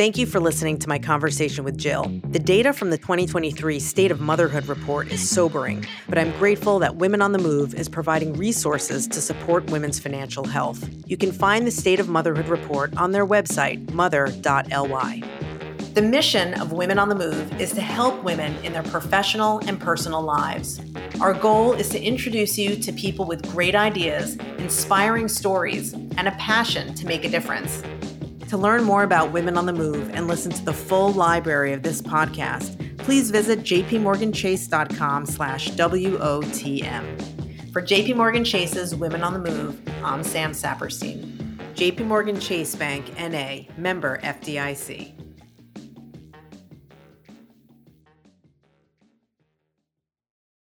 Thank 0.00 0.16
you 0.16 0.24
for 0.24 0.40
listening 0.40 0.78
to 0.78 0.88
my 0.88 0.98
conversation 0.98 1.62
with 1.62 1.76
Jill. 1.76 2.10
The 2.30 2.38
data 2.38 2.72
from 2.72 2.88
the 2.88 2.96
2023 2.96 3.78
State 3.78 4.10
of 4.10 4.18
Motherhood 4.18 4.64
report 4.64 5.12
is 5.12 5.28
sobering, 5.28 5.84
but 6.08 6.16
I'm 6.16 6.30
grateful 6.38 6.78
that 6.78 6.96
Women 6.96 7.20
on 7.20 7.32
the 7.32 7.38
Move 7.38 7.74
is 7.74 7.86
providing 7.86 8.32
resources 8.32 9.06
to 9.08 9.20
support 9.20 9.70
women's 9.70 9.98
financial 9.98 10.46
health. 10.46 10.88
You 11.04 11.18
can 11.18 11.32
find 11.32 11.66
the 11.66 11.70
State 11.70 12.00
of 12.00 12.08
Motherhood 12.08 12.48
report 12.48 12.96
on 12.96 13.12
their 13.12 13.26
website, 13.26 13.92
mother.ly. 13.92 15.22
The 15.92 16.02
mission 16.02 16.54
of 16.54 16.72
Women 16.72 16.98
on 16.98 17.10
the 17.10 17.14
Move 17.14 17.60
is 17.60 17.72
to 17.74 17.82
help 17.82 18.24
women 18.24 18.56
in 18.64 18.72
their 18.72 18.84
professional 18.84 19.58
and 19.66 19.78
personal 19.78 20.22
lives. 20.22 20.80
Our 21.20 21.34
goal 21.34 21.74
is 21.74 21.90
to 21.90 22.02
introduce 22.02 22.56
you 22.56 22.76
to 22.76 22.92
people 22.94 23.26
with 23.26 23.42
great 23.52 23.74
ideas, 23.74 24.36
inspiring 24.56 25.28
stories, 25.28 25.92
and 25.92 26.26
a 26.26 26.32
passion 26.38 26.94
to 26.94 27.06
make 27.06 27.26
a 27.26 27.28
difference. 27.28 27.82
To 28.50 28.58
learn 28.58 28.82
more 28.82 29.04
about 29.04 29.30
Women 29.30 29.56
on 29.56 29.66
the 29.66 29.72
Move 29.72 30.10
and 30.12 30.26
listen 30.26 30.50
to 30.50 30.64
the 30.64 30.72
full 30.72 31.12
library 31.12 31.72
of 31.72 31.84
this 31.84 32.02
podcast, 32.02 32.98
please 32.98 33.30
visit 33.30 33.60
jpmorganchase.com 33.60 35.26
slash 35.26 35.70
WOTM. 35.70 37.72
For 37.72 37.80
JPMorgan 37.80 38.44
Chase's 38.44 38.92
Women 38.92 39.22
on 39.22 39.34
the 39.34 39.38
Move, 39.38 39.80
I'm 40.02 40.24
Sam 40.24 40.50
Saperstein. 40.50 41.58
JPMorgan 41.76 42.42
Chase 42.42 42.74
Bank, 42.74 43.12
N.A., 43.16 43.68
member 43.76 44.18
FDIC. 44.18 45.19